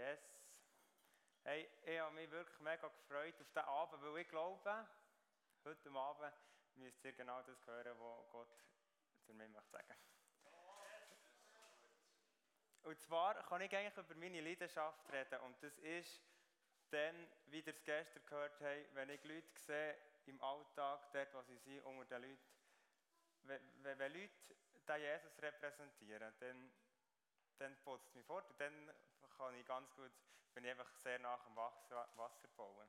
Yes. 0.00 0.18
Hey, 1.44 1.68
ich 1.84 2.00
habe 2.00 2.14
mich 2.14 2.30
wirklich 2.30 2.58
mega 2.60 2.88
gefreut 2.88 3.34
auf 3.38 3.48
diesen 3.48 3.68
Abend, 3.68 4.02
weil 4.02 4.22
ich 4.22 4.28
glaube, 4.28 4.88
heute 5.62 5.90
Abend 5.90 6.32
müsst 6.76 7.04
ihr 7.04 7.12
genau 7.12 7.42
das 7.42 7.66
hören, 7.66 7.98
was 7.98 8.30
Gott 8.30 8.48
zu 9.26 9.34
mir 9.34 9.46
möchte 9.50 9.70
sagen. 9.70 9.94
Und 12.82 12.98
zwar 12.98 13.46
kann 13.46 13.60
ich 13.60 13.76
eigentlich 13.76 13.96
über 13.98 14.14
meine 14.14 14.40
Leidenschaft 14.40 15.12
reden 15.12 15.38
und 15.40 15.62
das 15.62 15.76
ist 15.80 16.22
dann, 16.88 17.28
wie 17.48 17.60
ihr 17.60 17.68
es 17.68 17.84
gestern 17.84 18.24
gehört 18.24 18.58
habt, 18.58 18.94
wenn 18.94 19.10
ich 19.10 19.22
Leute 19.24 19.58
sehe 19.58 19.98
im 20.24 20.40
Alltag, 20.40 21.12
dort 21.12 21.34
wo 21.34 21.42
sie 21.42 21.58
sind, 21.58 21.84
unter 21.84 22.06
den 22.06 22.22
Leuten, 22.22 22.42
wenn, 23.42 23.98
wenn, 23.98 24.12
Leute 24.14 24.32
den 24.88 25.00
Jesus 25.02 25.42
repräsentieren, 25.42 26.32
dann, 26.40 26.72
dann 27.58 27.76
putzt 27.82 28.08
es 28.08 28.14
mich 28.14 28.24
fort 28.24 28.48
und 28.48 28.58
dann 28.58 28.90
kann 29.40 29.54
ich 29.54 29.64
ganz 29.64 29.90
gut, 29.94 30.12
bin 30.52 30.64
ich 30.64 30.70
einfach 30.70 30.92
sehr 30.96 31.18
nach 31.18 31.42
dem 31.44 31.56
Wasser, 31.56 32.48
bauen. 32.56 32.88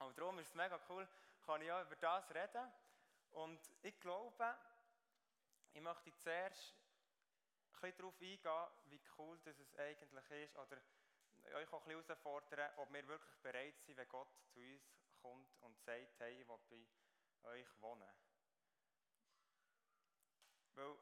Aber 0.00 0.12
darum 0.12 0.36
ist 0.40 0.48
es 0.48 0.54
mega 0.54 0.80
cool, 0.88 1.08
kann 1.46 1.62
ich 1.62 1.70
auch 1.70 1.82
über 1.82 1.94
das 1.94 2.34
reden. 2.34 2.72
Und 3.30 3.60
ich 3.82 3.98
glaube, 4.00 4.56
ich 5.72 5.80
möchte 5.80 6.12
zuerst 6.16 6.74
ein 7.74 7.80
bisschen 7.80 7.96
darauf 7.98 8.20
eingehen, 8.20 8.90
wie 8.90 9.00
cool 9.16 9.38
das 9.44 9.78
eigentlich 9.78 10.30
ist, 10.30 10.56
oder 10.56 10.76
euch 11.54 11.72
auch 11.72 11.86
ein 11.86 11.96
bisschen 11.96 12.06
herausfordern, 12.06 12.70
ob 12.78 12.92
wir 12.92 13.06
wirklich 13.06 13.38
bereit 13.38 13.78
sind, 13.80 13.96
wenn 13.96 14.08
Gott 14.08 14.34
zu 14.52 14.58
uns 14.58 14.82
kommt 15.20 15.62
und 15.62 15.78
sagt, 15.78 16.18
hey, 16.18 16.40
ich 16.40 16.48
will 16.48 16.58
bei 17.42 17.50
euch 17.50 17.80
wohnen. 17.80 18.10
Weil 20.74 20.96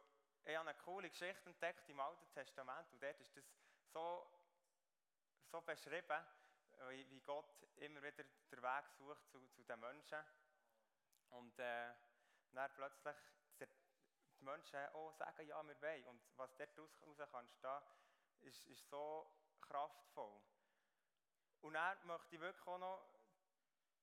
ich 0.44 0.54
habe 0.54 0.68
eine 0.68 0.78
coole 0.80 1.08
Geschichte 1.08 1.48
entdeckt 1.48 1.88
im 1.88 2.00
Alten 2.00 2.30
Testament 2.32 2.92
und 2.92 3.02
dort 3.02 3.20
ist 3.20 3.34
das 3.36 3.44
so 3.92 4.39
so 5.50 5.60
beschrieben, 5.62 6.24
wie 6.88 7.20
Gott 7.20 7.66
immer 7.76 8.02
wieder 8.02 8.24
den 8.24 8.62
Weg 8.62 8.84
sucht 8.98 9.26
zu, 9.28 9.46
zu 9.48 9.64
den 9.64 9.80
Menschen. 9.80 10.18
Und 11.30 11.58
äh, 11.58 11.92
dann 12.52 12.72
plötzlich 12.74 13.16
die 13.58 14.44
Menschen 14.44 14.78
auch 14.94 15.12
sagen, 15.12 15.46
ja, 15.46 15.62
wir 15.62 15.80
wollen. 15.82 16.06
Und 16.06 16.22
was 16.36 16.54
dort 16.56 16.78
raus 16.78 17.18
kann 17.30 17.48
stehen, 17.48 17.82
ist, 18.40 18.66
ist 18.66 18.88
so 18.88 19.30
kraftvoll. 19.60 20.40
Und 21.62 21.74
dann 21.74 22.06
möchte 22.06 22.36
ich 22.36 22.40
wirklich 22.40 22.66
auch 22.66 22.78
noch 22.78 23.04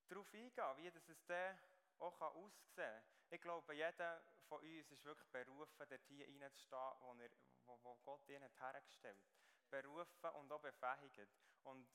darauf 0.07 0.33
eingehen, 0.33 0.77
wie 0.77 0.91
das 0.91 1.09
es 1.09 1.25
dann 1.25 1.57
auch 1.99 2.21
aussehen 2.21 2.75
kann. 2.75 3.03
Ich 3.29 3.41
glaube, 3.41 3.73
jeder 3.73 4.21
von 4.47 4.61
uns 4.61 4.91
ist 4.91 5.03
wirklich 5.03 5.27
berufen, 5.29 5.85
dort 5.89 6.05
hier 6.05 6.27
reinzustehen, 6.27 6.93
wo, 6.99 7.13
er, 7.15 7.29
wo, 7.65 7.79
wo 7.83 7.95
Gott 8.03 8.29
ihn 8.29 8.43
hat 8.43 8.59
hergestellt 8.59 9.19
hat 9.19 9.46
berufen 9.69 10.29
und 10.35 10.51
auch 10.51 10.61
befähigt. 10.61 11.29
Und 11.63 11.87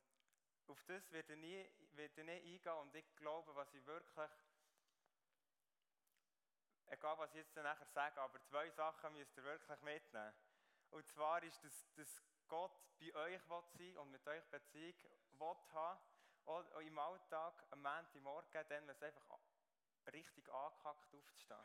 auf 0.66 0.82
das 0.84 1.10
wird 1.10 1.28
er 1.28 1.36
nie, 1.36 1.68
wird 1.92 2.16
er 2.18 2.24
eingehen 2.24 2.72
und 2.80 2.94
ich 2.94 3.16
glaube, 3.16 3.54
was 3.54 3.72
ich 3.74 3.84
wirklich, 3.86 4.30
egal 6.86 7.18
was 7.18 7.30
ich 7.30 7.36
jetzt 7.36 7.56
nachher 7.56 7.86
sage, 7.86 8.20
aber 8.20 8.42
zwei 8.44 8.70
Sachen 8.70 9.12
müsst 9.12 9.36
ihr 9.36 9.44
wirklich 9.44 9.82
mitnehmen. 9.82 10.34
Und 10.90 11.06
zwar 11.08 11.42
ist, 11.42 11.62
dass, 11.64 11.92
dass 11.94 12.22
Gott 12.48 12.72
bei 12.98 13.14
euch 13.14 13.48
will 13.48 13.62
sein 13.78 13.96
und 13.96 14.10
mit 14.10 14.26
euch 14.28 14.44
Beziehung 14.44 14.94
will 15.32 15.56
haben, 15.72 16.00
auch 16.44 16.80
im 16.80 16.98
Alltag, 16.98 17.64
am 17.70 17.82
Montagmorgen, 17.82 18.50
dann, 18.52 18.68
wenn 18.68 18.88
es 18.88 19.02
einfach 19.02 19.38
richtig 20.12 20.48
angekackt 20.52 21.14
aufzustehen. 21.14 21.58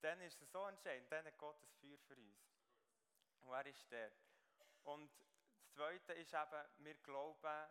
Dann 0.00 0.20
ist 0.20 0.40
es 0.40 0.50
so 0.50 0.66
entscheidend, 0.66 1.10
dann 1.10 1.24
hat 1.24 1.38
Gott 1.38 1.62
das 1.62 1.72
Feuer 1.74 1.98
für 2.06 2.16
uns. 2.16 2.52
Und 3.40 3.52
er 3.52 3.66
ist 3.66 3.90
der. 3.90 4.12
Und 4.84 5.10
das 5.58 5.72
Zweite 5.74 6.12
ist 6.14 6.34
eben, 6.34 6.64
wir 6.78 6.94
glauben, 6.96 7.68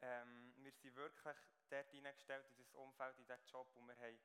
ähm, 0.00 0.54
wir 0.56 0.72
sind 0.72 0.94
wirklich 0.96 1.36
dort 1.68 1.90
hineingestellt, 1.90 2.46
in 2.56 2.64
das 2.64 2.74
Umfeld, 2.74 3.18
in 3.18 3.26
diesen 3.26 3.46
Job, 3.46 3.74
und 3.76 3.86
wir 3.86 3.96
haben, 3.96 4.18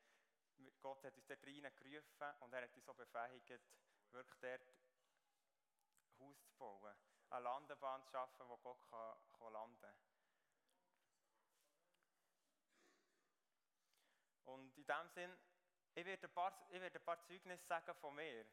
Gott 0.81 1.03
hat 1.03 1.15
uns 1.15 1.25
dort 1.25 1.45
reingerufen 1.45 2.27
und 2.41 2.53
er 2.53 2.63
hat 2.63 2.73
uns 2.73 2.85
so 2.85 2.93
befähigt, 2.93 3.61
wirklich 4.11 4.39
dort 4.39 4.61
Haus 6.19 6.43
zu 6.45 6.53
bauen, 6.57 6.95
eine 7.29 7.43
Landebahn 7.43 8.03
zu 8.03 8.11
schaffen, 8.11 8.47
wo 8.47 8.57
Gott 8.57 8.81
kann, 8.89 9.17
kann 9.37 9.53
landen 9.53 9.81
kann. 9.81 9.95
Und 14.45 14.77
in 14.77 14.85
dem 14.85 15.09
Sinn, 15.09 15.37
ich 15.95 16.05
werde 16.05 16.27
ein 16.27 16.33
paar, 16.33 16.67
ich 16.69 16.81
werde 16.81 16.99
ein 16.99 17.05
paar 17.05 17.21
Zeugnisse 17.23 17.65
sagen 17.65 17.95
von 17.95 18.15
mir, 18.15 18.45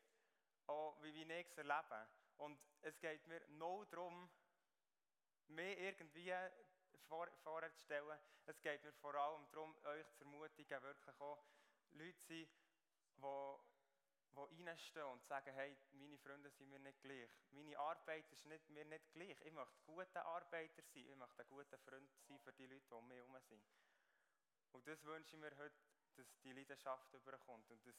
auch 0.67 1.03
wie 1.03 1.13
wir 1.13 1.27
nichts 1.27 1.57
erleben. 1.59 2.09
Und 2.41 2.59
es 2.81 2.99
geht 3.01 3.27
mir 3.27 3.47
nur 3.49 3.85
darum, 3.87 4.31
mehr 5.49 5.79
irgendwie 5.79 6.33
vor, 7.07 7.29
vorzustellen. 7.43 8.19
Es 8.47 8.61
geht 8.63 8.83
mir 8.83 8.93
vor 8.95 9.15
allem 9.15 9.47
darum, 9.53 9.77
euch 9.85 10.11
zu 10.15 10.25
ermutigen, 10.25 10.83
wirklich 10.83 11.21
auch 11.21 11.45
Leute 11.91 12.19
zu 12.19 12.27
sein, 12.27 12.49
die, 13.17 14.65
reinstehen 14.67 15.05
und 15.07 15.23
sagen, 15.27 15.53
hey, 15.53 15.77
meine 15.93 16.17
Freunde 16.19 16.51
sind 16.51 16.71
mir 16.71 16.79
nicht 16.79 17.03
gleich. 17.03 17.31
Meine 17.51 17.79
Arbeit 17.79 18.31
ist 18.33 18.47
nicht, 18.47 18.71
mir 18.71 18.87
nicht 18.87 19.13
gleich. 19.13 19.39
Ich 19.43 19.53
möchte 19.53 19.77
ein 19.77 19.85
guter 19.85 20.25
Arbeiter 20.25 20.83
sein. 20.83 21.09
Ich 21.09 21.17
möchte 21.17 21.43
ein 21.43 21.49
guter 21.49 21.79
Freund 21.79 22.11
sein 22.27 22.39
für 22.39 22.53
die 22.55 22.67
Leute, 22.67 22.87
die 22.89 22.95
um 22.95 23.07
mich 23.07 23.19
herum 23.19 23.37
sind. 23.41 23.63
Und 24.73 24.87
das 24.87 25.05
wünsche 25.05 25.37
ich 25.37 25.41
mir 25.41 25.55
heute, 25.59 25.77
dass 26.17 26.41
die 26.41 26.53
Leidenschaft 26.53 27.13
überkommt. 27.13 27.71
Und 27.71 27.85
das 27.85 27.97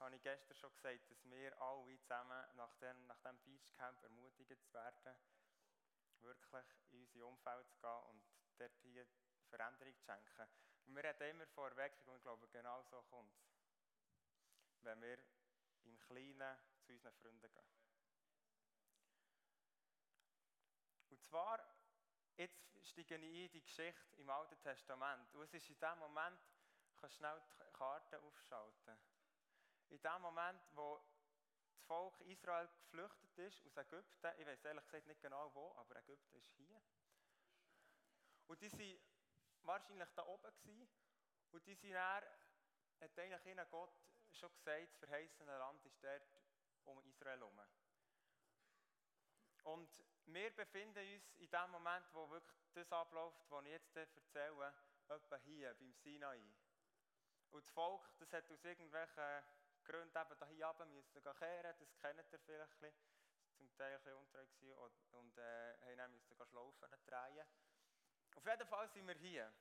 habe 0.00 0.16
ich 0.16 0.22
gestern 0.22 0.56
schon 0.56 0.72
gesagt, 0.72 1.10
dass 1.10 1.24
wir 1.24 1.60
alle 1.60 1.98
zusammen 2.00 2.56
nach 2.56 2.74
dem, 2.76 3.06
nach 3.06 3.20
dem 3.20 3.38
Beachcamp 3.40 4.02
ermutigt 4.02 4.72
werden, 4.72 5.16
wirklich 6.20 6.64
in 6.90 7.00
unser 7.00 7.26
Umfeld 7.26 7.68
zu 7.68 7.80
gehen 7.80 8.02
und 8.08 8.24
dort 8.58 8.76
hier 8.82 9.06
Veränderung 9.48 9.94
zu 9.94 10.04
schenken. 10.04 10.48
Und 10.86 10.96
wir 10.96 11.04
reden 11.04 11.30
immer 11.30 11.46
von 11.48 11.70
Erweckung 11.70 12.08
und 12.08 12.16
ich 12.16 12.22
glaube, 12.22 12.48
genau 12.48 12.82
so 12.82 13.02
kommt 13.02 13.34
es. 13.36 14.82
Wenn 14.82 15.00
wir 15.02 15.18
im 15.84 15.98
Kleinen 15.98 16.58
zu 16.82 16.92
unseren 16.92 17.12
Freunden 17.14 17.52
gehen. 17.52 17.64
Und 21.10 21.22
zwar, 21.22 21.62
jetzt 22.36 22.58
steige 22.86 23.16
ich 23.16 23.22
in 23.22 23.52
die 23.52 23.62
Geschichte 23.62 24.16
im 24.16 24.30
Alten 24.30 24.58
Testament. 24.60 25.34
Und 25.34 25.42
es 25.42 25.54
ist 25.54 25.68
in 25.68 25.78
dem 25.78 25.98
Moment, 25.98 26.40
kannst 26.96 27.16
schnell 27.16 27.40
die 27.40 27.72
Karte 27.72 28.20
aufschalten 28.20 28.98
in 29.90 30.00
dem 30.02 30.22
Moment, 30.22 30.62
wo 30.72 31.00
das 31.72 31.82
Volk 31.84 32.20
Israel 32.22 32.68
geflüchtet 32.84 33.38
ist 33.38 33.66
aus 33.66 33.76
Ägypten, 33.76 34.32
ich 34.38 34.46
weiß 34.46 34.64
ehrlich 34.64 34.84
gesagt 34.84 35.06
nicht 35.06 35.20
genau 35.20 35.54
wo, 35.54 35.74
aber 35.76 35.96
Ägypten 35.96 36.36
ist 36.36 36.50
hier. 36.50 36.80
Und 38.46 38.60
die 38.60 38.72
waren 38.72 39.00
wahrscheinlich 39.62 40.08
da 40.14 40.26
oben 40.26 40.52
gewesen, 40.62 40.88
und 41.52 41.66
die 41.66 41.74
sind 41.74 41.94
dann, 41.94 42.24
hat 43.00 43.18
eigentlich 43.18 43.46
ihnen 43.46 43.66
Gott 43.70 43.92
schon 44.32 44.52
gesagt, 44.52 44.88
das 44.92 44.96
verheißene 44.98 45.58
Land 45.58 45.84
ist 45.84 46.02
dort 46.02 46.22
um 46.84 47.00
Israel 47.02 47.40
herum. 47.40 47.60
Und 49.64 49.90
wir 50.26 50.50
befinden 50.54 50.98
uns 51.14 51.34
in 51.38 51.50
dem 51.50 51.70
Moment, 51.70 52.06
wo 52.12 52.30
wirklich 52.30 52.56
das 52.72 52.92
abläuft, 52.92 53.50
was 53.50 53.64
ich 53.64 53.70
jetzt 53.72 53.96
erzähle, 53.96 54.72
etwa 55.08 55.36
hier 55.38 55.74
beim 55.74 55.92
Sinai. 55.92 56.40
Und 57.50 57.64
das 57.64 57.70
Volk, 57.70 58.08
das 58.18 58.32
hat 58.32 58.50
aus 58.50 58.64
irgendwelchen 58.64 59.44
Gründe 59.84 60.20
eben 60.20 60.48
hier 60.48 60.66
runter 60.66 60.86
müssen 60.86 61.22
kehren, 61.22 61.76
das 61.78 61.98
kennt 61.98 62.32
ihr 62.32 62.38
vielleicht 62.38 62.96
zum 63.56 63.76
Teil 63.76 63.94
ein 63.94 64.02
bisschen 64.02 64.18
untreu 64.18 64.46
gewesen 64.46 64.96
und 65.10 65.38
äh, 65.38 65.74
haben 65.82 65.96
dann 65.96 66.12
müssen 66.12 66.46
schlaufen 66.46 66.88
drehen. 67.06 67.46
Auf 68.34 68.46
jeden 68.46 68.66
Fall 68.68 68.88
sind 68.88 69.06
wir 69.06 69.14
hier. 69.16 69.52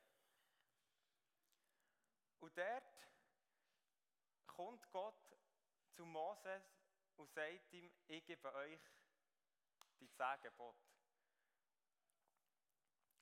Und 2.39 2.57
dort 2.57 3.07
kommt 4.47 4.89
Gott 4.91 5.37
zu 5.91 6.05
Moses 6.05 6.63
und 7.17 7.29
sagt 7.33 7.73
ihm, 7.73 7.91
ich 8.07 8.25
gebe 8.25 8.53
euch 8.53 8.79
die 9.99 10.09
zehn 10.11 10.41
Gebote. 10.41 10.87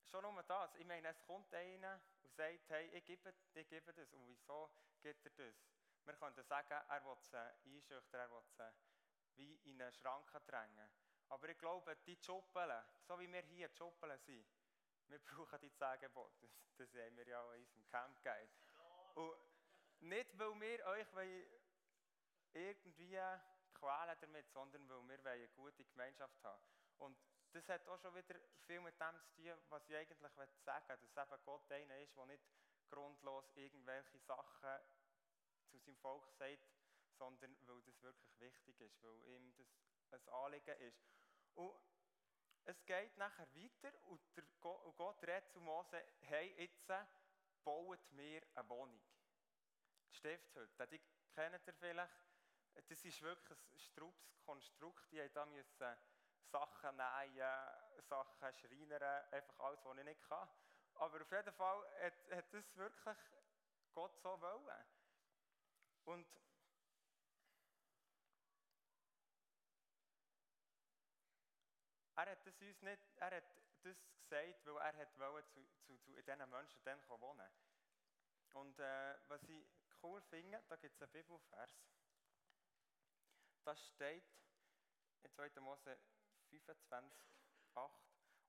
Schon 0.06 0.22
nur 0.22 0.44
das. 0.44 0.76
Ich 0.76 0.86
meine, 0.86 1.10
es 1.10 1.22
kommt 1.24 1.54
einer 1.54 2.00
und 2.24 2.34
sagt, 2.36 2.70
hey, 2.70 2.88
ich 2.88 3.04
gebe, 3.06 3.34
ich 3.54 3.68
gebe 3.68 3.94
das. 3.94 4.14
Und 4.14 4.28
wieso 4.28 4.70
gibt 5.02 5.26
er 5.26 5.32
das? 5.32 5.77
Wir 6.07 6.15
könnten 6.15 6.44
sagen, 6.45 6.81
er 6.88 7.04
will 7.04 7.18
sie 7.19 7.38
einschüchtern, 7.75 8.21
er 8.21 8.31
will 8.31 8.42
sie 8.56 8.74
wie 9.36 9.56
in 9.69 9.81
einen 9.81 9.92
Schrank 9.92 10.31
drängen. 10.48 10.89
Aber 11.27 11.50
ich 11.50 11.57
glaube, 11.57 11.98
die 12.07 12.15
Schuppeln, 12.15 12.81
so 13.06 13.19
wie 13.19 13.31
wir 13.31 13.42
hier 13.42 13.68
Schuppeln 13.69 14.18
sind, 14.19 14.48
wir 15.09 15.19
brauchen 15.25 15.59
die 15.59 15.74
zehn. 15.74 16.00
Das, 16.00 16.51
das 16.77 16.94
haben 16.94 17.18
wir 17.18 17.27
ja 17.27 17.42
auch 17.42 17.51
in 17.51 17.59
unserem 17.59 17.89
Camp 17.89 18.24
gegeben. 18.24 18.50
Und 19.15 19.36
nicht, 20.00 20.39
weil 20.39 20.62
wir 20.62 20.86
euch 20.86 21.07
irgendwie 22.54 23.19
quälen 23.74 24.18
damit, 24.21 24.50
sondern 24.54 24.88
weil 24.88 25.07
wir 25.09 25.31
eine 25.31 25.50
gute 25.50 25.83
Gemeinschaft 25.83 26.42
haben. 26.42 26.63
Und 27.00 27.18
das 27.51 27.68
hat 27.68 27.86
auch 27.86 28.00
schon 28.00 28.15
wieder 28.15 28.36
viel 28.65 28.80
mit 28.80 28.98
dem 28.98 29.19
zu 29.19 29.36
tun, 29.36 29.57
was 29.69 29.89
ich 29.89 29.95
eigentlich 29.98 30.19
sagen 30.63 30.88
will, 30.88 31.09
dass 31.13 31.31
eben 31.31 31.44
Gott 31.44 31.69
einer 31.69 31.98
ist, 32.00 32.15
der 32.15 32.25
nicht 32.27 32.44
grundlos 32.89 33.51
irgendwelche 33.56 34.19
Sachen 34.19 34.80
zu 35.69 35.78
seinem 35.80 35.98
Volk 35.98 36.30
sagt, 36.31 36.68
sondern 37.18 37.56
weil 37.68 37.81
das 37.81 38.02
wirklich 38.02 38.40
wichtig 38.40 38.81
ist, 38.81 39.04
weil 39.04 39.24
ihm 39.28 39.54
das 39.56 39.68
ein 40.12 40.30
Anliegen 40.30 40.80
ist. 40.81 41.04
Und 41.56 41.75
es 42.66 42.86
geht 42.86 43.18
nachher 43.18 43.48
weiter 43.56 43.94
und, 44.06 44.22
der, 44.36 44.46
und 44.84 44.96
Gott 44.96 45.24
redet 45.24 45.50
zu 45.52 45.62
Mose, 45.62 46.04
hey, 46.22 46.54
jetzt 46.58 46.88
baut 47.64 48.12
mir 48.12 48.42
eine 48.56 48.69
Wohnung. 48.69 49.02
Die 50.12 50.16
Stiftshütte, 50.16 50.88
die 50.88 51.02
kennt 51.34 51.68
ihr 51.68 51.74
vielleicht. 51.74 52.14
Das 52.88 53.04
ist 53.04 53.22
wirklich 53.22 53.58
ein 53.72 53.80
strubes 53.80 54.40
Konstrukt. 54.46 55.12
Die 55.12 55.30
da 55.34 55.46
müssen 55.46 55.98
Sachen 56.52 56.96
nähen, 56.96 58.04
Sachen 58.04 58.54
schreinern, 58.54 59.25
einfach 59.31 59.60
alles, 59.60 59.84
was 59.84 59.98
ich 59.98 60.04
nicht 60.04 60.24
kann. 60.24 60.48
Aber 60.96 61.22
auf 61.22 61.31
jeden 61.31 61.54
Fall 61.54 61.86
hat, 62.02 62.31
hat 62.31 62.54
das 62.54 62.75
wirklich 62.75 63.18
Gott 63.94 64.18
so 64.22 64.40
wollen. 64.42 64.86
Und 66.07 66.25
er 72.15 72.31
hat 72.31 72.48
das 72.48 72.62
uns 72.62 72.81
nicht, 72.81 73.01
er 73.18 73.36
hat 73.36 73.44
das 73.57 73.81
gesagt, 73.81 74.65
weil 74.65 74.77
er 74.77 74.95
hat 74.95 75.19
wollen 75.19 75.44
zu, 75.50 75.68
zu, 75.86 75.98
zu 75.98 76.13
diesen 76.13 76.50
Menschen 76.50 76.81
dann 76.86 77.00
wohnen 77.09 77.51
Und 78.54 78.80
äh, 78.80 79.15
was 79.27 79.44
ich 79.50 79.68
cool 80.01 80.21
finde, 80.30 80.63
da 80.69 80.77
gibt 80.77 80.95
es 80.95 81.01
einen 81.01 81.12
Bibelvers. 81.12 81.71
Das 83.65 83.86
steht 83.88 84.24
in 85.24 85.31
2. 85.31 85.59
Mose 85.59 85.98
25, 86.50 87.19
8. 87.75 87.92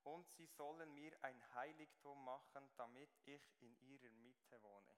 Und 0.03 0.31
sie 0.37 0.47
sollen 0.47 0.93
mir 0.93 1.11
ein 1.23 1.43
Heiligtum 1.55 2.23
machen, 2.23 2.71
damit 2.77 3.09
ich 3.25 3.41
in 3.59 3.77
ihrer 3.81 4.11
Mitte 4.11 4.63
wohne. 4.63 4.95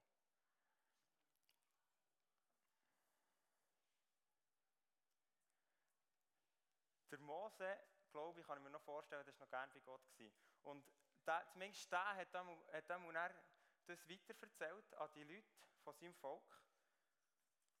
Der 7.12 7.18
Mose, 7.52 7.78
glaube 8.10 8.40
ich, 8.40 8.46
kann 8.46 8.58
ich 8.58 8.64
mir 8.64 8.70
noch 8.70 8.82
vorstellen, 8.82 9.24
das 9.26 9.38
war 9.38 9.46
noch 9.46 9.50
gern 9.50 9.70
bei 9.72 9.80
Gott. 9.80 10.00
Gewesen. 10.16 10.34
Und 10.62 10.84
der, 11.26 11.46
zumindest 11.52 11.92
der 11.92 12.16
hat 12.16 12.34
dann, 12.34 12.48
hat 12.72 12.88
dann 12.88 13.12
das 13.86 14.08
weiterverzählt 14.08 14.94
an 14.94 15.10
die 15.14 15.24
Leute 15.24 15.48
von 15.82 15.94
seinem 15.94 16.14
Volk. 16.14 16.62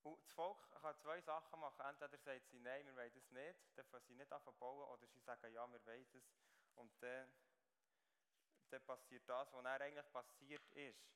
Und 0.02 0.20
das 0.20 0.32
Volk 0.32 0.58
kann 0.80 0.96
zwei 0.98 1.20
Sachen 1.20 1.60
machen. 1.60 1.80
Entweder 1.86 2.18
sagt 2.18 2.48
sie, 2.50 2.58
nein, 2.58 2.84
wir 2.86 2.96
wollen 2.96 3.12
das 3.14 3.30
nicht, 3.30 3.60
dann 3.76 3.84
fangen 3.86 4.04
sie 4.06 4.14
nicht 4.14 4.32
anfangen 4.32 4.58
bauen, 4.58 4.88
oder 4.88 5.06
sie 5.06 5.20
sagen, 5.20 5.52
ja, 5.52 5.66
wir 5.66 5.86
wollen 5.86 6.06
das. 6.12 6.24
Und 6.74 6.92
dann, 7.02 7.32
dann 8.70 8.82
passiert 8.82 9.28
das, 9.28 9.52
was 9.52 9.62
dann 9.62 9.80
eigentlich 9.80 10.12
passiert 10.12 10.68
ist. 10.72 11.08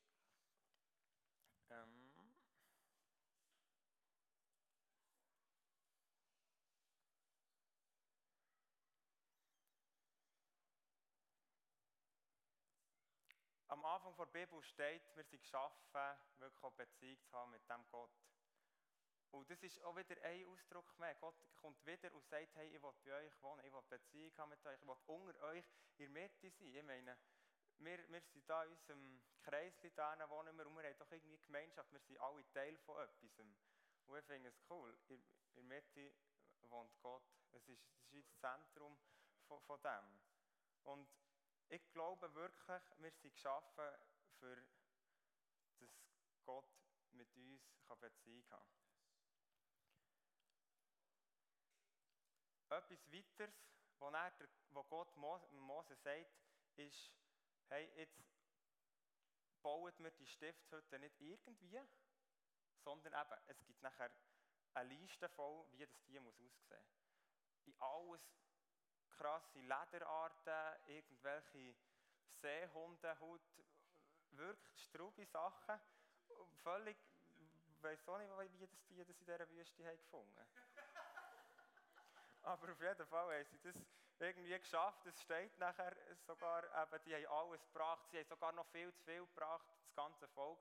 Ähm 1.71 2.06
Anfang 13.97 14.15
der 14.15 14.27
Bibel 14.27 14.63
steht, 14.63 15.17
wir 15.17 15.25
sind 15.25 15.41
geschaffen, 15.41 16.19
wirklich 16.37 16.63
eine 16.63 16.73
Beziehung 16.73 17.19
zu 17.25 17.33
haben 17.33 17.51
mit 17.51 17.67
dem 17.67 17.83
Gott. 17.89 18.11
Und 19.31 19.49
das 19.49 19.63
ist 19.63 19.83
auch 19.85 19.97
wieder 19.97 20.23
ein 20.23 20.45
Ausdruck 20.49 20.99
mehr. 20.99 21.15
Gott 21.15 21.35
kommt 21.57 21.85
wieder 21.87 22.13
und 22.13 22.23
sagt, 22.29 22.55
hey, 22.57 22.77
ich 22.77 22.83
will 22.83 22.93
bei 23.03 23.15
euch 23.15 23.43
wohnen, 23.43 23.65
ich 23.65 23.73
will 23.73 23.81
Beziehung 23.89 24.37
haben 24.37 24.51
mit 24.51 24.67
euch, 24.67 24.79
ich 24.79 24.87
will 24.87 24.97
unter 25.07 25.41
euch 25.45 25.65
in 25.97 26.13
Mitte 26.13 26.51
sein. 26.51 26.75
Ich 26.75 26.83
meine, 26.83 27.17
wir, 27.79 28.09
wir 28.11 28.21
sind 28.21 28.47
da 28.47 28.65
in 28.65 28.73
unserem 28.73 29.23
Kreisli, 29.43 29.91
da 29.93 30.29
wohnen 30.29 30.55
wir 30.59 30.67
und 30.67 30.77
wir 30.77 30.85
haben 30.85 30.99
doch 30.99 31.11
irgendwie 31.11 31.39
Gemeinschaft, 31.39 31.91
wir 31.91 32.01
sind 32.01 32.21
alle 32.21 32.45
Teil 32.53 32.77
von 32.85 33.03
etwas. 33.03 33.39
Und 33.39 34.19
ich 34.19 34.25
finde 34.27 34.51
es 34.51 34.61
cool, 34.69 34.95
in, 35.09 35.25
der 35.55 35.63
Mitte 35.63 36.13
wohnt 36.65 37.01
Gott. 37.01 37.25
Es 37.53 37.67
ist, 37.67 37.83
es 38.03 38.13
ist 38.13 38.29
das 38.29 38.41
Zentrum 38.41 38.99
von, 39.47 39.59
von 39.63 39.81
dem. 39.81 40.21
Und 40.83 41.09
ich 41.69 41.93
glaube 41.93 42.33
wirklich, 42.35 42.83
wir 42.99 43.11
sind 43.11 43.35
geschaffen, 43.35 43.85
für 44.39 44.57
dass 45.79 45.91
Gott 46.45 46.71
mit 47.13 47.35
uns 47.37 47.63
Beziehung 48.01 48.45
haben 48.51 48.61
kann. 52.69 52.79
Etwas 52.79 53.13
weiteres, 53.13 53.55
er, 54.01 54.49
wo 54.71 54.85
Gott 54.85 55.15
Mose 55.17 55.97
sagt, 55.97 56.31
ist, 56.77 57.13
hey, 57.69 57.91
jetzt 57.97 58.23
bauen 59.63 59.93
wir 59.99 60.11
die 60.11 60.27
Stiftshütte 60.27 60.99
nicht 60.99 61.21
irgendwie, 61.21 61.81
sondern 62.85 63.13
eben, 63.13 63.41
es 63.47 63.65
gibt 63.65 63.83
nachher 63.83 64.11
eine 64.75 64.95
Liste 64.95 65.29
voll, 65.31 65.67
wie 65.73 65.87
das 65.87 65.99
Tier 66.03 66.21
muss 66.21 66.39
aussehen. 66.39 66.85
In 67.65 67.75
alles 67.81 68.21
krasse 69.17 69.61
Lederarten, 69.61 70.81
irgendwelche 70.87 71.75
Seehundehaut, 72.29 73.41
wirklich 74.33 74.83
strube 74.83 75.25
Sachen. 75.27 75.81
Völlig, 76.63 76.97
ich 77.69 77.83
weiß 77.83 78.09
auch 78.09 78.19
nicht, 78.19 78.53
wie 78.53 78.67
das 78.67 78.83
Tier 78.85 79.05
das 79.05 79.19
in 79.21 79.27
dieser 79.27 79.49
Wüste 79.51 79.83
gefunden 79.83 80.39
haben. 80.39 80.51
Aber 82.43 82.73
auf 82.73 82.81
jeden 82.81 83.07
Fall 83.07 83.39
haben 83.39 83.45
sie 83.45 83.59
das 83.61 83.75
irgendwie 84.19 84.59
geschafft. 84.59 85.07
Es 85.07 85.21
steht 85.21 85.59
nachher 85.59 85.95
sogar, 86.27 86.65
eben, 86.65 87.05
die 87.05 87.15
haben 87.15 87.27
alles 87.27 87.65
gebracht. 87.67 88.07
Sie 88.11 88.19
haben 88.19 88.27
sogar 88.27 88.53
noch 88.53 88.67
viel 88.67 88.93
zu 88.95 89.03
viel 89.05 89.27
gebracht, 89.27 89.67
das 89.83 89.95
ganze 89.95 90.29
Volk. 90.29 90.59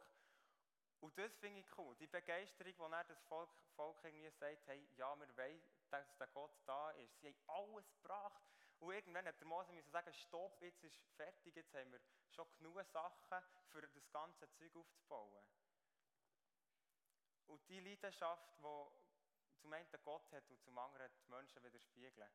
Und 0.99 1.17
das 1.17 1.35
finde 1.37 1.59
ich 1.59 1.77
cool. 1.77 1.95
Die 1.97 2.07
Begeisterung, 2.07 2.73
wo 2.77 2.85
er 2.87 3.03
das 3.03 3.21
Volk, 3.23 3.49
Volk 3.75 4.03
irgendwie 4.03 4.29
sagt, 4.29 4.65
hey, 4.67 4.87
ja, 4.95 5.15
wir 5.19 5.37
wollen, 5.37 5.61
dass 5.89 6.15
der 6.17 6.27
Gott 6.27 6.57
da 6.65 6.91
ist. 6.91 7.19
Sie 7.19 7.27
haben 7.27 7.37
alles 7.47 7.91
gebracht. 8.01 8.41
Und 8.79 8.93
irgendwann 8.93 9.25
hat 9.25 9.39
der 9.39 9.47
Mose 9.47 9.71
müssen 9.71 9.91
sagen, 9.91 10.13
stopp, 10.13 10.61
jetzt 10.61 10.83
ist 10.83 10.99
fertig, 11.15 11.55
jetzt 11.55 11.73
haben 11.73 11.91
wir 11.91 12.01
schon 12.29 12.47
genug 12.57 12.83
Sachen, 12.91 13.43
für 13.71 13.81
das 13.81 14.11
ganze 14.11 14.51
Zeug 14.53 14.75
aufzubauen. 14.75 15.45
Und 17.47 17.67
die 17.69 17.79
Leidenschaft, 17.79 18.57
die 18.57 19.61
zum 19.61 19.73
einen 19.73 19.87
Gott 20.03 20.31
hat 20.31 20.49
und 20.49 20.61
zum 20.61 20.77
anderen 20.77 21.09
die 21.25 21.31
Menschen 21.31 21.63
widerspiegeln. 21.63 22.29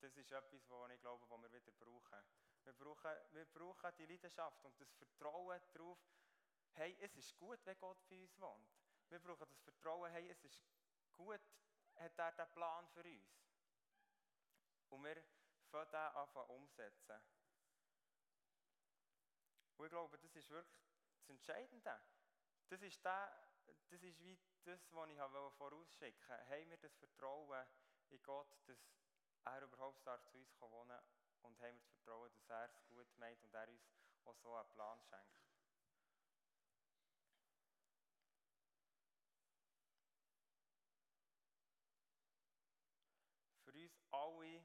Das 0.00 0.16
ist 0.16 0.30
etwas, 0.30 0.68
was 0.68 0.90
ich 0.90 1.00
glaube, 1.00 1.24
was 1.28 1.42
wir 1.42 1.52
wieder 1.52 1.72
brauchen. 1.72 2.24
Wir 2.64 2.72
brauchen, 2.72 3.10
wir 3.32 3.46
brauchen 3.46 3.92
die 3.98 4.06
Leidenschaft 4.06 4.64
und 4.64 4.78
das 4.80 4.92
Vertrauen 4.94 5.60
darauf, 5.72 5.98
hey, 6.74 6.96
es 7.00 7.16
ist 7.16 7.36
gut, 7.36 7.58
wenn 7.64 7.78
Gott 7.78 7.98
bei 8.08 8.22
uns 8.22 8.38
wohnt. 8.40 8.68
Wir 9.08 9.18
brauchen 9.18 9.46
das 9.48 9.60
Vertrauen, 9.60 10.10
hey, 10.12 10.28
es 10.28 10.44
ist 10.44 10.60
gut, 11.16 11.40
hat 11.96 12.18
er 12.18 12.32
den 12.32 12.54
Plan 12.54 12.86
für 12.88 13.04
uns. 13.04 13.42
Und 14.90 15.04
wir 15.04 15.22
fangen 15.70 15.90
den 15.90 15.94
an 15.94 16.46
umsetzen. 16.48 17.20
Und 19.76 19.86
ich 19.86 19.90
glaube, 19.90 20.18
das 20.18 20.34
ist 20.34 20.50
wirklich 20.50 20.80
das 21.20 21.28
Entscheidende. 21.30 22.00
Das 22.68 22.82
ist, 22.82 23.04
der, 23.04 23.32
das 23.88 24.02
ist 24.02 24.18
wie 24.20 24.38
das, 24.64 24.92
was 24.92 25.08
ich 25.08 25.18
vorausschicken 25.56 26.28
wollte, 26.28 26.48
haben 26.48 26.70
wir 26.70 26.76
das 26.78 26.94
Vertrauen 26.96 27.66
in 28.10 28.22
Gott, 28.22 28.48
dass 28.66 28.78
er 29.44 29.62
überhaupt 29.62 30.02
zu 30.02 30.10
uns 30.36 30.60
wohnen 30.60 30.88
kann 30.88 31.04
und 31.42 31.60
haben 31.60 31.74
wir 31.74 31.80
das 31.80 31.90
Vertrauen, 31.90 32.30
dass 32.30 32.48
er 32.48 32.64
es 32.64 32.86
gut 32.86 33.06
meint 33.16 33.42
und 33.44 33.54
er 33.54 33.68
uns 33.68 33.88
auch 34.24 34.36
so 34.36 34.54
einen 34.54 34.68
Plan 34.70 35.00
schenkt. 35.02 35.38
Für 43.64 43.72
uns 43.72 43.92
alle, 44.28 44.62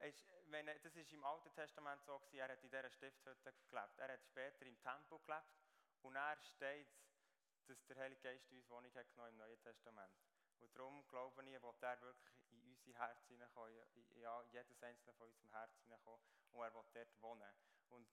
ist, 0.00 0.26
wenn, 0.46 0.66
das 0.66 0.96
war 0.96 1.12
im 1.12 1.24
Alten 1.24 1.52
Testament 1.54 2.02
so, 2.04 2.18
gewesen, 2.18 2.38
er 2.38 2.48
hat 2.48 2.62
in 2.62 2.70
dieser 2.70 2.90
Stiftshütte 2.90 3.52
gelebt. 3.70 3.98
Er 3.98 4.12
hat 4.12 4.24
später 4.24 4.66
im 4.66 4.80
Tempel 4.80 5.18
gelebt 5.20 5.54
und 6.02 6.16
er 6.16 6.36
steht 6.42 6.88
dass 7.66 7.86
der 7.86 7.96
Heilige 7.96 8.20
Geist 8.20 8.50
uns 8.50 8.68
Wohnung 8.68 8.92
hat 8.94 9.10
genommen 9.12 9.30
im 9.30 9.38
Neuen 9.38 9.60
Testament. 9.62 10.12
Und 10.58 10.76
darum 10.76 11.06
glaube 11.08 11.42
ich, 11.42 11.62
will 11.62 11.74
er 11.80 12.00
wirklich 12.00 12.50
in 12.50 12.62
unser 12.64 12.98
Herz 12.98 13.24
hineinkommen, 13.26 13.74
ja, 14.16 14.42
jedes 14.52 14.82
einzelne 14.82 15.14
von 15.14 15.28
unserem 15.28 15.50
Herz 15.50 15.76
hineinkommen 15.82 16.20
und 16.52 16.62
er 16.62 16.74
will 16.74 16.84
dort 16.92 17.22
wohnen. 17.22 17.54
Und 17.88 18.08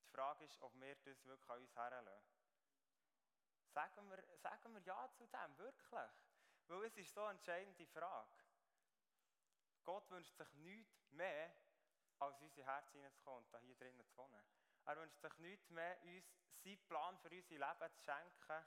die 0.00 0.10
Frage 0.10 0.44
ist, 0.44 0.60
ob 0.62 0.74
wir 0.80 0.94
das 0.96 1.24
wirklich 1.24 1.50
an 1.50 1.58
uns 1.58 1.74
herlassen. 1.74 2.38
Sagen 3.72 4.08
wir, 4.08 4.38
sagen 4.38 4.74
wir 4.74 4.82
Ja 4.82 5.10
zu 5.12 5.26
dem, 5.26 5.58
wirklich? 5.58 6.12
Weil 6.68 6.84
es 6.84 6.96
ist 6.96 7.12
so 7.12 7.22
eine 7.22 7.32
entscheidende 7.32 7.86
Frage. 7.86 8.43
Gott 9.84 10.10
wünscht 10.10 10.36
sich 10.36 10.52
nichts 10.54 11.12
mehr, 11.12 11.54
als 12.18 12.40
unser 12.40 12.64
Herz 12.64 12.90
hineinzukommen 12.92 13.44
und 13.52 13.60
hier 13.62 13.76
drinnen 13.76 14.04
zu 14.06 14.16
wohnen. 14.16 14.42
Er 14.86 14.96
wünscht 14.96 15.20
sich 15.20 15.38
nichts 15.38 15.70
mehr, 15.70 15.98
uns 16.02 16.24
seinen 16.62 16.86
Plan 16.86 17.18
für 17.18 17.28
unser 17.28 17.54
Leben 17.54 17.90
zu 17.92 18.02
schenken, 18.02 18.66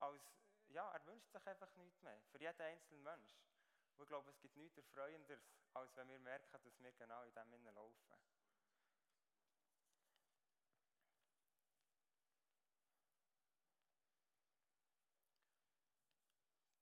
als, 0.00 0.22
ja, 0.68 0.90
er 0.92 1.06
wünscht 1.06 1.30
sich 1.32 1.46
einfach 1.46 1.74
nichts 1.76 2.00
mehr. 2.02 2.20
Für 2.30 2.38
jeden 2.40 2.60
einzelnen 2.60 3.02
Mensch. 3.02 3.36
Und 3.96 4.04
ich 4.04 4.08
glaube, 4.08 4.30
es 4.30 4.40
gibt 4.40 4.56
nichts 4.56 4.76
Erfreuenderes, 4.78 5.42
als 5.74 5.94
wenn 5.96 6.08
wir 6.08 6.20
merken, 6.20 6.52
dass 6.52 6.64
wir 6.64 6.92
genau 6.92 7.22
in 7.22 7.34
dem 7.34 7.52
Innen 7.52 7.74
laufen. 7.74 8.16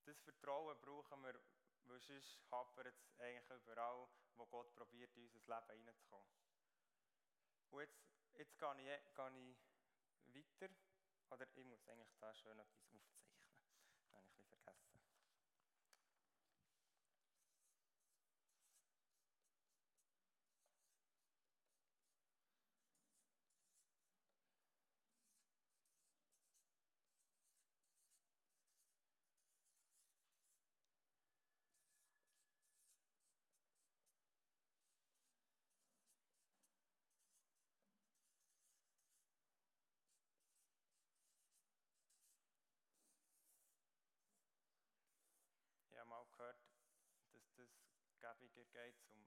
Das 0.05 0.21
Vertrauen 0.21 0.79
brauchen 0.81 1.23
wir, 1.23 1.41
weil 1.88 2.00
sonst 2.00 2.38
hapert 2.50 2.87
es 2.87 3.19
eigentlich 3.19 3.61
überall 3.62 4.09
wo 4.37 4.47
Gott 4.47 4.75
probiert, 4.75 5.16
in 5.16 5.25
unser 5.25 5.38
Leben 5.40 5.78
hineinzukommen. 5.78 6.26
Und 7.71 7.81
jetzt, 7.81 8.05
jetzt 8.35 8.59
gehe, 8.59 8.71
ich, 8.78 9.14
gehe 9.14 9.57
ich 10.35 10.59
weiter, 10.61 10.75
oder 11.31 11.47
ich 11.55 11.64
muss 11.64 11.88
eigentlich 11.88 12.14
da 12.21 12.35
schön 12.35 12.59
etwas 12.59 12.85
aufzeichnen. 12.93 13.26
Das 13.99 14.12
habe 14.12 14.25
ich 14.25 14.31
ein 14.31 14.37
bisschen 14.37 14.45
vergessen. 14.45 15.00
Ich 45.97 46.00
habe 46.00 46.11
mal 46.11 46.26
gehört, 46.26 46.61
dass 47.33 47.50
das 47.57 47.69
gäbiger 48.38 48.64
geht, 48.66 48.97
um 49.11 49.26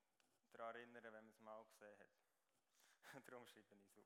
daran 0.51 0.74
zu 0.74 0.80
erinnern, 0.80 1.04
wenn 1.04 1.13
man 1.13 1.30
es 1.30 1.39
mal 1.39 1.66
gesehen 1.66 2.00
hat. 2.00 3.24
Darum 3.25 3.46
schreibe 3.46 3.75
ich 3.75 3.82
es 3.82 3.98
auf. 3.98 4.06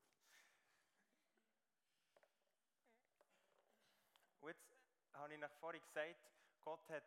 Und 4.40 4.48
jetzt 4.48 4.76
habe 5.14 5.34
ich 5.34 5.40
nach 5.40 5.52
vorhin 5.52 5.82
gesagt, 5.82 6.30
Gott 6.60 6.88
hat, 6.88 7.04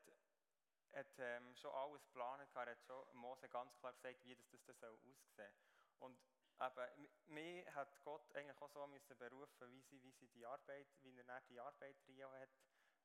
hat 0.94 1.20
ähm, 1.20 1.56
schon 1.56 1.72
alles 1.72 2.04
geplant, 2.06 2.48
er 2.56 2.72
hat 2.72 2.84
schon 2.84 3.18
Mose 3.18 3.50
ganz 3.50 3.76
klar 3.78 3.94
gesagt, 3.94 4.24
wie 4.24 4.36
das, 4.36 4.48
das, 4.50 4.64
das 4.66 4.80
soll 4.80 4.94
aussehen 4.94 5.54
Und 6.00 6.20
eben, 6.60 7.10
mir 7.28 7.76
hat 7.76 8.04
Gott 8.04 8.36
eigentlich 8.36 8.62
auch 8.62 8.70
so 8.70 8.86
müssen 8.88 9.18
berufen, 9.18 9.72
wie 9.72 9.82
sie, 9.82 10.04
wie 10.04 10.12
sie 10.12 10.28
die 10.30 10.46
Arbeit, 10.46 10.88
wie 11.02 11.16
er 11.18 11.42
die 11.42 11.60
Arbeit 11.60 11.98
rein 12.08 12.42
hat 12.42 12.50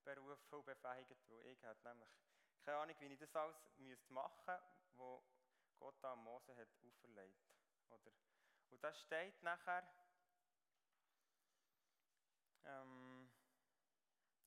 berufen 0.05 0.55
und 0.55 0.67
befähigt, 0.67 1.17
weil 1.29 1.47
ich 1.47 1.63
hat 1.63 1.83
nämlich 1.85 2.09
keine 2.63 2.79
Ahnung, 2.79 2.97
wie 3.01 3.07
ich 3.07 3.19
das 3.19 3.35
alles 3.35 3.57
machen 4.09 4.35
müsste, 4.47 4.63
wo 4.97 5.23
Gott 5.79 5.97
da 6.03 6.15
Mose 6.17 6.57
hat 6.57 6.69
auferlegt. 6.83 7.53
Oder? 7.89 8.13
Und 8.71 8.83
das 8.83 8.99
steht 9.01 9.43
nachher, 9.43 9.87
ähm, 12.65 13.31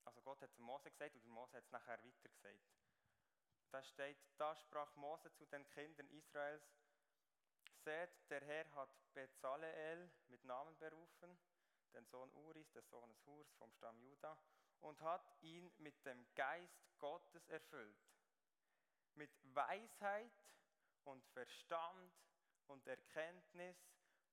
also 0.06 0.22
Gott 0.22 0.42
hat 0.42 0.52
es 0.52 0.58
Mose 0.60 0.90
gesagt 0.92 1.16
und 1.16 1.28
Mose 1.28 1.58
hat 1.58 1.64
es 1.64 1.72
nachher 1.72 2.04
weiter 2.04 2.30
gesagt. 2.30 2.60
Da 3.72 3.84
steht, 3.84 4.18
da 4.38 4.56
sprach 4.56 4.96
Mose 4.96 5.34
zu 5.34 5.46
den 5.48 5.68
Kindern 5.72 6.10
Israels, 6.10 6.64
seht, 7.84 8.30
der 8.30 8.42
Herr 8.46 8.72
hat 8.76 8.90
Bezaleel 9.14 10.10
mit 10.28 10.44
Namen 10.44 10.78
berufen, 10.78 11.38
den 11.94 12.06
Sohn 12.06 12.32
Uris, 12.34 12.72
des 12.72 12.90
Sohnes 12.90 13.24
Hurs 13.26 13.52
vom 13.54 13.72
Stamm 13.74 14.00
Juda, 14.00 14.38
und 14.80 15.02
hat 15.02 15.26
ihn 15.42 15.72
mit 15.78 16.06
dem 16.06 16.26
Geist 16.36 16.98
Gottes 17.00 17.48
erfüllt. 17.48 17.98
Mit 19.16 19.32
Weisheit 19.56 20.32
und 21.04 21.26
Verstand 21.28 22.14
und 22.68 22.86
Erkenntnis 22.88 23.78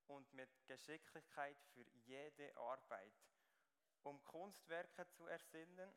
und 0.07 0.31
mit 0.33 0.49
Geschicklichkeit 0.65 1.57
für 1.73 1.85
jede 2.05 2.55
Arbeit, 2.57 3.13
um 4.03 4.21
Kunstwerke 4.23 5.07
zu 5.11 5.25
ersinnen 5.27 5.93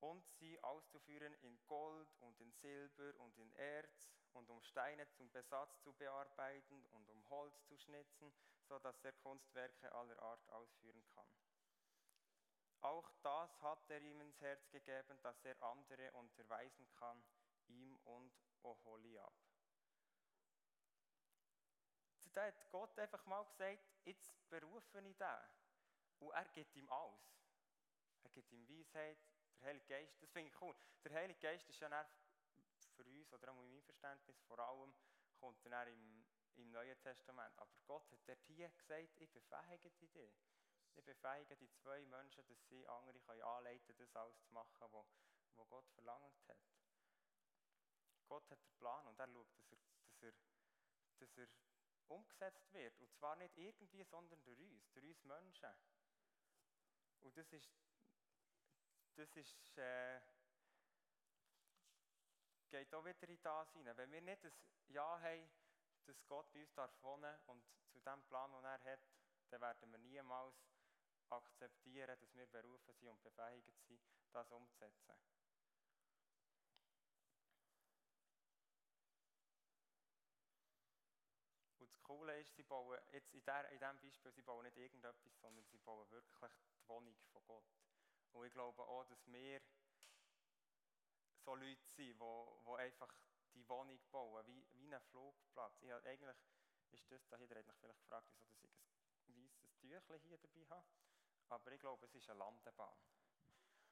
und 0.00 0.26
sie 0.38 0.62
auszuführen 0.62 1.34
in 1.40 1.58
Gold 1.66 2.08
und 2.20 2.38
in 2.40 2.52
Silber 2.52 3.18
und 3.20 3.38
in 3.38 3.50
Erz 3.52 4.06
und 4.32 4.50
um 4.50 4.60
Steine 4.62 5.08
zum 5.12 5.30
Besatz 5.30 5.80
zu 5.82 5.92
bearbeiten 5.94 6.84
und 6.86 7.08
um 7.08 7.30
Holz 7.30 7.64
zu 7.66 7.78
schnitzen, 7.78 8.32
so 8.68 8.78
dass 8.80 9.02
er 9.04 9.12
Kunstwerke 9.12 9.92
aller 9.92 10.20
Art 10.20 10.48
ausführen 10.50 11.04
kann. 11.14 11.28
Auch 12.84 13.10
das 13.22 13.62
hat 13.62 13.88
er 13.88 14.02
ihm 14.02 14.20
ins 14.20 14.38
Herz 14.42 14.68
gegeben, 14.68 15.18
dass 15.22 15.42
er 15.46 15.60
andere 15.62 16.12
unterweisen 16.12 16.86
kann, 16.92 17.24
ihm 17.66 17.96
und 18.04 18.30
Oholiab. 18.62 19.32
Da 22.34 22.44
hat 22.46 22.70
Gott 22.70 22.98
einfach 22.98 23.24
mal 23.24 23.42
gesagt, 23.44 23.88
jetzt 24.04 24.50
berufe 24.50 25.00
ich 25.00 25.16
den. 25.16 25.28
Und 26.18 26.32
er 26.32 26.44
gibt 26.48 26.76
ihm 26.76 26.90
alles. 26.90 27.40
Er 28.22 28.30
gibt 28.30 28.52
ihm 28.52 28.68
Weisheit, 28.68 29.18
der 29.60 29.68
Heilige 29.68 29.86
Geist, 29.86 30.22
das 30.22 30.30
finde 30.30 30.50
ich 30.50 30.60
cool. 30.60 30.76
Der 31.04 31.12
Heilige 31.14 31.40
Geist 31.40 31.66
ist 31.70 31.80
ja 31.80 32.06
für 32.96 33.04
uns, 33.04 33.32
oder 33.32 33.50
auch 33.50 33.60
in 33.60 33.70
meinem 33.70 33.82
Verständnis, 33.82 34.38
vor 34.42 34.58
allem 34.58 34.92
kommt 35.40 35.64
er 35.64 35.86
im, 35.86 36.26
im 36.56 36.70
Neuen 36.70 37.00
Testament. 37.00 37.58
Aber 37.58 37.72
Gott 37.86 38.12
hat 38.12 38.28
dort 38.28 38.42
hier 38.42 38.68
gesagt, 38.68 39.16
ich 39.16 39.30
befähige 39.30 39.90
dich. 39.90 40.34
Ich 40.96 41.04
befähige 41.04 41.56
die 41.56 41.70
zwei 41.82 42.04
Menschen, 42.06 42.46
dass 42.46 42.68
sie 42.68 42.86
andere 42.86 43.18
können 43.20 43.42
anleiten 43.42 43.86
können, 43.86 43.98
das 43.98 44.16
alles 44.16 44.40
zu 44.44 44.52
machen, 44.52 44.86
was, 44.92 45.06
Gott 45.68 45.88
verlangt 45.94 46.48
hat. 46.48 46.58
Gott 48.26 48.50
hat 48.50 48.62
den 48.64 48.74
Plan 48.78 49.06
und 49.06 49.18
er 49.18 49.28
schaut, 49.28 49.48
dass 49.56 49.70
er, 49.70 49.78
dass 50.04 50.22
er, 50.22 50.32
dass 51.18 51.36
er 51.36 51.48
umgesetzt 52.08 52.72
wird. 52.72 53.00
Und 53.00 53.12
zwar 53.14 53.36
nicht 53.36 53.56
irgendwie, 53.56 54.04
sondern 54.04 54.42
durch 54.44 54.58
uns, 54.58 54.90
durch 54.92 55.06
uns 55.06 55.24
Menschen. 55.24 55.70
Und 57.22 57.36
das 57.36 57.52
ist, 57.52 57.70
das 59.16 59.36
ist, 59.36 59.78
äh, 59.78 60.20
geht 62.70 62.94
auch 62.94 63.04
wieder 63.04 63.28
in 63.28 63.40
das 63.42 63.72
hinein. 63.72 63.96
Wenn 63.96 64.12
wir 64.12 64.20
nicht 64.20 64.44
das 64.44 64.54
Ja 64.88 65.20
haben, 65.20 65.50
dass 66.06 66.26
Gott 66.26 66.52
bei 66.52 66.60
uns 66.60 66.74
darf 66.74 67.02
wohnen 67.02 67.38
und 67.46 67.64
zu 67.90 68.00
dem 68.00 68.22
Plan, 68.24 68.52
den 68.52 68.64
er 68.64 68.82
hat, 68.84 69.00
dann 69.50 69.60
werden 69.60 69.92
wir 69.92 69.98
niemals 69.98 70.73
akzeptieren, 71.30 72.18
dass 72.18 72.34
wir 72.34 72.46
berufen 72.46 72.94
sind 72.94 73.08
und 73.08 73.22
befähigt 73.22 73.72
sind, 73.86 74.00
das 74.32 74.50
umzusetzen. 74.50 75.14
Und 81.78 81.90
das 81.90 82.02
Coole 82.02 82.40
ist, 82.40 82.54
sie 82.56 82.62
bauen 82.62 82.98
jetzt 83.12 83.32
in, 83.34 83.42
diesem 83.42 84.00
Beispiel, 84.00 84.32
sie 84.32 84.42
bauen 84.42 84.64
nicht 84.64 84.76
irgendetwas, 84.76 85.38
sondern 85.40 85.64
sie 85.66 85.78
bauen 85.78 86.10
wirklich 86.10 86.52
die 86.76 86.88
Wohnung 86.88 87.16
von 87.32 87.44
Gott. 87.44 87.64
Und 88.32 88.46
ich 88.46 88.52
glaube 88.52 88.82
auch, 88.82 89.04
dass 89.04 89.26
wir 89.26 89.60
so 91.44 91.54
Leute 91.54 91.84
sind, 91.86 92.18
die, 92.18 92.74
einfach 92.76 93.14
die 93.54 93.68
Wohnung 93.68 93.98
bauen, 94.10 94.46
wie, 94.46 94.66
wie 94.72 94.86
einen 94.86 95.00
Flugplatz. 95.10 95.82
Ich 95.82 95.90
habe, 95.90 96.08
eigentlich 96.08 96.36
ist 96.90 97.10
das 97.10 97.26
da 97.28 97.36
der 97.36 97.58
hat 97.58 97.66
mich 97.66 97.76
vielleicht 97.76 97.98
gefragt, 97.98 98.26
wieso 98.38 98.66
ich 98.66 98.70
ein 99.28 99.36
weißes 99.36 99.76
Tüchlein 99.76 100.20
hier 100.22 100.38
dabei 100.38 100.66
habe. 100.70 100.86
Aber 101.48 101.72
ich 101.72 101.80
glaube, 101.80 102.06
es 102.06 102.14
ist 102.14 102.28
eine 102.30 102.38
Landebahn. 102.38 102.96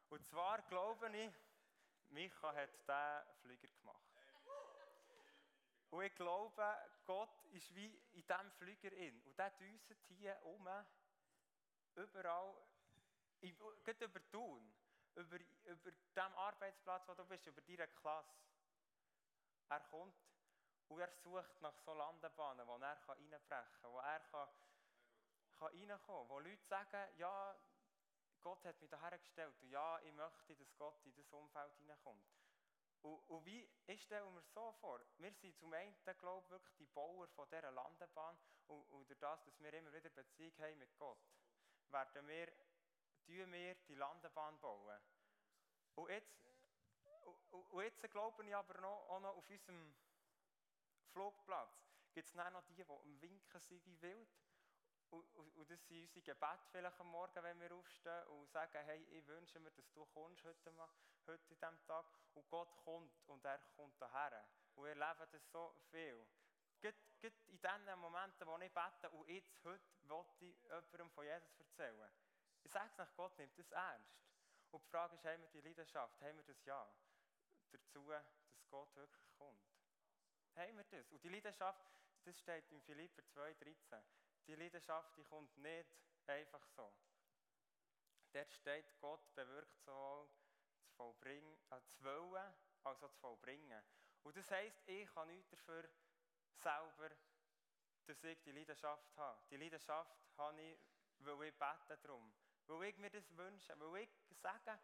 Und 0.09 0.26
zwar 0.26 0.62
glaube 0.62 1.16
ich, 1.16 1.32
Micha 2.11 2.52
hat 2.54 2.71
diesen 2.73 3.37
Flüger 3.40 3.68
gemacht. 3.68 4.02
Und 5.90 6.02
ich 6.04 6.14
glaube, 6.14 6.76
Gott 7.06 7.44
ist 7.52 7.75
wie 7.75 7.87
in 8.12 8.26
diesem 8.26 8.50
Flüger 8.52 8.92
in. 8.92 9.21
Und 9.23 9.38
der 9.38 9.50
düset 9.50 10.02
hier 10.09 10.38
um, 10.44 10.68
überall, 11.97 12.56
gerade 13.85 14.04
über 14.04 14.30
Thun, 14.30 14.73
über, 15.14 15.38
über 15.64 15.90
dem 15.90 16.35
Arbeitsplatz, 16.37 17.06
wo 17.09 17.14
du 17.14 17.25
bist, 17.26 17.47
über 17.47 17.61
deine 17.61 17.88
Klasse. 17.88 18.40
Er 19.68 19.80
kommt 19.80 20.14
und 20.88 21.00
er 21.00 21.12
sucht 21.23 21.61
nach 21.61 21.78
so 21.78 21.94
Landebahnen, 21.94 22.66
wo 22.66 22.76
er 22.76 23.09
reinbrechen 23.09 23.49
kann, 23.49 23.92
wo 23.92 23.99
er 23.99 24.21
kann 24.21 24.49
reinkommen 25.66 26.00
kann, 26.00 26.28
wo 26.28 26.38
Leute 26.40 26.64
sagen, 26.64 27.16
ja, 27.16 27.57
Gott 28.40 28.64
hat 28.64 28.81
mich 28.81 28.90
daher 28.90 29.19
gestellt 29.19 29.54
und 29.61 29.71
ja, 29.71 30.00
ich 30.00 30.12
möchte, 30.12 30.57
dass 30.57 30.76
Gott 30.76 31.00
in 31.04 31.14
das 31.14 31.33
Umfeld 31.33 31.75
hineinkommt. 31.76 32.26
Und, 33.02 33.19
und 33.28 33.45
wie, 33.45 33.69
ich 33.87 34.02
stelle 34.02 34.31
mir 34.31 34.42
so 34.42 34.73
vor, 34.81 35.00
wir 35.19 35.33
sind 35.33 35.57
zum 35.59 35.73
einen, 35.73 35.95
glaube 36.19 36.45
ich, 36.45 36.50
wirklich 36.50 36.76
die 36.76 36.87
Bauer 36.87 37.26
von 37.28 37.49
dieser 37.50 37.71
Landebahn 37.71 38.38
und, 38.69 38.83
und 38.90 39.09
durch 39.09 39.19
das, 39.19 39.42
dass 39.45 39.61
wir 39.61 39.73
immer 39.75 39.92
wieder 39.92 40.11
Beziehung 40.11 40.52
haben 40.59 40.78
mit 40.78 40.97
Gott, 40.97 41.19
werden 41.88 42.26
wir, 42.28 42.47
tun 43.25 43.52
wir 43.52 43.75
die 43.87 43.95
Landebahn 43.95 44.59
bauen. 44.61 45.00
Und 45.95 46.09
jetzt, 46.11 46.47
und, 47.50 47.71
und 47.71 47.83
jetzt 47.83 48.02
glaube 48.11 48.45
ich 48.45 48.54
aber 48.54 48.81
noch, 48.81 49.09
auch 49.09 49.21
noch 49.21 49.37
auf 49.37 49.49
unserem 49.49 49.95
Flugplatz 51.12 51.92
gibt 52.12 52.28
es 52.28 52.35
noch 52.35 52.62
die, 52.64 52.75
die 52.75 52.90
am 52.90 53.21
Winken 53.21 53.61
sind 53.61 53.85
wie 53.85 54.00
wild. 54.02 54.28
Und, 55.12 55.31
und, 55.35 55.71
das 55.71 55.87
sind 55.87 56.00
unsere 56.00 56.23
Gebete 56.23 56.66
vielleicht 56.71 56.99
am 56.99 57.09
Morgen, 57.09 57.42
wenn 57.42 57.61
wir 57.61 57.75
aufstehen 57.75 58.26
und 58.28 58.50
sagen, 58.50 58.78
hey, 58.85 59.02
ich 59.11 59.26
wünsche 59.26 59.61
mir, 59.61 59.71
dass 59.71 59.92
du 59.92 60.07
kommst 60.07 60.42
heute, 60.42 60.73
heute 61.26 61.52
in 61.52 61.61
diesem 61.61 61.85
Tag. 61.87 62.07
Und 62.33 62.49
Gott 62.49 62.75
kommt 62.78 63.12
und 63.26 63.45
er 63.45 63.59
kommt 63.76 64.00
daher. 64.00 64.42
Und 64.75 64.85
wir 64.85 64.97
erleben 64.97 65.28
das 65.31 65.50
so 65.50 65.75
viel. 65.90 66.26
Gerade, 66.81 66.97
in 67.49 67.61
den 67.61 67.99
Momenten, 67.99 68.47
wo 68.47 68.57
ich 68.57 68.73
bete 68.73 69.11
und 69.11 69.28
jetzt, 69.28 69.62
heute, 69.64 69.85
wollte 70.04 70.45
ich 70.47 70.62
jemandem 70.62 71.11
von 71.11 71.25
Jesus 71.25 71.61
erzählen. 71.61 72.11
Ich 72.62 72.73
sage 72.73 72.90
es 72.97 73.14
Gott 73.14 73.37
nimmt 73.38 73.59
das 73.59 73.71
ernst. 73.71 74.16
Und 74.71 74.83
die 74.83 74.88
Frage 74.88 75.14
ist, 75.14 75.25
haben 75.26 75.42
wir 75.42 75.49
die 75.50 75.61
Leidenschaft, 75.61 76.21
haben 76.23 76.38
wir 76.38 76.45
das 76.45 76.64
Ja 76.64 76.90
dazu, 77.71 78.09
dass 78.09 78.71
Gott 78.71 78.97
wirklich 78.97 79.31
kommt? 79.37 79.62
Haben 80.57 80.76
wir 80.78 80.85
das? 80.85 81.12
Und 81.12 81.23
die 81.23 81.28
Leidenschaft, 81.28 81.85
das 82.25 82.38
steht 82.38 82.71
in 82.71 82.81
Philipper 82.81 83.23
2,13. 83.23 84.02
Die 84.46 84.54
Leidenschaft, 84.54 85.16
die 85.16 85.25
kommt 85.25 85.56
nicht 85.58 85.88
einfach 86.26 86.64
so. 86.66 86.92
Dort 88.32 88.52
steht, 88.52 88.99
Gott 88.99 89.34
bewirkt 89.34 89.78
sowohl 89.80 90.28
zu 90.80 90.90
vollbringen, 90.96 91.58
äh, 91.70 91.80
zu 91.82 92.04
wollen, 92.04 92.54
als 92.84 93.02
auch 93.02 93.12
zu 93.12 93.20
vollbringen. 93.20 93.82
Und 94.22 94.37
das 94.37 94.50
heisst, 94.50 94.80
ich 94.87 95.12
kann 95.12 95.28
nichts 95.28 95.50
dafür 95.50 95.88
selber, 96.54 97.11
dass 98.06 98.25
ich 98.25 98.40
die 98.42 98.52
Leidenschaft 98.52 99.16
habe. 99.16 99.42
Die 99.50 99.56
Leidenschaft 99.56 100.16
habe 100.38 100.61
ich, 100.61 100.78
weil 101.18 101.49
ich 101.49 101.58
bete 101.58 101.99
darum. 102.02 102.32
Weil 102.66 102.84
ich 102.84 102.96
mir 102.99 103.11
das 103.11 103.37
wünsche. 103.37 103.78
Weil 103.78 104.02
ich 104.02 104.38
sage, 104.38 104.78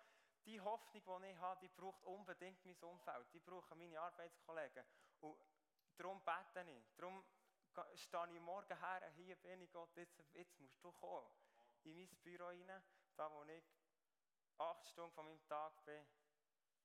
die 0.45 0.61
Hoffnung, 0.61 1.23
die 1.23 1.31
ich 1.31 1.39
habe, 1.39 1.61
die 1.61 1.69
braucht 1.69 2.05
unbedingt 2.05 2.65
mein 2.65 2.77
Umfeld. 2.83 3.27
Die 3.33 3.41
brauchen 3.41 3.79
meine 3.79 4.01
Arbeitskollegen. 4.01 4.85
Und 5.21 5.39
darum 5.97 6.21
bete 6.25 6.69
ich. 6.71 6.95
Darum 6.97 7.25
stehe 7.95 8.35
ich 8.35 8.41
morgen 8.41 8.79
her, 8.79 9.13
hier 9.17 9.37
bin 9.37 9.61
ich 9.63 9.71
Gott, 9.71 9.95
jetzt, 9.97 10.23
jetzt 10.35 10.59
musst 10.61 10.83
du 10.83 10.93
kommen. 10.93 11.31
In 11.85 11.97
mein 11.97 12.09
Büro 12.23 12.47
rein, 12.47 12.83
da 13.17 13.31
wo 13.33 13.45
ich 13.45 13.65
acht 14.59 14.87
Stunden 14.89 15.13
von 15.13 15.27
meinem 15.27 15.47
Tag 15.49 15.85
bin. 15.85 16.05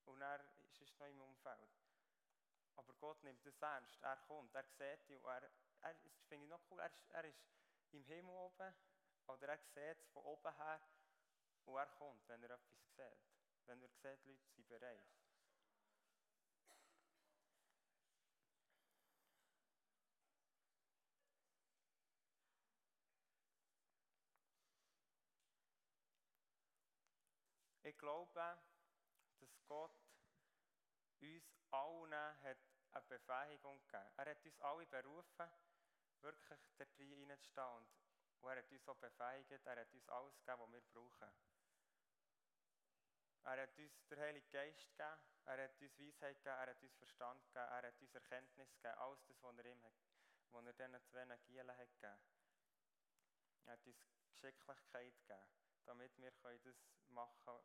Und 0.06 0.20
er 0.20 0.40
ist 0.62 0.80
es 0.80 0.98
noch 0.98 1.06
im 1.06 1.20
Umfeld. 1.20 1.70
Aber 2.76 2.92
Gott 2.94 3.22
nimmt 3.22 3.44
das 3.46 3.60
ernst. 3.62 4.02
Er 4.02 4.16
kommt, 4.28 4.54
er 4.54 4.64
sieht 4.64 5.08
dich. 5.08 5.22
Er, 5.24 5.42
er, 5.82 5.94
das 5.94 6.24
finde 6.28 6.44
ich 6.44 6.50
noch 6.50 6.60
cool. 6.70 6.80
Er 6.80 6.86
ist, 6.86 7.10
er 7.10 7.24
ist 7.24 7.42
im 7.92 8.04
Himmel 8.04 8.34
oben. 8.34 8.74
Oder 9.26 9.48
er 9.48 9.58
sieht 9.58 10.00
es 10.00 10.08
von 10.08 10.24
oben 10.24 10.54
her. 10.56 10.80
Und 11.64 11.76
er 11.76 11.86
kommt, 11.86 12.28
wenn 12.28 12.42
er 12.42 12.50
etwas 12.50 12.94
sieht. 12.94 13.18
Wenn 13.66 13.82
er 13.82 13.88
sieht, 13.88 14.24
Leute 14.24 14.46
sind 14.50 14.68
bereit. 14.68 15.23
Glaube, 28.04 28.58
dass 29.40 29.64
Gott 29.66 29.98
uns 31.20 31.56
allen 31.70 32.12
hat 32.12 32.58
eine 32.92 33.02
Befähigung 33.08 33.80
gegeben. 33.86 34.12
Er 34.18 34.30
hat 34.30 34.44
uns 34.44 34.60
alle 34.60 34.86
berufen, 34.86 35.48
wirklich 36.20 36.60
da 36.76 36.84
reinzustehen. 36.84 37.86
Und 38.40 38.50
er 38.50 38.58
hat 38.58 38.70
uns 38.70 38.88
auch 38.88 38.96
befähigt, 38.96 39.50
er 39.50 39.80
hat 39.80 39.94
uns 39.94 40.08
alles 40.10 40.38
gegeben, 40.44 40.60
was 40.60 40.72
wir 40.72 40.82
brauchen. 40.92 41.32
Er 43.44 43.62
hat 43.62 43.78
uns 43.78 44.06
den 44.06 44.18
Heiligen 44.18 44.50
Geist 44.50 44.86
gegeben, 44.96 45.20
er 45.46 45.64
hat 45.64 45.80
uns 45.80 45.98
Weisheit 45.98 46.36
gegeben, 46.36 46.58
er 46.58 46.66
hat 46.66 46.82
uns 46.82 46.96
Verstand 46.96 47.42
gegeben, 47.46 47.70
er 47.70 47.88
hat 47.88 48.00
uns 48.00 48.14
Erkenntnis 48.14 48.76
gegeben, 48.76 48.98
alles 48.98 49.24
das, 49.26 49.42
was 49.42 49.58
er 49.58 49.64
ihm 49.64 49.82
hat, 49.82 49.94
was 50.50 50.66
er 50.66 50.72
diesen 50.74 51.04
zwei 51.04 51.36
Gielen 51.46 51.76
hat 51.76 52.00
gegeben. 52.00 52.20
Er 53.64 53.72
hat 53.72 53.86
uns 53.86 53.96
Geschicklichkeit 54.28 55.14
gegeben, 55.26 55.48
damit 55.86 56.16
wir 56.18 56.32
das 56.42 56.76
machen 57.08 57.38
können, 57.44 57.64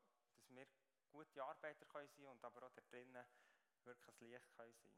dass 0.50 0.56
wir 0.56 0.68
gute 1.12 1.44
Arbeiter 1.44 1.86
können 1.86 2.08
sein 2.08 2.26
und 2.28 2.44
aber 2.44 2.64
auch 2.64 2.72
da 2.72 2.82
drinnen 2.82 3.26
wirklich 3.84 4.22
ein 4.22 4.30
Licht 4.30 4.52
können 4.56 4.74
sein 4.74 4.92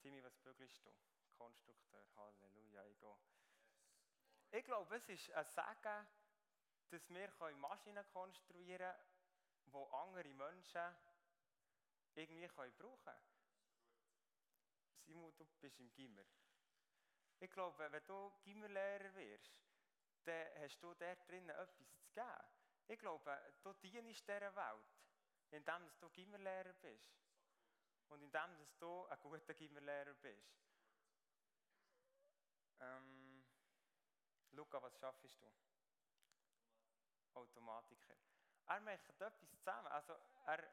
Timmy, 0.00 0.22
was 0.22 0.36
bügelst 0.38 0.84
du? 0.84 0.94
Konstrukteur, 1.36 2.06
Halleluja, 2.16 2.84
ich 2.86 2.98
gehe. 2.98 3.18
Ich 4.50 4.64
glaube, 4.64 4.96
es 4.96 5.08
ist 5.08 5.30
ein 5.32 5.44
Sagen, 5.44 6.06
dass 6.90 7.08
wir 7.10 7.56
Maschinen 7.56 8.06
konstruieren 8.12 8.94
können, 9.70 9.86
die 9.88 9.94
andere 9.94 10.34
Menschen 10.34 10.96
irgendwie 12.14 12.48
können 12.48 12.74
brauchen 12.78 13.04
können. 13.04 13.22
Simon, 15.04 15.34
du 15.36 15.44
bist 15.60 15.78
im 15.80 15.92
Gimmer. 15.92 16.24
Ich 17.40 17.50
glaube, 17.50 17.90
wenn 17.90 18.04
du 18.06 18.32
Gimmerlehrer 18.42 19.14
wirst, 19.14 19.60
dann 20.24 20.46
hast 20.60 20.80
du 20.80 20.94
dort 20.94 21.28
drinnen 21.28 21.50
etwas 21.50 21.98
zu 21.98 22.08
geben. 22.12 22.57
Ich 22.90 22.98
glaube, 22.98 23.38
du 23.62 23.72
dienst 23.74 24.26
dieser 24.26 24.56
Welt, 24.56 24.86
indem 25.50 25.90
du 26.00 26.08
Gimmerlehrer 26.08 26.72
bist. 26.72 27.18
Und 28.08 28.22
indem 28.22 28.66
du 28.78 29.06
ein 29.06 29.18
guter 29.20 29.52
Gimmerlehrer 29.52 30.14
bist. 30.14 30.58
Ähm, 32.80 33.44
Luca, 34.52 34.82
was 34.82 34.98
schaffst 34.98 35.42
du? 35.42 35.46
Automatiker. 37.34 38.16
Er 38.66 38.80
macht 38.80 39.08
etwas 39.08 39.38
zusammen. 39.50 39.88
Also 39.88 40.14
er 40.46 40.64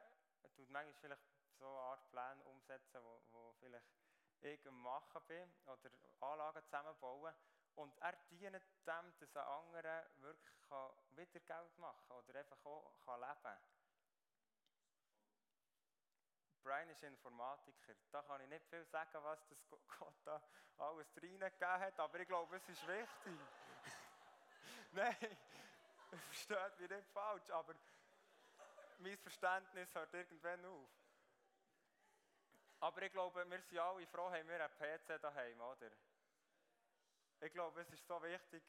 tut 0.54 0.70
manchmal 0.70 0.94
vielleicht 0.94 1.22
so 1.58 1.66
eine 1.66 1.78
Art 1.80 2.10
Pläne 2.10 2.42
umsetzen, 2.44 3.02
wo, 3.02 3.22
wo 3.30 3.52
vielleicht 3.60 3.86
ich 4.40 4.64
Machen 4.70 5.22
bin 5.26 5.52
oder 5.66 5.90
Anlagen 6.20 6.62
zusammenbauen. 6.64 7.34
Und 7.76 7.96
er 7.98 8.16
dient 8.30 8.54
dem, 8.86 9.14
dass 9.18 9.36
ein 9.36 9.44
anderer 9.44 10.06
wirklich 10.16 10.54
wieder 11.10 11.40
Geld 11.40 11.78
machen 11.78 12.08
kann 12.08 12.16
oder 12.16 12.38
einfach 12.38 12.64
auch 12.64 12.92
leben 13.06 13.42
kann. 13.42 13.58
Brian 16.66 16.88
ist 16.88 17.02
Informatiker. 17.04 17.94
Da 18.10 18.22
kann 18.22 18.40
ich 18.40 18.48
nicht 18.48 18.66
viel 18.66 18.84
sagen, 18.86 19.22
was 19.22 19.46
das 19.46 19.64
Gott 19.98 20.14
da 20.24 20.42
alles 20.78 21.06
reingegeben 21.22 21.80
hat, 21.80 22.00
aber 22.00 22.18
ich 22.18 22.26
glaube, 22.26 22.56
es 22.56 22.68
ist 22.68 22.86
wichtig. 22.88 23.40
Nein, 24.92 25.38
versteht 26.26 26.80
mich 26.80 26.90
nicht 26.90 27.08
falsch, 27.10 27.50
aber 27.50 27.74
mein 28.98 29.16
Verständnis 29.18 29.94
hört 29.94 30.12
irgendwann 30.12 30.64
auf. 30.64 30.90
Aber 32.80 33.02
ich 33.02 33.12
glaube, 33.12 33.48
wir 33.48 33.62
sind 33.62 33.78
alle 33.78 34.06
froh, 34.06 34.30
haben 34.30 34.48
wir 34.48 34.64
einen 34.64 34.74
PC 34.76 35.22
daheim, 35.22 35.60
oder? 35.60 35.90
Ich 37.40 37.52
glaube, 37.52 37.80
es 37.80 37.90
ist 37.90 38.06
so 38.06 38.22
wichtig, 38.22 38.62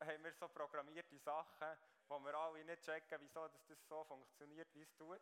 haben 0.00 0.24
wir 0.24 0.32
so 0.32 0.48
programmierte 0.48 1.18
Sachen, 1.18 1.76
wo 2.08 2.18
wir 2.20 2.34
alle 2.34 2.64
nicht 2.64 2.82
checken, 2.82 3.20
wieso 3.20 3.48
das 3.48 3.86
so 3.88 4.04
funktioniert, 4.04 4.72
wie 4.74 4.82
es 4.82 4.94
tut. 4.96 5.20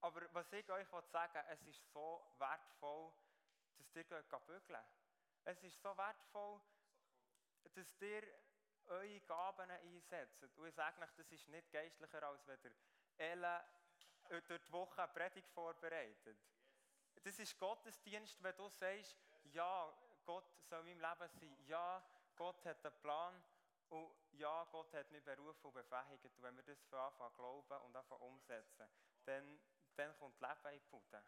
Aber 0.00 0.22
was 0.32 0.52
ich 0.52 0.68
euch 0.70 0.88
sagen 1.10 1.42
es 1.48 1.66
ist 1.66 1.92
so 1.92 2.34
wertvoll, 2.38 3.12
dass 3.76 3.94
ihr 3.94 4.04
bügeln 4.04 4.84
Es 5.44 5.62
ist 5.62 5.80
so 5.80 5.96
wertvoll, 5.96 6.60
dass 7.74 8.00
ihr 8.00 8.22
eure 8.86 9.20
Gaben 9.20 9.70
einsetzt. 9.70 10.42
Und 10.42 10.66
ich 10.66 10.74
sage 10.74 11.02
euch, 11.02 11.12
das 11.16 11.30
ist 11.32 11.48
nicht 11.48 11.70
geistlicher, 11.70 12.22
als 12.22 12.46
wenn 12.46 12.60
ihr 12.62 12.76
Elle 13.18 13.64
durch 14.28 14.62
die 14.62 14.72
Woche 14.72 15.02
eine 15.02 15.12
Predigt 15.12 15.48
vorbereitet. 15.50 16.38
Das 17.24 17.38
ist 17.38 17.58
Gottesdienst, 17.58 18.42
wenn 18.42 18.56
du 18.56 18.68
sagst, 18.68 19.16
ja, 19.52 19.92
Gott 20.24 20.44
soll 20.68 20.86
in 20.88 21.00
meinem 21.00 21.18
Leben 21.18 21.30
sein. 21.40 21.66
Ja, 21.66 22.02
Gott 22.36 22.64
hat 22.64 22.84
einen 22.84 23.00
Plan. 23.00 23.34
Und 23.90 24.10
ja, 24.32 24.64
Gott 24.70 24.92
hat 24.92 25.10
mich 25.10 25.24
berufen 25.24 25.66
und 25.66 25.74
befähigt. 25.74 26.24
Und 26.24 26.42
wenn 26.42 26.56
wir 26.56 26.64
das 26.64 26.82
von 26.90 26.98
Anfang 26.98 27.32
glauben 27.34 27.80
und 27.86 27.96
einfach 27.96 28.20
umsetzen, 28.20 28.86
dann, 29.24 29.58
dann 29.96 30.16
kommt 30.18 30.40
Leben 30.40 30.74
in 30.74 30.80
die 30.80 30.86
Bude. 30.90 31.22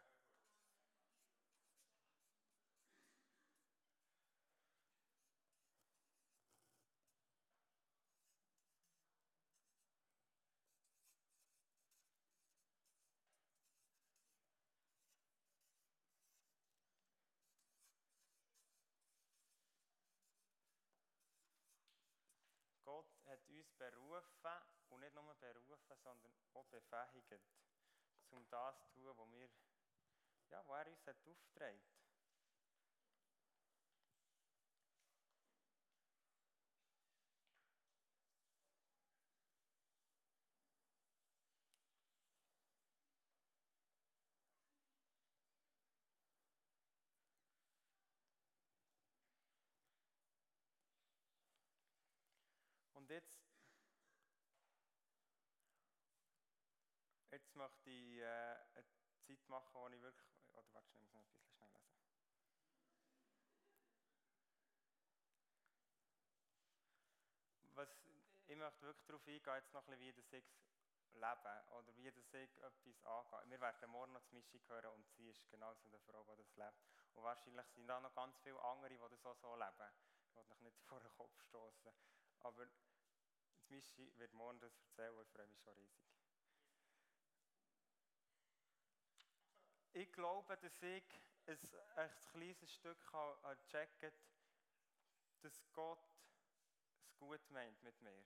Uns 23.61 23.73
berufen 23.77 24.51
und 24.89 25.01
nicht 25.01 25.13
nur 25.13 25.35
berufen, 25.35 25.97
sondern 26.03 26.33
auch 26.53 26.65
befähigt, 26.65 27.43
um 28.31 28.47
das 28.49 28.75
zu 28.79 28.99
tun, 28.99 29.17
was 29.17 29.31
wir, 29.31 29.49
ja, 30.49 30.65
wo 30.67 30.73
er 30.73 30.87
uns 30.87 31.05
hat. 31.05 31.17
Und 52.93 53.09
jetzt 53.09 53.50
Jetzt 57.51 57.57
möchte 57.57 57.89
ich 57.89 58.17
äh, 58.19 58.55
eine 58.75 58.85
Zeit 59.27 59.49
machen, 59.49 59.73
wo 59.73 59.89
ich 59.89 60.01
wirklich. 60.01 60.25
Oder 60.53 60.63
warte, 60.71 60.87
ich 60.93 61.01
muss 61.01 61.11
noch 61.11 61.19
ein 61.19 61.27
bisschen 61.27 61.51
schnell 61.51 61.67
lesen. 61.67 61.99
Was, 67.75 67.89
ich 68.47 68.55
möchte 68.55 68.81
wirklich 68.83 69.05
darauf 69.05 69.27
eingehen, 69.27 69.55
jetzt 69.55 69.73
noch 69.73 69.85
ein 69.85 69.97
bisschen, 69.99 69.99
wie 69.99 70.13
das 70.13 70.31
ich 70.31 70.45
lebe 71.11 71.63
oder 71.75 71.97
wie 71.97 72.09
das 72.09 72.33
ich 72.33 72.49
etwas 72.63 73.03
angehe. 73.03 73.49
Wir 73.49 73.59
werden 73.59 73.89
morgen 73.89 74.13
noch 74.13 74.21
das 74.21 74.31
Mischung 74.31 74.61
hören 74.69 74.93
und 74.93 75.05
sie 75.17 75.29
ist 75.29 75.49
genauso 75.49 75.89
eine 75.89 75.99
Frau, 75.99 76.23
die 76.23 76.37
das 76.37 76.55
lebt. 76.55 76.79
Und 77.15 77.23
wahrscheinlich 77.23 77.67
sind 77.75 77.87
da 77.87 77.99
noch 77.99 78.15
ganz 78.15 78.39
viele 78.43 78.61
andere, 78.63 78.91
die 78.95 79.09
das 79.09 79.25
auch 79.25 79.35
so 79.35 79.57
leben. 79.57 79.91
Ich 80.23 80.35
will 80.37 80.45
mich 80.45 80.61
nicht 80.61 80.79
vor 80.87 81.01
den 81.01 81.11
Kopf 81.17 81.37
stoßen. 81.49 81.91
Aber 82.39 82.65
das 82.65 83.69
Mischung 83.69 84.17
wird 84.17 84.31
morgen 84.31 84.61
das 84.61 84.71
erzählen 84.77 85.17
und 85.17 85.23
ich 85.27 85.33
freue 85.33 85.47
mich 85.47 85.59
schon 85.59 85.73
riesig. 85.73 86.20
Ich 89.93 90.11
glaube, 90.13 90.57
dass 90.57 90.81
ich 90.81 91.03
ein, 91.47 91.57
ein 91.95 92.11
kleines 92.31 92.73
Stück 92.73 92.97
checken 93.67 93.99
kann, 93.99 94.13
dass 95.41 95.71
Gott 95.73 96.15
es 97.03 97.17
gut 97.17 97.49
meint 97.49 97.81
mit 97.83 98.01
mir. 98.01 98.25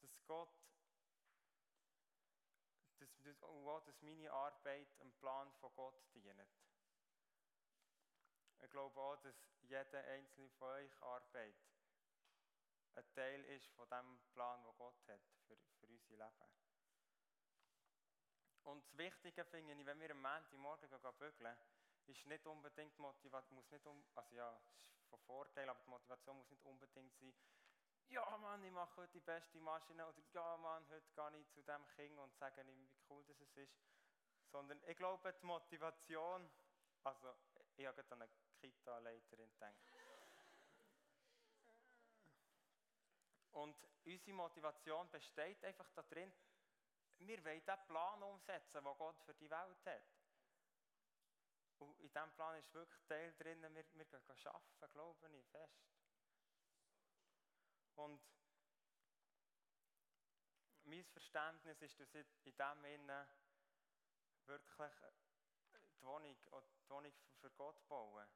Dass 0.00 0.24
Gott 0.26 0.48
dass, 2.98 3.16
dass, 3.22 3.38
dass 3.86 4.02
meine 4.02 4.30
Arbeit 4.32 4.88
dem 5.00 5.12
Plan 5.14 5.50
von 5.54 5.72
Gott 5.74 6.14
dient. 6.14 6.40
Ich 8.60 8.70
glaube 8.70 9.00
auch, 9.00 9.16
dass 9.22 9.36
jeder 9.62 10.04
einzelne 10.04 10.50
von 10.50 10.68
euch 10.68 11.02
Arbeit 11.02 11.54
ein 12.94 13.04
Teil 13.14 13.44
ist 13.44 13.68
von 13.70 13.88
dem 13.88 14.18
Plan, 14.32 14.62
den 14.64 14.76
Gott 14.76 15.06
hat 15.06 15.20
für, 15.46 15.56
für 15.78 15.86
unser 15.86 16.16
Leben. 16.16 16.67
Und 18.68 18.84
das 18.84 18.98
Wichtige 18.98 19.46
finde 19.46 19.72
ich, 19.72 19.86
wenn 19.86 19.98
wir 19.98 20.10
am 20.10 20.20
Montagmorgen 20.20 20.90
bügeln, 21.18 21.56
ist 22.06 22.26
nicht 22.26 22.46
unbedingt 22.46 22.98
Motivation, 22.98 23.56
muss 23.56 23.70
nicht 23.70 23.86
um, 23.86 24.04
also 24.14 24.36
ja, 24.36 24.60
ist 24.74 24.90
von 25.08 25.18
Vorteil, 25.20 25.66
aber 25.70 25.80
die 25.82 25.88
Motivation 25.88 26.36
muss 26.36 26.50
nicht 26.50 26.62
unbedingt 26.66 27.16
sein, 27.16 27.32
ja 28.08 28.36
Mann, 28.36 28.62
ich 28.62 28.70
mache 28.70 28.96
heute 28.96 29.12
die 29.12 29.20
beste 29.20 29.58
Maschine 29.60 30.06
oder 30.06 30.20
ja 30.34 30.56
Mann, 30.58 30.86
heute 30.90 31.08
gehe 31.14 31.40
ich 31.40 31.48
zu 31.50 31.62
dem 31.62 31.86
Kind 31.96 32.18
und 32.18 32.34
sage 32.36 32.60
ihm, 32.60 32.90
wie 32.90 32.90
cool 33.08 33.24
das 33.24 33.56
ist. 33.56 33.72
Sondern 34.52 34.82
ich 34.86 34.96
glaube, 34.98 35.32
die 35.32 35.46
Motivation, 35.46 36.50
also 37.04 37.34
ich 37.76 37.86
habe 37.86 38.02
gerade 38.02 38.12
an 38.12 38.22
eine 38.22 38.30
Kita-Leiterin 38.60 39.50
gedacht. 39.50 39.74
Und 43.52 43.76
unsere 44.04 44.36
Motivation 44.36 45.10
besteht 45.10 45.64
einfach 45.64 45.88
darin, 45.94 46.30
wir 47.20 47.44
wollen 47.44 47.64
den 47.64 47.86
Plan 47.86 48.22
umsetzen, 48.22 48.84
den 48.84 48.96
Gott 48.96 49.20
für 49.22 49.34
die 49.34 49.50
Welt 49.50 49.86
hat. 49.86 50.18
Und 51.78 51.98
in 52.00 52.08
diesem 52.08 52.32
Plan 52.32 52.56
ist 52.56 52.72
wirklich 52.74 53.04
Teil 53.06 53.32
drin, 53.34 53.62
wir, 53.62 53.70
wir 53.70 54.04
gehen 54.04 54.20
arbeiten, 54.46 54.92
glaube 54.92 55.28
ich, 55.36 55.46
fest. 55.46 55.88
Und 57.94 58.20
mein 60.84 61.04
Verständnis 61.04 61.80
ist, 61.82 62.00
dass 62.00 62.14
ich 62.14 62.26
in 62.44 62.56
diesem 62.56 62.82
Sinne 62.82 63.28
wirklich 64.46 64.92
die 65.74 66.04
Wohnung, 66.04 66.36
die 66.36 66.90
Wohnung 66.90 67.12
für 67.40 67.50
Gott 67.50 67.86
baue. 67.88 68.26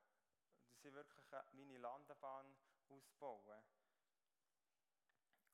Dass 0.70 0.84
ich 0.84 0.92
wirklich 0.92 1.24
meine 1.52 1.78
Landebahn 1.78 2.56
ausbaue. 2.88 3.64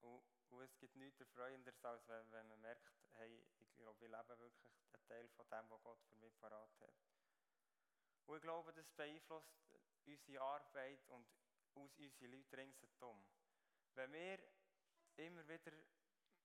Und, 0.01 0.38
und 0.51 0.63
es 0.63 0.77
gibt 0.79 0.97
nichts 0.97 1.21
Erfreuenderes, 1.21 1.85
als 1.85 2.07
wenn, 2.09 2.31
wenn 2.33 2.49
man 2.49 2.61
merkt, 2.61 2.91
hey, 3.15 3.45
ich 3.61 3.75
glaube, 3.75 4.05
ich 4.05 4.11
lebe 4.11 4.39
wirklich 4.39 4.73
einen 4.93 5.07
Teil 5.07 5.29
von 5.31 5.49
dem, 5.49 5.71
was 5.71 5.83
Gott 5.83 6.03
für 6.09 6.17
mich 6.17 6.37
parat 6.39 6.71
hat. 6.81 6.95
Und 8.27 8.37
ich 8.37 8.43
glaube, 8.43 8.73
das 8.73 8.91
beeinflusst 8.91 9.59
unsere 10.07 10.43
Arbeit 10.43 11.09
und 11.09 11.27
unsere 11.75 12.27
Leute 12.27 12.57
ringsherum. 12.57 13.25
Wenn 13.95 14.13
wir 14.13 14.39
immer 15.17 15.47
wieder 15.49 15.73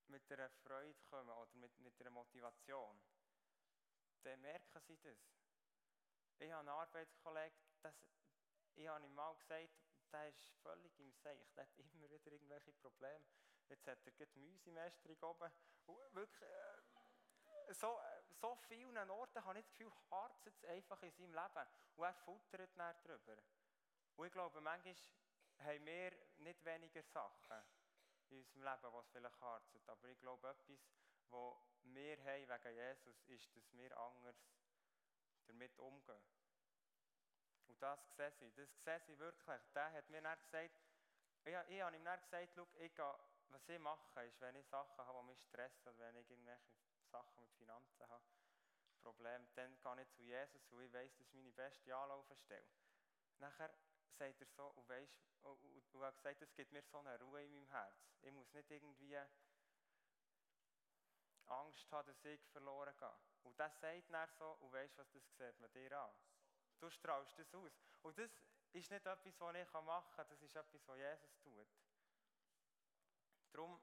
mit 0.08 0.32
einer 0.32 0.50
Freude 0.50 1.00
kommen 1.10 1.30
oder 1.30 1.54
mit, 1.56 1.78
mit 1.80 2.00
einer 2.00 2.10
Motivation, 2.10 3.00
dann 4.24 4.42
merken 4.42 4.82
sie 4.88 4.98
das. 4.98 5.18
Ich 6.40 6.52
habe 6.52 6.60
einen 6.60 6.70
Arbeitskollegen, 6.70 7.58
das, 7.82 7.96
ich 8.76 8.88
habe 8.88 9.06
ihm 9.06 9.14
mal 9.14 9.36
gesagt, 9.36 9.70
der 10.12 10.30
ist 10.30 10.46
völlig 10.62 11.00
im 11.00 11.12
Seich, 11.12 11.52
der 11.56 11.64
hat 11.64 11.78
immer 11.78 12.10
wieder 12.10 12.32
irgendwelche 12.32 12.74
Probleme. 12.74 13.26
Jetzt 13.70 13.88
hat 13.88 14.06
er 14.06 14.12
gerade 14.12 14.40
Mäusemeisterung 14.40 15.18
oben. 15.24 15.52
Wirklich, 16.12 16.42
äh, 16.42 17.74
so, 17.74 18.00
so 18.40 18.56
vielen 18.68 19.10
Orten 19.10 19.44
habe 19.44 19.60
ich 19.60 19.66
das 19.66 19.72
Gefühl, 19.72 19.92
hart 20.12 20.46
jetzt 20.46 20.66
einfach 20.66 21.02
in 21.04 21.12
seinem 21.12 21.34
Leben. 21.34 21.68
Und 21.96 22.04
er 22.04 22.14
futtert 22.14 22.78
dann 22.78 22.96
drüber. 23.04 23.38
Und 24.16 24.26
ich 24.26 24.32
glaube, 24.32 24.62
manchmal 24.62 24.96
haben 25.60 25.86
wir 25.86 26.12
nicht 26.38 26.64
weniger 26.66 27.04
Sachen 27.04 27.64
in 28.30 28.38
unserem 28.38 28.64
Leben, 28.64 28.94
was 28.94 29.10
vielleicht 29.10 29.42
harzt. 29.42 29.90
Aber 29.90 30.08
ich 30.08 30.20
glaube, 30.20 30.50
etwas, 30.50 30.80
was 31.30 31.56
wir 31.84 32.18
haben 32.24 32.50
wegen 32.50 32.76
Jesus, 32.76 33.24
ist, 33.28 33.56
dass 33.56 33.74
wir 33.74 33.98
anders 33.98 34.36
damit 35.48 35.78
umgehen. 35.80 36.24
Und 37.68 37.82
das 37.82 38.16
sehe 38.16 38.32
ich. 38.40 38.54
Das 38.56 38.84
sehe 38.84 39.02
ich 39.08 39.20
wirklich. 39.20 39.62
Der 39.74 39.92
hat 39.92 40.10
mir 40.10 40.22
dann 40.22 40.40
gesagt, 40.40 40.83
ich, 41.46 41.54
ich 41.70 41.82
habe 41.82 41.96
ihm 41.96 42.04
dann 42.04 42.20
gesagt, 42.20 42.58
ich 42.80 42.96
gehe, 42.96 43.16
was 43.50 43.70
ich 43.70 43.80
mache, 43.80 44.24
ist, 44.26 44.42
wenn 44.42 44.56
ich 44.56 44.66
Sachen 44.68 44.98
habe, 44.98 45.20
die 45.20 45.28
mich 45.28 45.42
stressen, 45.42 45.88
oder 45.88 46.00
wenn 46.00 46.16
ich 46.16 46.30
irgendwelche 46.30 46.64
Sachen 47.12 47.42
mit 47.42 47.52
Finanzen 47.54 48.08
habe, 48.10 48.24
Problem, 49.04 49.46
dann 49.56 49.78
gehe 49.82 50.02
ich 50.02 50.10
zu 50.12 50.24
Jesus 50.24 50.72
und 50.72 50.82
ich 50.82 50.94
weiss, 50.94 51.12
das 51.18 51.28
ist 51.28 51.34
meine 51.34 51.52
beste 51.52 51.96
Anlaufstelle. 51.96 52.66
Nachher 53.40 53.74
sagt 54.18 54.40
er 54.40 54.48
so, 54.48 54.68
und, 54.68 54.88
weißt, 54.88 55.14
und, 55.42 55.62
und, 55.62 56.02
er 56.02 56.08
hat 56.08 56.16
gesagt, 56.16 56.42
es 56.42 56.56
gibt 56.56 56.72
mir 56.72 56.82
so 56.84 57.00
eine 57.00 57.20
Ruhe 57.20 57.44
in 57.44 57.52
meinem 57.52 57.70
Herz. 57.70 57.96
Ich 58.22 58.32
muss 58.32 58.52
nicht 58.54 58.72
irgendwie 58.72 59.18
Angst 61.48 61.92
haben, 61.92 62.08
dass 62.08 62.24
ich 62.24 62.40
verloren 62.52 62.96
gehe. 62.98 63.14
Und 63.44 63.60
das 63.60 63.78
sagt 63.82 64.10
dann 64.10 64.30
so, 64.40 64.52
und 64.62 64.72
weißt 64.72 64.98
was 64.98 65.12
das 65.12 65.24
sieht 65.38 65.60
man 65.60 65.72
dir 65.74 66.00
an. 66.00 66.10
Du 66.80 66.90
strahlst 66.90 67.38
das 67.38 67.54
aus. 67.54 67.74
Und 68.02 68.18
das 68.18 68.32
ist 68.74 68.90
nicht 68.90 69.06
etwas, 69.06 69.40
was 69.40 69.56
ich 69.56 69.74
machen 69.74 70.16
kann, 70.16 70.28
das 70.30 70.42
ist 70.42 70.56
etwas, 70.56 70.88
was 70.88 70.98
Jesus 70.98 71.38
tut. 71.40 71.68
Darum, 73.52 73.80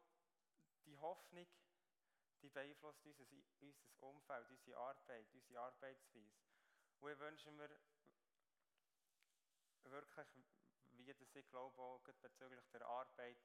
die 0.85 0.97
Hoffnung, 0.99 1.47
die 2.43 2.49
beeinflusst 2.49 3.05
unser, 3.05 3.25
unser 3.61 3.77
Umfeld, 4.01 4.51
unsere 4.51 4.77
Arbeit, 4.77 5.27
unsere 5.33 5.61
Arbeitsweise. 5.61 6.43
Und 7.01 7.11
ich 7.13 7.19
wünsche 7.19 7.51
mir 7.53 7.71
wirklich, 9.85 10.29
wie 10.93 11.05
das 11.15 11.35
ich 11.35 11.49
glaube, 11.49 11.81
auch 11.81 12.01
bezüglich 12.21 12.65
der 12.73 12.87
Arbeit, 12.87 13.39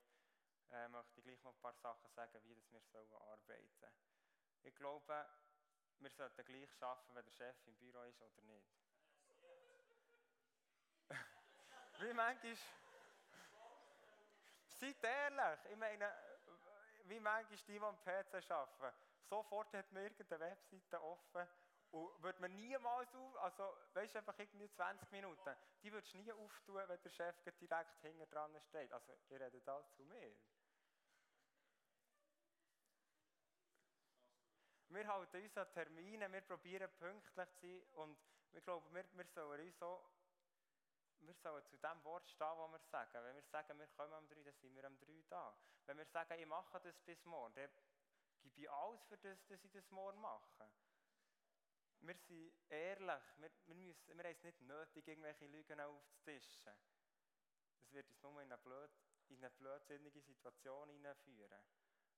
äh, 0.72 0.88
möchte 0.90 1.20
ich 1.20 1.24
gleich 1.24 1.44
noch 1.44 1.54
ein 1.54 1.62
paar 1.62 1.74
Sachen 1.74 2.10
sagen, 2.12 2.42
wie 2.46 2.56
das 2.56 2.72
wir 2.72 2.82
sollen 2.82 3.14
arbeiten 3.14 3.94
Ich 4.64 4.76
glaube, 4.76 5.30
wir 6.00 6.10
sollten 6.12 6.46
gleich 6.46 6.70
arbeiten, 6.82 7.16
wenn 7.16 7.26
der 7.26 7.32
Chef 7.32 7.68
im 7.68 7.76
Büro 7.76 8.02
ist 8.04 8.22
oder 8.22 8.42
nicht. 8.42 8.85
Wie 12.00 12.14
manchmal... 12.14 12.56
Seid 14.68 15.04
ehrlich, 15.04 15.60
ich 15.72 15.78
meine, 15.78 16.12
wie 17.06 17.20
manchmal 17.20 17.58
die, 17.58 17.74
die 17.74 17.80
am 17.80 17.98
PC 18.04 18.52
arbeiten, 18.52 18.98
sofort 19.30 19.74
hat 19.74 19.92
man 19.92 20.04
irgendeine 20.04 20.40
Webseite 20.52 21.02
offen 21.02 21.48
und 21.92 22.24
würde 22.24 22.42
man 22.42 22.54
niemals 22.56 23.14
auf, 23.16 23.38
also 23.38 23.78
weißt 23.94 24.16
du, 24.16 24.20
einfach 24.20 24.38
irgendwie 24.38 24.70
20 24.70 25.12
Minuten, 25.12 25.56
die 25.82 25.92
würdest 25.92 26.14
du 26.14 26.18
nie 26.18 26.32
auftun, 26.32 26.82
wenn 26.88 27.02
der 27.02 27.10
Chef 27.10 27.36
direkt 27.44 28.02
hinten 28.02 28.30
dran 28.30 28.60
steht. 28.68 28.92
Also, 28.92 29.14
ihr 29.30 29.40
redet 29.40 29.68
alles 29.68 29.94
zu 29.96 30.04
mir. 30.04 30.36
Wir 34.90 35.08
halten 35.08 35.44
uns 35.44 35.58
an 35.58 35.72
Termine, 35.74 36.32
wir 36.32 36.42
probieren 36.42 36.90
pünktlich 37.00 37.50
zu 37.56 37.62
sein 37.62 37.84
und 37.96 38.18
wir 38.52 38.62
glauben, 38.62 38.94
wir, 38.94 39.06
wir 39.14 39.26
sollen 39.26 39.68
uns 39.68 39.78
so, 39.78 40.02
wir 41.28 41.34
sollen 41.36 41.66
zu 41.66 41.78
dem 41.78 42.04
Wort 42.04 42.30
stehen, 42.30 42.58
was 42.58 42.72
wir 42.72 42.80
sagen. 42.80 43.24
Wenn 43.24 43.36
wir 43.36 43.44
sagen, 43.44 43.80
wir 43.80 43.88
kommen 43.88 44.14
am 44.14 44.28
3, 44.28 44.44
dann 44.44 44.54
sind 44.54 44.76
wir 44.76 44.84
am 44.86 44.98
3 45.00 45.24
da. 45.30 45.58
Wenn 45.86 45.98
wir 45.98 46.06
sagen, 46.06 46.40
ich 46.40 46.46
mache 46.46 46.80
das 46.82 47.00
bis 47.00 47.24
morgen, 47.26 47.54
dann 47.56 47.70
gebe 48.42 48.62
ich 48.62 48.70
alles 48.70 49.04
für 49.04 49.18
das, 49.18 49.46
dass 49.48 49.64
ich 49.64 49.72
das 49.72 49.90
morgen 49.92 50.20
mache 50.20 50.70
wir 52.08 52.16
sind 52.16 52.54
ehrlich, 52.70 53.24
wir, 53.38 53.50
wir, 53.66 53.76
müssen, 53.76 54.18
wir 54.18 54.24
haben 54.24 54.32
es 54.32 54.44
nicht 54.44 54.62
nötig, 54.62 55.08
irgendwelche 55.08 55.48
Lügen 55.48 55.80
aufzutischen. 55.80 56.74
Das 57.80 57.92
wird 57.92 58.08
uns 58.10 58.22
nur 58.22 58.42
in 58.42 58.52
eine, 58.52 58.62
blöd, 58.62 58.92
in 59.30 59.38
eine 59.38 59.50
blödsinnige 59.52 60.22
Situation 60.22 60.90
hineinführen. 60.90 61.64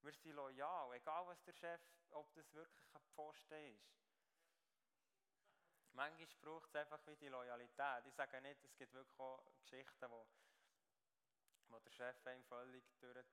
Wir 0.01 0.13
sind 0.13 0.35
loyal, 0.35 0.93
egal 0.93 1.25
was 1.27 1.41
der 1.43 1.53
Chef, 1.53 1.81
ob 2.11 2.33
das 2.33 2.53
wirklich 2.53 2.83
ein 2.93 3.01
Pfosten 3.13 3.75
ist. 3.75 4.06
Manchmal 5.97 6.27
braucht 6.41 6.69
es 6.69 6.75
einfach 6.75 6.99
wie 7.07 7.15
die 7.15 7.27
Loyalität. 7.27 8.05
Ich 8.05 8.13
sage 8.13 8.39
nicht, 8.39 8.63
es 8.63 8.77
gibt 8.77 8.93
wirklich 8.93 9.19
auch 9.19 9.43
Geschichten, 9.63 10.11
wo, 10.11 10.27
wo 11.69 11.79
der 11.79 11.89
Chef 11.89 12.27
einem 12.27 12.43
völlig 12.43 12.83
durch, 12.99 13.25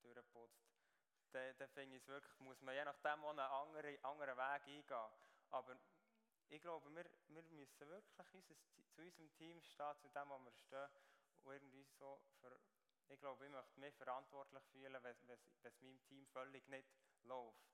durchputzt 0.00 0.64
dann, 1.32 1.54
dann 1.58 1.68
finde 1.68 1.96
ich 1.96 2.02
es 2.02 2.08
wirklich, 2.08 2.38
muss 2.38 2.62
man 2.62 2.74
je 2.74 2.84
nachdem 2.84 3.24
auch 3.24 3.30
einen 3.30 3.40
anderen, 3.40 4.04
anderen 4.04 4.36
Weg 4.38 4.62
eingehen. 4.66 5.10
Aber 5.50 5.76
ich 6.48 6.62
glaube, 6.62 6.88
wir, 6.94 7.04
wir 7.04 7.42
müssen 7.42 7.58
wirklich 7.58 8.32
unser, 8.32 8.54
zu 8.94 9.02
unserem 9.02 9.34
Team 9.34 9.60
stehen, 9.60 9.96
zu 10.00 10.08
dem, 10.08 10.30
wo 10.30 10.38
wir 10.38 10.52
stehen. 10.52 10.88
Und 11.42 11.52
irgendwie 11.52 11.84
so 11.98 12.22
für, 12.40 12.58
ich 13.08 13.20
glaube, 13.20 13.44
ich 13.44 13.50
möchte 13.50 13.80
mich 13.80 13.94
verantwortlich 13.96 14.62
fühlen, 14.72 14.96
wenn, 15.02 15.16
es 15.28 15.80
meinem 15.82 16.02
Team 16.08 16.26
völlig 16.28 16.66
nicht 16.68 16.88
läuft. 17.24 17.73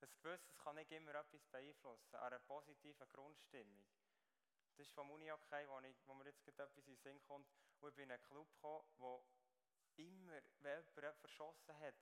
Ein 0.00 0.08
gewisses 0.22 0.58
kann 0.58 0.76
nicht 0.76 0.92
immer 0.92 1.14
etwas 1.14 1.44
beeinflussen, 1.46 2.16
an 2.16 2.24
einer 2.24 2.38
positiven 2.40 3.08
Grundstimmung. 3.08 3.84
Das 4.76 4.86
ist 4.86 4.94
vom 4.94 5.10
Uni-Okay, 5.10 5.66
wo, 5.68 5.80
wo 6.06 6.14
mir 6.14 6.26
jetzt 6.26 6.46
etwas 6.46 6.76
in 6.76 6.84
den 6.84 6.96
Sinn 6.96 7.20
kommt. 7.22 7.48
Und 7.80 7.88
ich 7.88 7.94
bin 7.94 8.04
in 8.04 8.12
einen 8.12 8.22
Club 8.22 8.48
gekommen, 8.54 8.84
wo 8.98 9.24
immer, 9.96 10.40
wenn 10.60 10.84
jemand 10.84 11.16
verschossen 11.16 11.78
hat, 11.80 11.94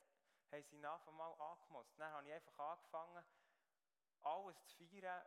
haben 0.50 0.64
sie 0.64 0.78
nach 0.78 1.07
und 1.07 1.16
mal 1.16 1.33
angemotzt. 1.35 1.98
Dann 1.98 2.12
habe 2.12 2.26
ich 2.26 2.35
einfach 2.35 2.59
angefangen, 2.59 3.24
alles 4.22 4.66
zu 4.66 4.76
feiern, 4.76 5.24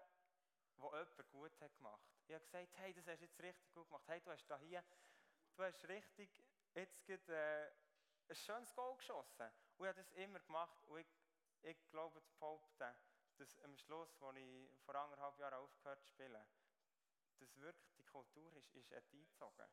was 0.77 0.91
jemand 0.91 1.29
gut 1.29 1.61
hat 1.61 1.77
gemacht. 1.77 2.05
Ich 2.27 2.33
habe 2.33 2.43
gesagt, 2.43 2.77
hey, 2.77 2.93
das 2.93 3.07
hast 3.07 3.19
du 3.19 3.25
jetzt 3.25 3.39
richtig 3.39 3.73
gut 3.73 3.87
gemacht. 3.87 4.03
Hey, 4.07 4.21
du 4.21 4.31
hast 4.31 4.45
da 4.47 4.57
hier, 4.57 4.83
du 5.55 5.63
hast 5.63 5.87
richtig 5.87 6.43
jetzt 6.73 7.05
gerade, 7.05 7.33
äh, 7.33 7.71
ein 8.29 8.35
schönes 8.35 8.73
Goal 8.75 8.95
geschossen. 8.97 9.49
Und 9.77 9.85
ich 9.85 9.87
habe 9.87 10.03
das 10.03 10.11
immer 10.13 10.39
gemacht. 10.41 10.85
Und 10.87 10.99
ich, 10.99 11.07
ich 11.61 11.89
glaube 11.89 12.23
zu 12.23 12.33
behaupten, 12.37 12.95
dass 13.37 13.59
am 13.59 13.77
Schluss, 13.77 14.21
als 14.21 14.37
ich 14.37 14.79
vor 14.85 14.95
anderthalb 14.95 15.37
Jahren 15.39 15.55
aufgehört 15.55 16.01
zu 16.03 16.09
spielen, 16.09 16.45
dass 17.39 17.57
wirklich 17.57 17.93
die 17.97 18.05
Kultur 18.05 18.55
ist, 18.55 18.73
ist 18.73 18.93
eingezogen. 18.93 19.67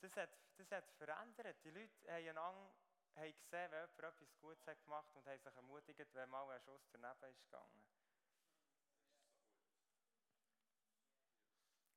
Das 0.00 0.16
hat, 0.16 0.30
das 0.56 0.70
hat 0.70 0.90
verändert. 0.92 1.56
Die 1.64 1.70
Leute 1.70 2.10
haben 2.10 2.28
einander 2.28 2.74
haben 3.16 3.34
gesehen, 3.38 3.70
wenn 3.70 3.80
jemand 3.80 3.98
etwas 3.98 4.36
Gutes 4.40 4.66
hat 4.66 4.84
gemacht 4.84 5.14
und 5.14 5.26
haben 5.26 5.38
sich 5.38 5.56
ermutigt, 5.56 6.14
wenn 6.14 6.30
mal 6.30 6.50
ein 6.50 6.60
Schuss 6.60 6.82
daneben 6.92 7.30
ist 7.30 7.44
gegangen. 7.44 7.82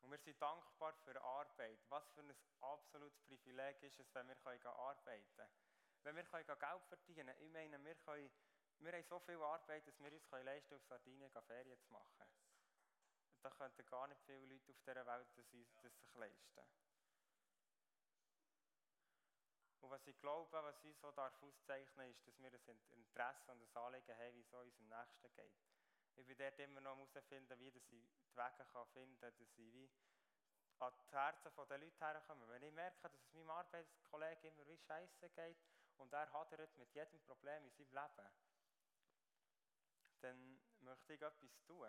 Und 0.01 0.11
wir 0.11 0.17
sind 0.17 0.41
dankbar 0.41 0.93
für 1.03 1.21
Arbeit. 1.21 1.79
Was 1.89 2.09
für 2.11 2.21
ein 2.21 2.33
absolutes 2.61 3.19
Privileg 3.27 3.83
ist 3.83 3.99
es, 3.99 4.13
wenn 4.15 4.27
wir 4.27 4.37
arbeiten 4.45 5.25
können. 5.35 5.49
Wenn 6.03 6.15
wir 6.15 6.23
Geld 6.23 6.83
verdienen 6.87 7.27
können. 7.27 7.41
Ich 7.41 7.51
meine, 7.51 7.83
wir, 7.83 7.95
können, 7.95 8.31
wir 8.79 8.93
haben 8.93 9.03
so 9.03 9.19
viel 9.19 9.41
Arbeit, 9.41 9.87
dass 9.87 9.99
wir 9.99 10.11
uns 10.11 10.23
leisten 10.31 10.69
können, 10.69 10.81
auf 10.81 10.87
Sardinien 10.87 11.31
Ferien 11.47 11.79
zu 11.79 11.91
machen. 11.91 12.25
Da 13.41 13.49
könnten 13.51 13.85
gar 13.85 14.07
nicht 14.07 14.21
viele 14.25 14.45
Leute 14.45 14.71
auf 14.71 14.79
dieser 14.81 15.05
Welt 15.05 15.27
das, 15.35 15.93
sich 15.93 16.15
leisten. 16.15 16.63
Und 19.81 19.89
was 19.91 20.05
ich 20.07 20.19
glaube, 20.19 20.51
was 20.51 20.83
uns 20.83 20.99
so 20.99 21.11
darf 21.11 21.41
ist, 21.41 22.27
dass 22.27 22.37
wir 22.39 22.51
ein 22.51 22.99
Interesse 22.99 23.51
und 23.51 23.61
ein 23.61 23.81
Anliegen 23.81 24.17
haben, 24.17 24.35
wie 24.35 24.41
es 24.41 24.53
unserem 24.53 24.87
Nächsten 24.89 25.33
geht. 25.33 25.53
Ich 26.15 26.25
bin 26.27 26.37
dort 26.37 26.59
immer 26.59 26.81
noch 26.81 26.97
herausfinden, 26.97 27.59
wie 27.59 27.71
dass 27.71 27.79
ich 27.79 27.87
die 27.87 28.03
Wege 28.35 28.35
finden 28.35 28.67
kann, 28.71 29.15
dass 29.19 29.39
ich 29.39 29.55
wie 29.55 29.89
an 30.79 30.93
die 30.93 31.15
Herzen 31.15 31.51
der 31.69 31.77
Leute 31.77 32.05
herkomme. 32.05 32.47
Wenn 32.49 32.63
ich 32.63 32.73
merke, 32.73 32.99
dass 33.01 33.13
es 33.13 33.33
meinem 33.33 33.49
Arbeitskollegen 33.49 34.51
immer 34.51 34.67
wie 34.67 34.77
scheiße 34.77 35.29
geht 35.29 35.57
und 35.97 36.13
er 36.13 36.31
hadert 36.31 36.77
mit 36.77 36.93
jedem 36.93 37.19
Problem 37.21 37.65
in 37.65 37.71
seinem 37.71 37.91
Leben, 37.91 38.48
dann 40.21 40.59
möchte 40.79 41.13
ich 41.13 41.21
etwas 41.21 41.61
tun. 41.65 41.87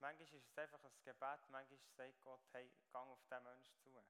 Manchmal 0.00 0.28
ist 0.28 0.46
es 0.46 0.58
einfach 0.58 0.82
ein 0.84 0.92
Gebet, 1.02 1.40
manchmal 1.48 1.78
sagt 1.96 2.20
Gott, 2.22 2.40
hey, 2.52 2.70
gang 2.92 3.10
auf 3.10 3.22
diesen 3.24 3.42
Menschen 3.42 3.76
zu. 3.78 3.96
Und 3.96 4.08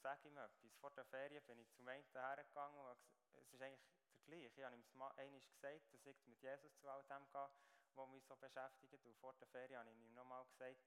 sage 0.00 0.28
ihm 0.28 0.36
etwas. 0.36 0.72
Vor 0.80 0.90
der 0.92 1.04
Ferien 1.06 1.44
bin 1.46 1.58
ich 1.58 1.68
zum 1.72 1.88
einen 1.88 2.04
hergegangen 2.12 2.78
und 2.78 2.98
es 3.32 3.52
ist 3.52 3.62
eigentlich 3.62 3.80
der 4.12 4.20
gleiche. 4.24 4.46
Ich 4.46 4.64
habe 4.64 4.76
ihm 4.76 5.02
einmal 5.02 5.40
gesagt, 5.40 5.92
dass 5.92 6.06
ich 6.06 6.26
mit 6.26 6.40
Jesus 6.40 6.76
zu 6.78 6.88
all 6.88 7.02
dem 7.04 7.28
gehe, 7.28 7.50
was 7.94 8.08
mich 8.10 8.24
so 8.24 8.36
beschäftigt. 8.36 9.04
Und 9.04 9.16
vor 9.16 9.34
der 9.34 9.48
Ferien 9.48 9.80
habe 9.80 9.90
ich 9.90 9.96
ihm 9.96 10.14
nochmal 10.14 10.44
gesagt, 10.46 10.80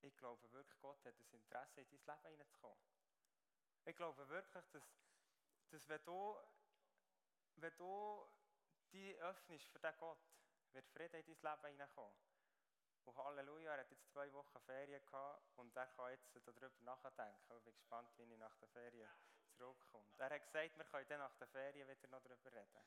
ich 0.00 0.16
glaube 0.16 0.50
wirklich, 0.52 0.78
Gott 0.80 1.04
hat 1.04 1.14
ein 1.18 1.26
Interesse, 1.32 1.80
in 1.80 1.88
dein 1.88 2.16
Leben 2.16 2.22
hineinzukommen. 2.22 2.78
Ich 3.84 3.96
glaube 3.96 4.28
wirklich, 4.28 4.66
dass, 4.72 4.88
dass 5.70 5.88
wenn, 5.88 6.04
du, 6.04 6.36
wenn 7.56 7.76
du 7.76 8.26
die 8.92 9.16
öffnest 9.16 9.68
für 9.68 9.78
diesen 9.78 9.96
Gott, 9.98 10.18
wird 10.72 10.88
Frieden 10.88 11.20
in 11.20 11.36
dein 11.40 11.52
Leben 11.52 11.66
hineinkommen. 11.72 12.14
Und 13.04 13.16
Halleluja, 13.18 13.74
er 13.74 13.80
hat 13.80 13.90
jetzt 13.90 14.10
zwei 14.10 14.32
Wochen 14.32 14.60
Ferien 14.60 15.00
gehabt 15.06 15.42
und 15.56 15.76
er 15.76 15.86
kann 15.86 16.10
jetzt 16.10 16.34
darüber 16.34 16.70
nachdenken. 16.80 17.56
Ich 17.56 17.64
bin 17.64 17.74
gespannt, 17.74 18.10
wie 18.16 18.24
ich 18.24 18.38
nach 18.38 18.56
der 18.56 18.68
Ferien 18.68 19.08
zurückkomme. 19.56 20.04
Er 20.18 20.30
hat 20.30 20.42
gesagt, 20.42 20.76
wir 20.76 20.84
können 20.84 21.08
dann 21.08 21.20
nach 21.20 21.34
der 21.36 21.46
Ferien 21.46 21.88
wieder 21.88 22.08
noch 22.08 22.22
darüber 22.22 22.52
reden. 22.52 22.82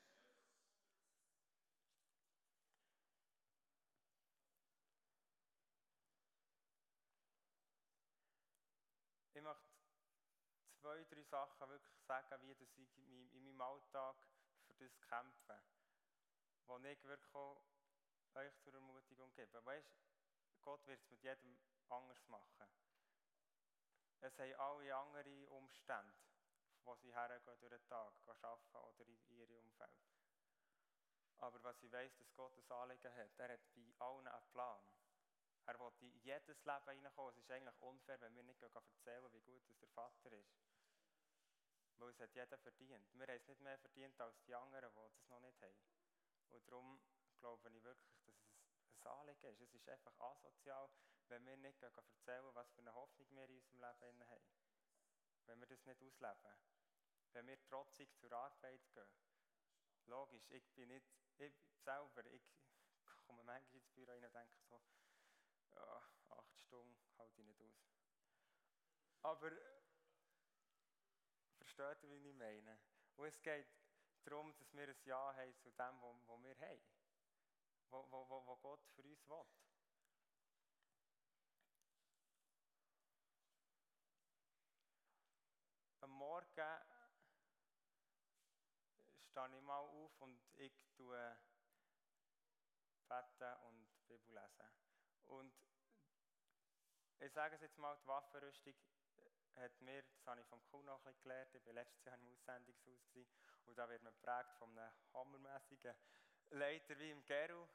Ich 9.32 9.42
möchte 9.42 9.70
zwei, 10.80 11.02
drei 11.04 11.22
Sachen 11.22 11.68
wirklich 11.70 11.98
sagen, 12.02 12.42
wie 12.42 12.54
das 12.54 12.76
in 12.76 13.42
meinem 13.44 13.60
Alltag 13.62 14.16
für 14.66 14.74
das 14.74 15.00
kämpfe, 15.00 15.62
wo 16.70 16.78
ich 16.78 17.02
wirklich 17.02 17.34
euch 17.34 18.56
zur 18.62 18.74
Ermutigung 18.74 19.34
gebe. 19.34 19.64
Weißt, 19.64 19.90
Gott 20.62 20.86
wird 20.86 21.00
es 21.00 21.10
mit 21.10 21.20
jedem 21.24 21.58
anders 21.88 22.28
machen. 22.28 22.68
Es 24.20 24.38
haben 24.38 24.54
alle 24.54 24.94
andere 24.94 25.48
Umstände, 25.50 26.14
wo 26.84 26.94
sie 26.94 27.12
hergehen 27.12 27.42
durch 27.58 27.72
den 27.72 27.88
Tag, 27.88 28.14
arbeiten 28.28 28.76
oder 28.76 29.04
in 29.04 29.20
ihrem 29.30 29.50
Umfeld. 29.50 29.90
Aber 31.38 31.60
was 31.64 31.82
ich 31.82 31.90
weiß, 31.90 32.16
dass 32.18 32.34
Gott 32.34 32.56
ein 32.56 32.70
Anliegen 32.70 33.16
hat, 33.16 33.38
er 33.38 33.52
hat 33.54 33.74
bei 33.74 33.92
allen 33.98 34.28
einen 34.28 34.50
Plan. 34.52 34.80
Er 35.66 35.80
will 35.80 35.92
in 36.00 36.20
jedes 36.20 36.64
Leben 36.64 36.90
hineinkommen. 36.90 37.32
Es 37.32 37.38
ist 37.38 37.50
eigentlich 37.50 37.80
unfair, 37.80 38.20
wenn 38.20 38.36
wir 38.36 38.44
nicht 38.44 38.62
erzählen, 38.62 39.32
wie 39.32 39.40
gut 39.40 39.62
der 39.80 39.88
Vater 39.88 40.32
ist. 40.32 40.54
Weil 41.98 42.10
es 42.10 42.20
hat 42.20 42.34
jeder 42.34 42.58
verdient. 42.58 43.12
Wir 43.14 43.26
haben 43.26 43.36
es 43.36 43.48
nicht 43.48 43.60
mehr 43.60 43.78
verdient 43.78 44.20
als 44.20 44.40
die 44.44 44.54
anderen, 44.54 44.92
die 44.94 45.12
das 45.12 45.28
noch 45.28 45.40
nicht 45.40 45.60
haben. 45.62 45.99
Und 46.50 46.70
darum 46.70 47.00
glaube 47.38 47.68
ich 47.70 47.82
wirklich, 47.82 48.20
dass 48.24 48.34
es 48.34 49.00
ein 49.00 49.06
Anliegen 49.06 49.46
ist. 49.46 49.60
Es 49.60 49.74
ist 49.74 49.88
einfach 49.88 50.18
asozial, 50.20 50.90
wenn 51.28 51.46
wir 51.46 51.56
nicht 51.56 51.82
erzählen, 51.82 52.54
was 52.54 52.70
für 52.72 52.80
eine 52.80 52.94
Hoffnung 52.94 53.26
wir 53.30 53.44
in 53.44 53.56
unserem 53.56 53.80
Leben 53.80 54.28
haben. 54.28 54.44
Wenn 55.46 55.60
wir 55.60 55.66
das 55.66 55.84
nicht 55.84 56.02
ausleben. 56.02 56.56
Wenn 57.32 57.46
wir 57.46 57.62
trotzig 57.64 58.12
zur 58.18 58.32
Arbeit 58.32 58.80
gehen. 58.92 59.08
Logisch, 60.06 60.50
ich 60.50 60.68
bin 60.74 60.88
nicht, 60.88 61.06
ich 61.38 61.54
selber, 61.84 62.24
ich 62.26 62.42
komme 63.26 63.44
manchmal 63.44 63.76
ins 63.76 63.88
Büro 63.90 64.10
rein 64.10 64.24
und 64.24 64.34
denke 64.34 64.58
so, 64.68 64.82
ja, 65.70 66.02
acht 66.30 66.58
Stunden 66.58 66.98
halte 67.16 67.40
ich 67.40 67.46
nicht 67.46 67.60
aus. 67.60 67.90
Aber 69.22 69.52
versteht 71.56 72.02
ihr, 72.02 72.22
wie 72.22 72.30
ich 72.30 72.36
meine? 72.36 72.78
Und 73.16 73.26
es 73.26 73.40
geht 73.42 73.68
darum, 74.24 74.54
dass 74.56 74.72
wir 74.72 74.88
ein 74.88 74.96
Ja 75.04 75.34
haben 75.34 75.56
zu 75.58 75.70
dem, 75.70 76.02
was 76.02 76.42
wir 76.44 76.58
haben 76.58 76.82
wo 77.90 78.56
Gott 78.62 78.86
für 78.94 79.02
uns 79.02 79.28
will. 79.28 79.44
Am 86.02 86.10
Morgen 86.10 86.70
stehe 89.30 89.56
ich 89.56 89.62
mal 89.62 89.80
auf 89.80 90.20
und 90.20 90.40
ich 90.58 90.72
tue 90.96 91.36
beten 93.08 93.54
und 93.64 94.06
Bibel 94.06 94.34
lesen. 94.34 94.70
Und 95.26 95.54
ich 97.18 97.32
sage 97.32 97.56
es 97.56 97.60
jetzt 97.60 97.78
mal, 97.78 97.96
die 97.96 98.06
Waffenrüstung 98.06 98.74
hat 99.56 99.80
mir, 99.80 100.02
das 100.02 100.26
habe 100.26 100.40
ich 100.40 100.46
vom 100.46 100.62
Kuh 100.64 100.82
noch 100.82 101.04
ein 101.06 101.14
gelernt, 101.22 101.54
ich 101.54 101.66
war 101.66 101.72
letztes 101.72 102.04
Jahr 102.04 102.14
im 102.14 102.26
Aussendungshaus 102.32 103.16
und 103.66 103.76
da 103.76 103.88
wird 103.88 104.02
man 104.02 104.12
geprägt 104.12 104.54
von 104.58 104.76
einem 104.76 104.92
hammermäßigen 105.14 105.94
Leiter 106.50 106.98
wie 106.98 107.10
im 107.10 107.24
Geru, 107.24 107.66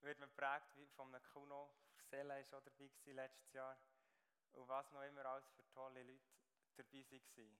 wird 0.00 0.18
man 0.18 0.28
geprägt 0.28 0.92
von 0.96 1.14
einem 1.14 1.22
Kuno. 1.32 1.70
Sela 2.10 2.34
war 2.34 2.58
auch 2.58 2.64
dabei 2.64 2.90
letztes 3.12 3.52
Jahr. 3.52 3.78
Und 4.52 4.68
was 4.68 4.90
noch 4.90 5.02
immer 5.02 5.24
alles 5.26 5.48
für 5.50 5.68
tolle 5.70 6.02
Leute 6.02 6.20
dabei 6.76 7.06
waren. 7.36 7.58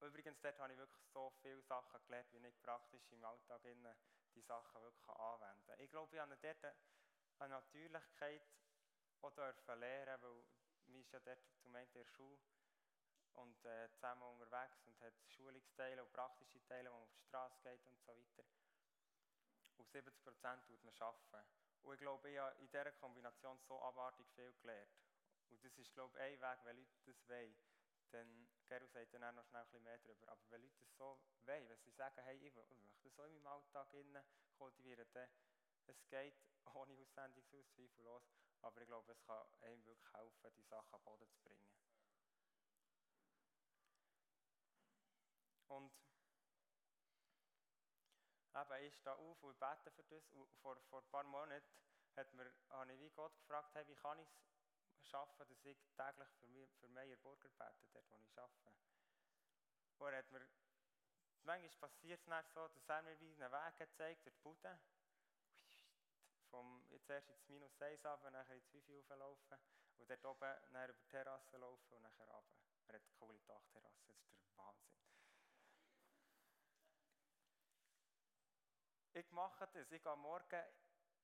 Übrigens, 0.00 0.40
dort 0.40 0.58
habe 0.58 0.72
ich 0.72 0.78
wirklich 0.78 1.06
so 1.06 1.30
viele 1.40 1.62
Sachen 1.62 2.00
gelernt, 2.04 2.28
wie 2.32 2.46
ich 2.46 2.62
praktisch 2.62 3.10
im 3.10 3.24
Alltag 3.24 3.62
die 4.34 4.42
Sachen 4.42 4.82
wirklich 4.82 5.08
anwenden 5.08 5.66
kann. 5.66 5.80
Ich 5.80 5.90
glaube, 5.90 6.14
ich 6.14 6.20
habe 6.20 6.36
dort 6.36 6.64
eine 7.38 7.54
Natürlichkeit 7.54 8.42
auch 9.22 9.36
lernen, 9.36 10.22
weil 10.22 10.44
man 10.88 11.00
ist 11.00 11.12
ja 11.12 11.20
dort 11.20 11.38
zum 11.62 11.74
einen 11.74 11.86
in 11.86 11.92
der 11.92 12.04
Schule 12.04 12.38
und 13.34 13.64
äh, 13.64 13.88
zusammen 13.92 14.22
unterwegs 14.22 14.84
und 14.86 15.00
hat 15.00 15.14
Schulungsteile 15.28 16.02
und 16.02 16.12
praktische 16.12 16.62
Teile, 16.64 16.90
wo 16.90 16.94
man 16.94 17.02
auf 17.04 17.14
die 17.14 17.26
Straße 17.26 17.60
geht 17.62 17.86
und 17.86 18.00
so 18.00 18.16
weiter. 18.16 18.44
Und 19.76 19.90
70 19.90 20.22
Prozent 20.22 20.66
tut 20.66 20.82
man 20.84 20.94
arbeiten. 20.98 21.48
Und 21.82 21.94
ich 21.94 22.00
glaube, 22.00 22.30
ich 22.30 22.38
habe 22.38 22.58
in 22.58 22.66
dieser 22.66 22.92
Kombination 22.92 23.58
so 23.60 23.80
abartig 23.82 24.26
viel 24.34 24.52
gelernt. 24.60 24.90
Und 25.50 25.64
das 25.64 25.78
ist, 25.78 25.94
glaube 25.94 26.18
ich, 26.18 26.24
ein 26.24 26.40
Weg, 26.40 26.58
wenn 26.64 26.76
Leute 26.76 26.98
das 27.06 27.28
wollen. 27.28 27.56
Dann, 28.10 28.48
Geru 28.66 28.86
sagt 28.86 29.14
dann 29.14 29.24
auch 29.24 29.32
noch 29.32 29.44
schnell 29.44 29.62
ein 29.62 29.66
bisschen 29.68 29.84
mehr 29.84 29.98
darüber. 29.98 30.28
Aber 30.28 30.42
wenn 30.50 30.62
Leute 30.62 30.78
das 30.80 30.96
so 30.96 31.18
wollen, 31.42 31.68
wenn 31.68 31.80
sie 31.80 31.92
sagen, 31.92 32.20
hey, 32.24 32.36
ich 32.38 32.54
möchte 32.54 32.74
das 33.04 33.14
so 33.14 33.24
in 33.24 33.34
meinem 33.34 33.46
Alltag 33.46 33.88
kultivieren, 34.56 35.06
dann 35.12 35.28
es 35.86 36.08
geht 36.08 36.34
ohne 36.74 36.94
Aussendungshaus 36.98 37.70
zweifellos. 37.74 38.22
Aber 38.62 38.80
ich 38.80 38.86
glaube, 38.86 39.12
es 39.12 39.22
kann 39.24 39.46
einem 39.62 39.84
wirklich 39.84 40.12
helfen, 40.14 40.54
die 40.56 40.62
Sachen 40.64 40.94
am 40.94 41.02
Boden 41.02 41.28
zu 41.30 41.38
bringen. 41.42 41.68
Und 45.68 45.92
eben, 48.54 48.84
ich 48.84 48.94
stehe 48.96 49.16
auf 49.16 49.42
und 49.42 49.58
bete 49.58 49.90
für 49.90 50.04
das. 50.04 50.32
Und 50.32 50.50
vor, 50.56 50.76
vor 50.88 51.00
ein 51.00 51.10
paar 51.10 51.24
Monaten 51.24 51.66
hat 52.16 52.32
mir, 52.32 52.52
habe 52.70 52.92
ich 52.92 53.00
wie 53.00 53.10
Gott 53.10 53.36
gefragt, 53.38 53.74
hey, 53.74 53.86
wie 53.86 53.94
kann 53.94 54.18
ich 54.18 54.28
es 54.28 55.08
schaffen, 55.08 55.46
dass 55.48 55.64
ich 55.64 55.78
täglich 55.96 56.28
für, 56.40 56.46
mich, 56.46 56.70
für 56.80 56.88
Meier 56.88 57.16
Burger 57.18 57.48
bete, 57.48 57.88
dort 57.92 58.10
wo 58.10 58.16
ich 58.18 58.38
arbeite. 58.38 58.72
Und 59.98 60.12
er 60.12 60.18
hat 60.18 60.30
mir, 60.30 60.48
manchmal 61.44 61.90
passiert 61.90 62.20
es 62.26 62.54
so, 62.54 62.68
dass 62.68 62.88
er 62.88 63.02
mir 63.02 63.18
wie 63.20 63.32
einen 63.34 63.52
Weg 63.52 63.78
gezeigt 63.78 64.24
durch 64.26 64.34
die 64.34 64.42
Bude. 64.42 64.78
Vom, 66.50 66.84
jetzt 66.90 67.10
erst 67.10 67.28
ins 67.28 67.48
Minus 67.48 67.80
1 67.80 68.04
runter, 68.04 68.30
nachher 68.30 68.54
ins 68.54 68.72
Wifi 68.72 68.92
rauflaufen 68.92 69.58
und 69.96 70.10
dort 70.10 70.24
oben 70.24 70.54
dann 70.72 70.90
über 70.90 70.98
die 70.98 71.08
Terrasse 71.08 71.56
laufen 71.58 71.94
und 71.94 72.02
nachher 72.02 72.26
runter. 72.26 72.56
Er 72.86 72.94
hat 72.94 73.02
coole 73.18 73.38
Dachterrasse, 73.40 74.06
das 74.06 74.22
ist 74.22 74.42
der 74.42 74.56
Wahnsinn. 74.56 74.98
Ich 79.12 79.30
mache 79.32 79.66
das, 79.72 79.90
ich 79.90 80.02
gehe 80.02 80.16
morgen 80.16 80.64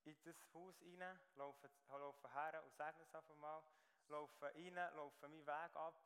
in 0.04 0.16
das 0.22 0.36
Haus 0.52 0.74
rein, 0.82 1.20
laufe, 1.36 1.70
laufe 1.88 2.34
her 2.34 2.62
und 2.64 2.76
sage 2.76 3.02
es 3.02 3.14
einfach 3.14 3.36
mal, 3.36 3.64
laufe 4.08 4.44
rein, 4.44 4.74
laufe 4.74 5.28
meinen 5.28 5.46
Weg 5.46 5.76
ab, 5.76 5.98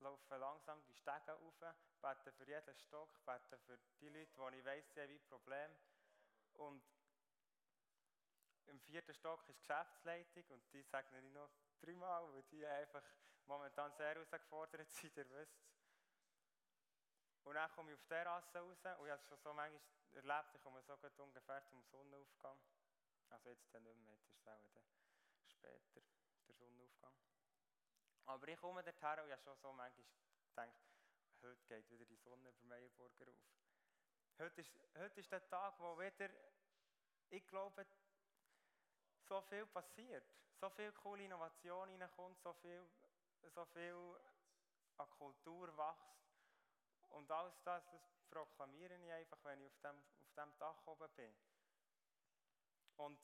laufe 0.00 0.36
langsam 0.36 0.82
die 0.84 0.94
Stege 0.94 1.32
rauf, 1.32 1.54
bete 2.00 2.32
für 2.32 2.46
jeden 2.46 2.74
Stock, 2.74 3.24
bete 3.24 3.58
für 3.58 3.78
die 4.00 4.08
Leute, 4.08 4.50
die 4.50 4.58
ich 4.58 4.64
weiss, 4.64 4.92
sie 4.92 5.00
haben 5.00 5.10
ein 5.10 5.28
Problem. 5.28 5.76
Und 6.54 6.82
im 8.70 8.80
vierten 8.80 9.14
Stock 9.14 9.46
ist 9.48 9.58
Geschäftsleitung 9.58 10.44
und 10.48 10.72
die 10.72 10.82
sagen 10.82 11.20
nicht 11.20 11.34
noch 11.34 11.50
dreimal, 11.80 12.32
weil 12.32 12.42
die 12.44 12.64
einfach 12.64 13.02
momentan 13.46 13.92
sehr 13.92 14.14
herausgefordert 14.14 14.90
sind, 14.90 15.16
ihr 15.16 15.28
wisst 15.30 15.60
Und 17.44 17.54
dann 17.54 17.70
komme 17.72 17.90
ich 17.90 17.96
auf 17.96 18.02
die 18.02 18.08
Terrasse 18.08 18.58
raus 18.58 18.78
und 18.98 19.06
ich 19.06 19.12
habe 19.12 19.14
es 19.14 19.26
schon 19.26 19.38
so 19.38 19.52
manchmal 19.52 19.82
erlebt, 20.12 20.54
ich 20.54 20.62
komme 20.62 20.82
so 20.82 21.22
ungefähr 21.22 21.64
zum 21.66 21.82
Sonnenaufgang. 21.82 22.58
Also 23.30 23.50
jetzt 23.50 23.72
dann 23.74 23.84
nicht 23.84 23.98
mehr, 23.98 24.14
jetzt 24.14 24.28
ist 24.30 24.40
es 24.40 24.46
auch 24.48 24.82
später, 25.46 26.00
der 26.46 26.54
Sonnenaufgang. 26.54 27.14
Aber 28.26 28.48
ich 28.48 28.58
komme 28.58 28.82
dorthin 28.82 29.18
und 29.20 29.26
ich 29.26 29.32
habe 29.32 29.42
schon 29.42 29.56
so 29.56 29.72
manchmal 29.72 30.06
gedacht, 30.48 30.74
heute 31.42 31.64
geht 31.66 31.90
wieder 31.90 32.04
die 32.04 32.16
Sonne 32.16 32.48
über 32.48 32.64
Meierburger 32.64 33.28
auf. 33.28 33.40
Heute 34.38 34.60
ist, 34.60 34.72
heute 34.96 35.20
ist 35.20 35.30
der 35.30 35.46
Tag, 35.48 35.78
wo 35.78 35.98
wieder, 35.98 36.30
ich 37.30 37.46
glaube, 37.46 37.86
so 39.30 39.40
viel 39.42 39.64
passiert. 39.66 40.24
So 40.60 40.68
viel 40.70 40.92
coole 40.92 41.24
Innovation 41.24 41.88
reinkommt, 41.88 42.40
so 42.42 42.52
viel, 42.54 42.84
so 43.54 43.64
viel 43.66 44.18
an 44.98 45.08
Kultur 45.10 45.68
wächst. 45.76 46.18
Und 47.10 47.30
alles 47.30 47.54
das, 47.62 47.88
das 47.90 48.02
proklamiere 48.28 48.96
ich 48.96 49.12
einfach, 49.12 49.38
wenn 49.44 49.60
ich 49.60 49.68
auf 49.68 49.80
dem, 49.80 50.02
auf 50.20 50.34
dem 50.34 50.58
Dach 50.58 50.86
oben 50.86 51.08
bin. 51.14 51.32
Und 52.96 53.18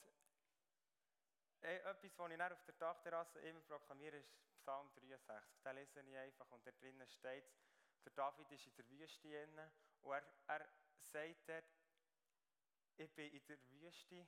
äh, 1.61 1.75
etwas, 1.79 2.17
was 2.17 2.31
ich 2.31 2.41
auf 2.41 2.63
der 2.63 2.75
Dachterrasse 2.75 3.39
immer 3.41 3.61
proklamiere, 3.61 4.17
ist 4.17 4.31
Psalm 4.59 4.89
63. 4.95 5.61
Den 5.63 5.75
lese 5.75 6.01
ich 6.01 6.17
einfach 6.17 6.49
und 6.51 6.65
da 6.65 6.71
drinnen 6.71 7.07
steht, 7.07 7.45
der 8.05 8.13
David 8.13 8.49
ist 8.51 8.65
in 8.65 8.75
der 8.75 8.89
Wüste 8.89 9.47
und 10.01 10.13
er, 10.13 10.23
er 10.47 10.67
sagt 10.99 11.49
dort, 11.49 11.65
ich 12.95 13.11
bin 13.11 13.31
in 13.33 13.45
der 13.45 13.57
Wüste, 13.69 14.25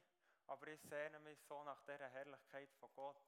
aber 0.50 0.68
ich 0.68 0.82
sehne 0.82 1.20
mich 1.20 1.40
so 1.48 1.64
nach 1.64 1.82
dieser 1.84 2.10
Herrlichkeit 2.10 2.74
von 2.80 2.90
Gott. 2.94 3.22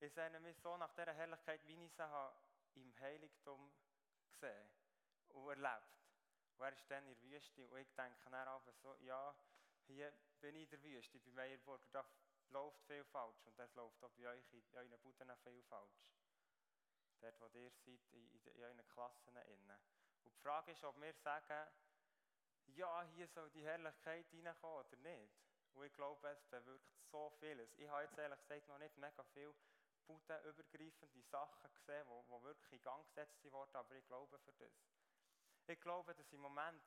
Ich 0.00 0.12
sehne 0.12 0.40
mich 0.40 0.58
so 0.58 0.76
nach 0.76 0.92
dieser 0.92 1.14
Herrlichkeit, 1.14 1.64
wie 1.66 1.84
ich 1.84 1.92
sie 1.92 2.02
habe 2.02 2.36
im 2.74 2.92
Heiligtum 2.98 3.72
gesehen 4.32 4.68
und 5.28 5.48
erlebt. 5.48 5.94
Und 6.56 6.64
er 6.64 6.72
ist 6.72 6.90
dann 6.90 7.06
in 7.06 7.14
der 7.14 7.22
Wüste 7.22 7.68
und 7.68 7.78
ich 7.78 7.94
denke 7.94 8.30
dann 8.30 8.48
aber 8.48 8.72
so, 8.72 8.94
ja, 9.00 9.34
hier 9.86 10.12
bin 10.40 10.56
ich 10.56 10.72
in 10.72 10.82
der 10.82 10.90
Wüste, 10.90 11.20
bei 11.20 11.30
Meierburg, 11.32 11.80
da 11.92 12.04
läuft 12.48 12.82
viel 12.86 13.04
falsch 13.04 13.46
und 13.46 13.58
das 13.58 13.72
läuft 13.74 14.02
auch 14.02 14.10
bei 14.10 14.28
euch 14.28 14.52
in, 14.52 14.64
euren 14.72 15.00
Buden 15.00 15.36
viel 15.36 15.62
falsch. 15.62 16.04
Dort, 17.20 17.40
wo 17.40 17.46
ihr 17.58 17.70
seid, 17.70 18.00
in, 18.10 18.28
in 18.28 18.62
euren 18.62 18.88
Klassen 18.88 19.36
innen. 19.36 19.80
Und 20.24 20.34
die 20.34 20.42
Frage 20.42 20.72
ist, 20.72 20.84
ob 20.84 21.00
wir 21.00 21.14
sagen, 21.14 21.68
ja, 22.68 23.02
hier 23.14 23.28
soll 23.28 23.50
die 23.50 23.64
Herrlichkeit 23.64 24.26
reinkommen 24.32 24.86
oder 24.86 24.96
nicht. 24.96 25.32
Und 25.74 25.84
ich 25.84 25.92
glaube, 25.92 26.28
es 26.28 26.44
bewirkt 26.44 26.94
so 27.10 27.30
vieles. 27.40 27.72
Ich 27.78 27.88
habe 27.88 28.02
jetzt 28.02 28.18
ehrlich 28.18 28.40
gesagt 28.40 28.68
noch 28.68 28.78
nicht 28.78 28.96
mega 28.96 29.22
viel 29.24 29.54
budenübergreifende 30.06 31.22
Sachen 31.22 31.72
gesehen, 31.74 32.06
die, 32.06 32.44
wirklich 32.44 32.72
in 32.72 32.82
Gang 32.82 33.06
gesetzt 33.08 33.44
wurden, 33.50 33.76
aber 33.76 33.94
ich 33.94 34.06
glaube 34.06 34.38
für 34.38 34.52
das. 34.52 34.72
Ich 35.66 35.80
glaube, 35.80 36.14
dass 36.14 36.32
im 36.32 36.40
Moment 36.40 36.82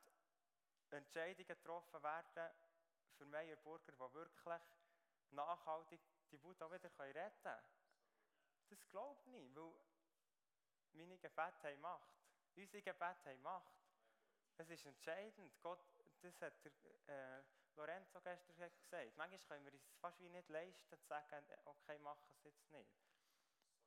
Entscheidungen 0.90 1.46
getroffen 1.46 2.02
werden 2.02 2.50
für 3.16 3.26
Meierburger, 3.26 3.92
die 3.92 4.14
wirklich 4.14 4.62
nachhaltig 5.30 6.00
die 6.30 6.36
Buddha 6.36 6.70
wieder 6.70 6.90
retten 6.98 7.42
können. 7.42 7.62
Das 8.68 8.88
glaube 8.88 9.20
ich 9.30 9.54
weil 9.54 9.72
meine 10.92 11.18
Gebete 11.18 11.62
haben 11.62 11.80
Macht. 11.80 12.12
Unsere 12.56 12.82
Gebete 12.82 13.30
haben 13.30 13.42
Macht. 13.42 13.77
Es 14.60 14.68
ist 14.70 14.86
entscheidend. 14.86 15.52
Gott, 15.62 15.80
das 16.20 16.40
hat 16.42 16.52
der, 16.64 17.38
äh, 17.38 17.42
Lorenzo 17.76 18.20
gestern 18.20 18.56
gesagt. 18.56 19.16
Manchmal 19.16 19.38
können 19.38 19.64
wir 19.64 19.74
es 19.74 19.86
fast 20.00 20.18
wie 20.18 20.28
nicht 20.28 20.48
leisten, 20.48 20.98
zu 20.98 21.06
sagen, 21.06 21.44
okay, 21.64 21.96
machen 22.00 22.28
es 22.32 22.42
jetzt 22.42 22.68
nicht. 22.72 22.90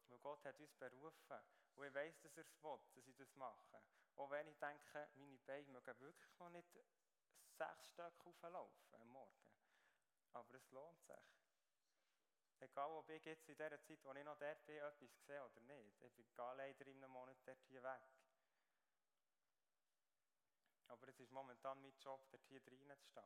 Weil 0.08 0.20
Gott 0.20 0.46
hat 0.46 0.58
uns 0.58 0.74
berufen. 0.76 1.38
Und 1.76 1.86
ich 1.86 1.94
weiss, 1.94 2.22
dass 2.22 2.38
er 2.38 2.44
es 2.44 2.64
will, 2.64 2.80
dass 2.94 3.06
ich 3.06 3.16
das 3.18 3.36
mache. 3.36 3.82
Auch 4.16 4.30
wenn 4.30 4.48
ich 4.48 4.58
denke, 4.60 5.10
meine 5.16 5.40
Beine 5.40 5.68
mögen 5.68 6.00
wirklich 6.00 6.40
noch 6.40 6.50
nicht 6.50 6.70
sechs 7.58 7.88
Stück 7.88 8.26
auflaufen 8.26 8.96
am 8.96 9.10
Morgen. 9.10 9.52
Aber 10.32 10.54
es 10.54 10.72
lohnt 10.72 11.02
sich. 11.04 11.16
Egal, 12.62 12.92
ob 12.92 13.10
ich 13.10 13.26
jetzt 13.26 13.50
in 13.50 13.58
der 13.58 13.82
Zeit, 13.82 14.00
wo 14.04 14.14
ich 14.14 14.24
noch 14.24 14.38
dort 14.38 14.66
bin, 14.66 14.78
etwas 14.78 15.26
sehe 15.26 15.44
oder 15.44 15.60
nicht. 15.62 16.02
Ich 16.02 16.14
bin 16.14 16.26
leider 16.38 16.88
in 16.88 17.04
einem 17.04 17.12
Monat 17.12 17.38
dort 17.46 17.62
hier 17.68 17.84
weg. 17.84 18.02
Aber 20.92 21.08
es 21.08 21.20
ist 21.22 21.32
momentan 21.32 21.82
mein 21.82 21.98
Job, 22.00 22.30
dort 22.32 22.46
hier 22.48 22.60
drinnen 22.60 23.00
zu 23.00 23.08
stehen. 23.08 23.24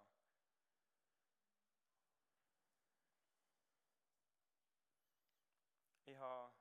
Ich 6.06 6.15
habe, 6.15 6.54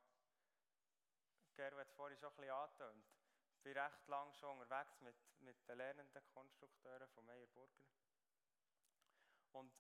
Gero 1.57 1.77
hat 1.77 1.89
es 1.89 1.95
vorhin 1.95 2.19
schon 2.19 2.31
ein 2.31 2.37
bisschen 2.37 2.51
angetönt, 2.51 3.07
bin 3.63 3.79
recht 3.79 4.09
lang 4.09 4.33
schon 4.33 4.59
unterwegs 4.59 4.99
mit, 5.03 5.15
mit 5.41 5.69
den 5.69 5.77
lernenden 5.77 6.27
Konstrukteuren 6.33 7.09
von 7.09 7.27
Meyer 7.27 7.47
Burger. 7.49 7.85
Und 9.53 9.73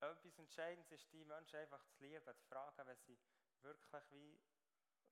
etwas 0.00 0.38
Entscheidendes 0.38 0.90
ist, 0.90 1.12
die 1.12 1.24
Menschen 1.24 1.60
einfach 1.60 1.86
zu 1.86 2.02
lieben, 2.02 2.36
zu 2.36 2.46
fragen, 2.48 2.84
wenn 2.84 2.98
sie 3.06 3.16
wirklich 3.62 4.10
wie 4.10 4.40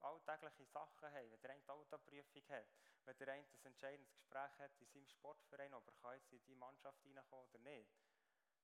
alltägliche 0.01 0.65
Sachen 0.65 1.09
haben, 1.09 1.31
wenn 1.31 1.41
der 1.41 1.51
eine 1.51 1.69
Autoprüfung 1.69 2.43
hat, 2.49 2.67
wenn 3.07 3.17
der 3.19 3.29
eine 3.29 3.43
ein 3.47 3.65
entscheidendes 3.65 4.13
Gespräch 4.13 4.51
hat 4.59 4.71
in 4.81 4.87
seinem 4.87 5.07
Sportverein, 5.07 5.73
ob 5.73 5.87
er 6.03 6.15
jetzt 6.15 6.31
in 6.33 6.43
die 6.43 6.55
Mannschaft 6.55 6.99
reinkommen 7.05 7.45
oder 7.45 7.59
nicht. 7.59 7.89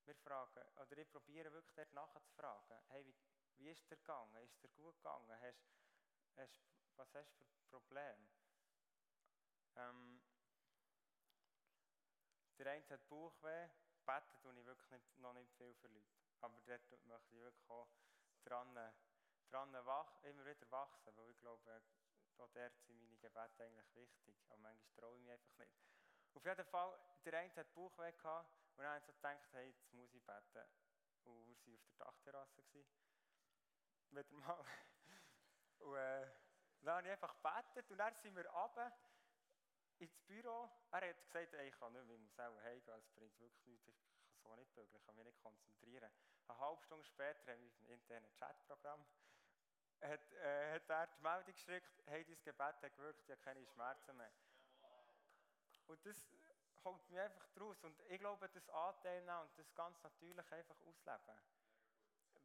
Wir 0.04 0.16
fragen, 0.16 0.62
oder 0.76 0.98
ich 0.98 1.10
probiere 1.10 1.52
wirklich 1.54 1.74
dort 1.76 1.94
nachzufragen, 1.94 2.78
hey, 2.90 3.06
wie, 3.06 3.16
wie 3.58 3.70
ist 3.70 3.90
der 3.90 3.98
gegangen? 3.98 4.36
Ist 4.44 4.62
der 4.62 4.70
gut 4.72 4.98
gegangen? 4.98 5.40
Hast, 5.40 5.66
hast, 6.36 6.60
was 6.98 7.16
hast 7.16 7.40
du 7.40 7.46
für 7.46 7.62
Probleme? 7.70 8.28
Ähm, 9.78 10.22
der 12.58 12.68
eine 12.68 12.90
hat 12.90 13.08
Bauchweh, 13.08 13.70
beten 14.06 14.40
tue 14.42 14.60
ich 14.60 14.66
wirklich 14.66 14.90
nicht, 14.90 15.18
noch 15.20 15.34
nicht 15.34 15.54
viel 15.54 15.74
für 15.76 15.88
Leute. 15.88 16.06
Aber 16.42 16.60
dort 16.66 17.06
möchte 17.06 17.36
ich 17.36 17.42
wirklich 17.42 17.70
auch 17.70 17.88
dran, 18.44 18.78
dran 19.50 19.74
wach, 19.86 20.22
immer 20.24 20.46
wieder 20.46 20.70
wachsen, 20.70 21.16
weil 21.16 21.32
ich 21.32 21.40
glaube, 21.40 21.82
auch 22.40 22.50
dort 22.50 22.78
sind 22.86 23.00
meine 23.00 23.18
Gebete 23.18 23.64
eigentlich 23.64 23.96
wichtig. 23.96 24.36
Aber 24.50 24.62
manchmal 24.62 24.94
traue 24.96 25.18
ich 25.18 25.24
mich 25.24 25.32
einfach 25.32 25.58
nicht. 25.58 25.74
Auf 26.34 26.46
jeden 26.46 26.66
Fall, 26.66 27.00
der 27.26 27.40
eine 27.40 27.56
hat 27.56 27.74
Bauchweh 27.74 28.12
gehabt 28.12 28.52
und 28.76 28.84
dann 28.84 28.96
hat 28.96 29.06
so 29.06 29.14
gedacht, 29.14 29.48
hey, 29.52 29.68
jetzt 29.68 29.94
muss 29.94 30.14
ich 30.14 30.24
beten. 30.24 30.68
Und 31.24 31.66
wir 31.66 31.74
waren 31.74 32.08
auf 32.08 32.20
der 32.26 32.34
Dachterrasse. 32.34 32.64
Wieder 34.10 34.34
mal. 34.34 34.66
Und 35.80 35.96
äh, 35.98 36.28
dann 36.82 36.98
habe 36.98 37.08
ich 37.08 37.12
einfach 37.12 37.36
gebetet 37.36 37.92
und 37.92 37.98
dann 37.98 38.16
sind 38.22 38.36
wir 38.36 38.46
runter 38.48 38.92
ins 40.00 40.20
Büro. 40.22 40.70
Er 40.92 41.10
hat 41.10 41.26
gesagt, 41.26 41.54
ey, 41.54 41.70
ich 41.70 41.80
kann 41.80 41.94
nicht 41.94 42.10
ich 42.10 42.20
muss 42.20 42.40
auch 42.40 42.62
heimgehen, 42.62 43.00
es 43.00 43.10
bringt 43.12 43.40
wirklich 43.40 43.66
nichts, 43.66 43.88
ich 43.88 44.42
kann 44.42 44.52
so 44.52 44.56
nicht 44.56 44.74
bügeln, 44.74 44.96
ich 44.96 45.06
kann 45.06 45.16
mich 45.16 45.26
nicht 45.26 45.40
konzentrieren. 45.40 46.12
Eine 46.48 46.60
halbe 46.60 46.84
Stunde 46.84 47.06
später 47.06 47.54
haben 47.54 47.62
wir 47.62 47.72
ein 47.80 47.94
internes 47.94 48.34
Chatprogramm, 48.36 49.06
hat, 50.04 50.32
äh, 50.34 50.76
hat 50.76 50.90
er 50.90 51.08
die 51.08 51.22
Meldung 51.22 51.54
geschickt, 51.54 52.04
hey, 52.06 52.24
dein 52.26 52.44
Gebet 52.44 52.82
hat 52.82 52.96
gewirkt, 52.96 53.30
habe 53.30 53.42
keine 53.42 53.66
Schmerzen 53.66 54.18
mehr. 54.18 54.32
Und 55.88 56.06
das 56.06 56.28
holt 56.84 57.10
mich 57.10 57.20
einfach 57.20 57.48
draus. 57.50 57.84
Und 57.84 58.00
ich 58.10 58.20
glaube, 58.20 58.50
das 58.50 58.70
Anteil 58.70 59.22
und 59.42 59.58
das 59.58 59.74
ganz 59.74 60.02
natürlich 60.04 60.52
einfach 60.52 60.80
ausleben, 60.82 61.40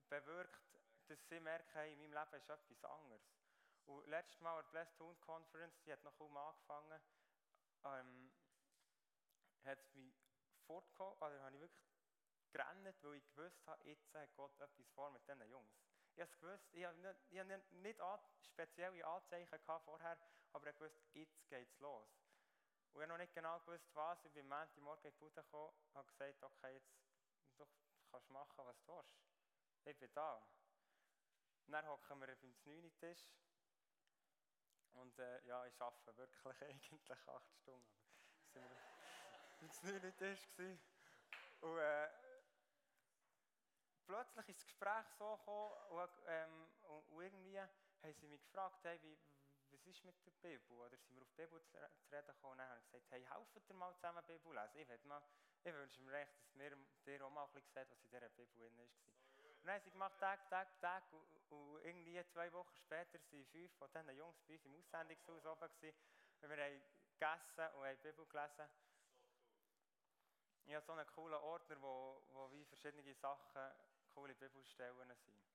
bewirkt, 0.09 0.63
dass 1.09 1.29
sie 1.29 1.41
merken, 1.41 1.71
hey, 1.73 1.93
in 1.93 2.01
meinem 2.01 2.13
Leben 2.13 2.37
ist 2.37 2.49
etwas 2.49 2.85
anderes. 2.85 3.23
Und 3.87 4.07
letztes 4.09 4.41
Mal 4.41 4.59
an 4.59 4.65
der 4.65 4.71
Blessed 4.71 5.01
Hund 5.01 5.21
Conference, 5.21 5.81
die 5.85 5.93
hat 5.93 6.05
noch 6.05 6.17
kaum 6.17 6.37
angefangen, 6.37 7.01
ähm, 7.85 8.31
hat 9.65 9.79
es 9.79 9.95
mich 9.95 10.15
fortgekommen, 10.67 11.15
oder 11.15 11.41
habe 11.43 11.55
ich 11.55 11.61
wirklich 11.63 11.85
gerannt, 12.53 13.03
weil 13.03 13.15
ich 13.15 13.29
gewusst 13.31 13.67
habe, 13.67 13.83
jetzt 13.85 14.13
hat 14.15 14.35
Gott 14.35 14.59
etwas 14.61 14.89
vor 14.91 15.11
mit 15.11 15.27
diesen 15.27 15.49
Jungs. 15.49 15.98
Ich 16.19 16.23
habe 16.23 16.33
es 16.33 16.41
gewusst, 16.41 16.75
ich 16.75 16.85
habe 16.85 17.47
nicht, 17.77 18.01
spezielle 18.43 19.07
Anzeichen 19.07 19.61
gehabt 19.61 19.85
vorher, 19.85 20.19
aber 20.53 20.67
ich 20.69 20.81
wusste, 20.81 21.01
jetzt 21.13 21.49
geht 21.49 21.69
es 21.69 21.79
los. 21.79 22.09
Und 22.93 23.03
ich 23.03 23.03
habe 23.03 23.07
noch 23.07 23.19
nicht 23.19 23.33
genau 23.35 23.61
gewusst, 23.61 23.89
was. 23.95 24.25
Ich 24.25 24.33
bin 24.33 24.51
am 24.51 24.69
Morgen 24.81 25.07
in 25.07 25.13
die 25.13 25.17
Bude 25.17 25.41
gekommen 25.41 25.73
und 25.95 26.09
gesagt, 26.09 26.43
okay, 26.43 26.75
jetzt 26.75 26.91
du 27.57 27.65
kannst 28.11 28.31
machen, 28.31 28.67
was 28.67 28.77
du 28.85 28.97
willst. 28.97 29.17
Ich 29.85 29.97
bin 29.97 30.13
da. 30.13 30.43
Und 31.67 31.73
dann 31.73 31.87
hocken 31.87 32.19
wir 32.19 32.35
beim 32.35 32.55
9 32.65 32.99
Tisch. 32.99 33.31
Und 34.95 35.17
äh, 35.21 35.47
ja, 35.47 35.65
ich 35.67 35.81
arbeite 35.81 36.17
wirklich 36.17 36.63
eigentlich 36.63 37.29
acht 37.29 37.55
Stunden. 37.63 37.87
Aber 38.33 38.51
sind 38.51 38.65
wir 39.85 40.01
beim 40.01 40.01
9 40.03 40.17
Tisch 40.17 40.49
gewesen. 40.57 40.81
Und 41.61 41.79
äh, 41.79 42.28
plötzlich 44.09 44.49
ist 44.49 44.61
das 44.61 44.67
Gespräch 44.67 45.07
so 45.19 45.37
gekommen 45.37 45.77
und, 45.91 46.11
ähm, 46.27 46.67
und, 46.89 47.23
irgendwie 47.23 47.61
haben 47.61 48.15
sie 48.15 48.27
mich 48.27 48.43
gefragt, 48.43 48.83
hey, 48.85 48.99
wie, 49.03 49.19
was 49.71 49.87
ist 49.87 50.03
mit 50.03 50.17
der 50.25 50.31
Bibel? 50.49 50.79
Oder 50.79 50.97
sind 50.97 51.15
wir 51.15 51.23
auf 51.23 51.29
die 51.29 51.43
Bibel 51.43 51.63
zu, 51.63 51.77
reden 52.11 52.27
gekommen 52.27 52.53
und 52.53 52.59
dann 52.59 52.69
habe 52.71 52.81
ich 52.81 52.87
gesagt, 52.87 53.05
hey, 53.11 53.23
helft 53.23 53.69
ihr 53.69 53.75
mal 53.75 53.95
zusammen 53.95 54.25
Bibel 54.25 54.55
lesen. 54.55 54.91
Ich, 54.91 55.05
mal, 55.05 55.23
ich 55.63 55.75
wünsche 55.75 56.01
mir 56.01 56.13
recht, 56.13 56.33
dass 56.41 56.55
mir 56.55 56.71
dir 57.05 57.25
auch 57.27 57.31
mal 57.31 57.45
ein 57.45 57.53
bisschen 57.53 57.85
sieht, 57.85 57.91
was 57.91 58.03
in 58.03 58.11
dieser 58.11 58.29
Bibel 58.31 58.57
drin 58.57 58.79
war. 58.79 58.85
Und 59.61 59.67
dann 59.67 59.75
haben 59.75 59.83
sie 59.85 59.91
gemacht, 59.91 60.19
Tag, 60.19 60.49
Tag, 60.49 60.81
Tag. 60.81 61.13
Und, 61.13 61.53
und 61.53 61.85
irgendwie 61.85 62.25
zwei 62.33 62.51
Wochen 62.55 62.75
später 62.77 63.19
waren 63.19 63.45
fünf 63.45 63.73
von 63.77 63.91
diesen 63.93 64.17
Jungs 64.17 64.41
bei 64.47 64.55
uns 64.55 64.65
im 64.65 64.75
Aussendungshaus 64.77 65.45
oben. 65.45 65.69
Gewesen. 65.75 65.99
Wir 66.41 66.49
haben 66.49 66.83
gegessen 67.13 67.75
und 67.77 67.85
haben 67.85 67.99
Bibel 67.99 68.27
gelesen. 68.27 68.71
Ich 70.65 70.75
habe 70.75 70.85
so 70.85 70.93
einen 70.93 71.07
coolen 71.09 71.41
Ordner, 71.41 71.81
wo, 71.81 72.23
wo 72.29 72.51
wie 72.53 72.65
verschiedene 72.65 73.15
Sachen, 73.15 73.73
coole 74.19 74.35
Bibelstellen 74.35 75.15
sind. 75.15 75.47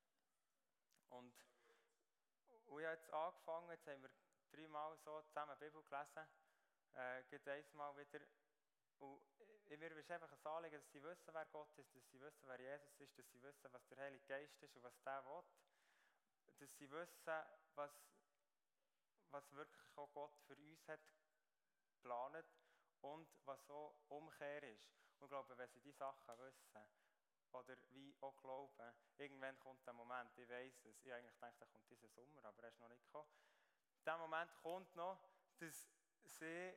Und, 1.10 1.34
und 2.64 2.80
ich 2.80 2.86
habe 2.86 2.96
jetzt 2.96 3.12
angefangen, 3.12 3.70
jetzt 3.70 3.86
haben 3.86 4.02
wir 4.02 4.10
dreimal 4.52 4.96
so 5.04 5.20
zusammen 5.20 5.58
Bibel 5.58 5.82
gelesen. 5.82 6.26
Äh, 6.94 7.24
geht 7.24 7.46
einmal 7.46 7.94
wieder. 7.98 8.20
Und 9.00 9.20
mir 9.68 9.96
ist 9.96 10.10
einfach 10.10 10.32
ein 10.32 10.46
Anliegen, 10.46 10.76
dass 10.76 10.90
sie 10.92 11.02
wissen, 11.02 11.34
wer 11.34 11.44
Gott 11.46 11.76
ist, 11.76 11.94
dass 11.94 12.08
sie 12.10 12.20
wissen, 12.20 12.48
wer 12.48 12.58
Jesus 12.58 13.00
ist, 13.00 13.18
dass 13.18 13.30
sie 13.32 13.42
wissen, 13.42 13.68
was 13.70 13.86
der 13.88 13.98
Heilige 13.98 14.24
Geist 14.24 14.62
ist 14.62 14.76
und 14.76 14.82
was 14.82 14.98
der 15.02 15.22
will. 15.26 15.44
Dass 16.58 16.74
sie 16.78 16.90
wissen, 16.90 17.32
was, 17.74 17.92
was 19.30 19.52
wirklich 19.52 19.96
auch 19.96 20.10
Gott 20.14 20.34
für 20.46 20.56
uns 20.56 20.88
hat 20.88 21.00
geplant 21.96 22.46
und 23.02 23.28
was 23.44 23.62
so 23.66 23.94
Umkehr 24.08 24.62
ist. 24.62 24.88
Und 25.18 25.26
ich 25.26 25.28
glaube, 25.28 25.58
wenn 25.58 25.70
sie 25.70 25.80
diese 25.80 25.98
Sachen 25.98 26.38
wissen, 26.38 27.03
oder 27.54 27.76
wie 27.90 28.14
auch 28.20 28.36
glauben, 28.36 28.94
irgendwann 29.16 29.58
kommt 29.60 29.86
der 29.86 29.94
Moment, 29.94 30.30
ich 30.36 30.48
weiß 30.48 30.84
es, 30.84 31.04
ich 31.04 31.12
eigentlich 31.12 31.34
gedacht, 31.34 31.60
der 31.60 31.66
kommt 31.68 31.88
diesen 31.90 32.08
Sommer, 32.10 32.44
aber 32.44 32.62
er 32.62 32.68
ist 32.68 32.80
noch 32.80 32.88
nicht 32.88 33.04
gekommen. 33.04 33.30
Der 34.04 34.18
Moment 34.18 34.54
kommt 34.56 34.94
noch, 34.96 35.18
dass 35.58 35.88
sie 36.24 36.74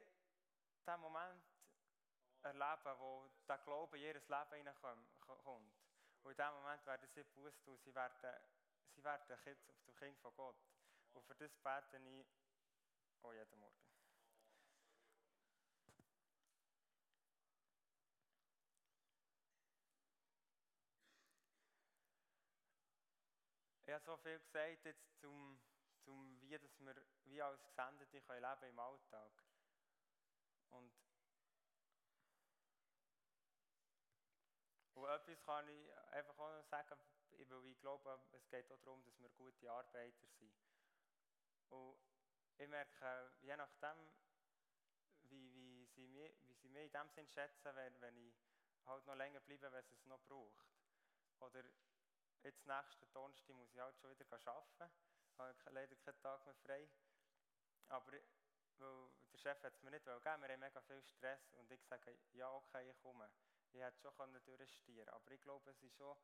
diesen 0.80 1.01
Moment 1.01 1.43
erleben, 2.43 2.99
wo 2.99 3.30
der 3.47 3.57
Glaube 3.59 3.97
in 3.97 4.03
ihr 4.03 4.13
Leben 4.13 4.55
hineinkommt. 4.55 5.09
Und 5.43 6.32
in 6.32 6.38
diesem 6.38 6.53
Moment 6.53 6.86
werden 6.86 7.07
sie 7.09 7.23
bewusst 7.23 7.63
tun, 7.63 7.78
sie 7.80 7.93
werden, 7.93 8.36
sie 8.95 9.03
werden 9.03 9.38
Kind, 9.43 9.59
zum 9.82 9.95
Kind 9.95 10.17
von 10.19 10.34
Gott. 10.36 10.57
Und 11.13 11.25
für 11.25 11.36
das 11.36 11.55
bete 11.57 11.97
ich 11.97 12.28
auch 13.23 13.34
jeden 13.34 13.59
Morgen. 13.59 13.87
Habe 23.98 24.06
so 24.06 24.18
viel 24.18 24.39
gesagt 24.39 24.86
jetzt 24.86 25.20
zum, 25.20 25.60
zum 26.06 26.39
wie, 26.41 26.58
dass 26.58 26.80
wir 26.80 26.95
wie 27.26 27.41
als 27.41 27.66
Gesendete 27.66 28.22
können 28.22 28.41
leben 28.41 28.70
im 28.70 28.80
Alltag. 28.80 29.32
Und 30.70 30.93
Und 34.93 35.10
etwas 35.10 35.39
kann 35.45 35.68
ich 35.70 35.93
einfach 36.12 36.38
auch 36.39 36.58
noch 36.58 36.64
sagen, 36.64 36.98
weil 37.30 37.66
ich 37.68 37.80
glaube, 37.80 38.20
es 38.32 38.50
geht 38.50 38.72
auch 38.72 38.80
darum, 38.80 39.04
dass 39.04 39.20
wir 39.20 39.30
gute 39.30 39.72
Arbeiter 39.72 40.28
sind. 40.39 40.52
Und 41.70 42.00
ich 42.58 42.68
merke, 42.68 43.32
je 43.41 43.56
nachdem, 43.56 44.12
wie, 45.30 45.54
wie, 45.54 45.86
sie, 45.86 46.08
mich, 46.08 46.34
wie 46.48 46.54
sie 46.56 46.70
mich 46.70 46.86
in 46.86 46.91
dem 46.91 47.10
Sinn 47.10 47.28
schätzen, 47.28 47.76
wenn, 47.76 48.02
wenn 48.02 48.18
ich 48.18 48.34
halt 48.86 49.06
noch 49.06 49.16
länger 49.16 49.39
bleibe, 49.41 49.72
wenn 49.72 49.86
es 49.86 49.91
es 49.91 50.06
noch 50.08 50.20
braucht. 50.22 50.66
Oder 51.41 51.64
jetzt 52.44 52.66
nächsten 52.66 53.12
Donnerstag 53.14 53.56
muss 53.56 53.74
ich 53.74 53.80
halt 53.80 53.98
schon 54.00 54.12
wieder 54.12 54.26
arbeiten. 54.32 54.92
Ich 55.32 55.38
habe 55.40 55.56
leider 55.72 55.96
keinen 55.96 56.20
Tag 56.22 56.46
mehr 56.46 56.56
frei. 56.56 56.90
Aber 57.90 58.12
weil 58.80 59.10
der 59.34 59.38
Chef 59.38 59.64
hat 59.64 59.74
es 59.74 59.82
mir 59.82 59.92
nicht 59.92 60.06
gegeben, 60.06 60.42
wir 60.42 60.50
haben 60.50 60.60
mega 60.60 60.82
viel 60.82 61.02
Stress 61.02 61.54
und 61.54 61.72
ich 61.72 61.84
sage, 61.86 62.18
ja 62.34 62.52
okay, 62.52 62.90
ich 62.92 62.98
komme 63.02 63.30
ich 63.74 63.82
hätte 63.82 64.12
schon 64.12 64.44
durchstieren 64.46 65.10
Aber 65.10 65.32
ich 65.32 65.42
glaube, 65.42 65.70
es 65.72 65.82
ist 65.82 65.96
schon, 65.96 66.16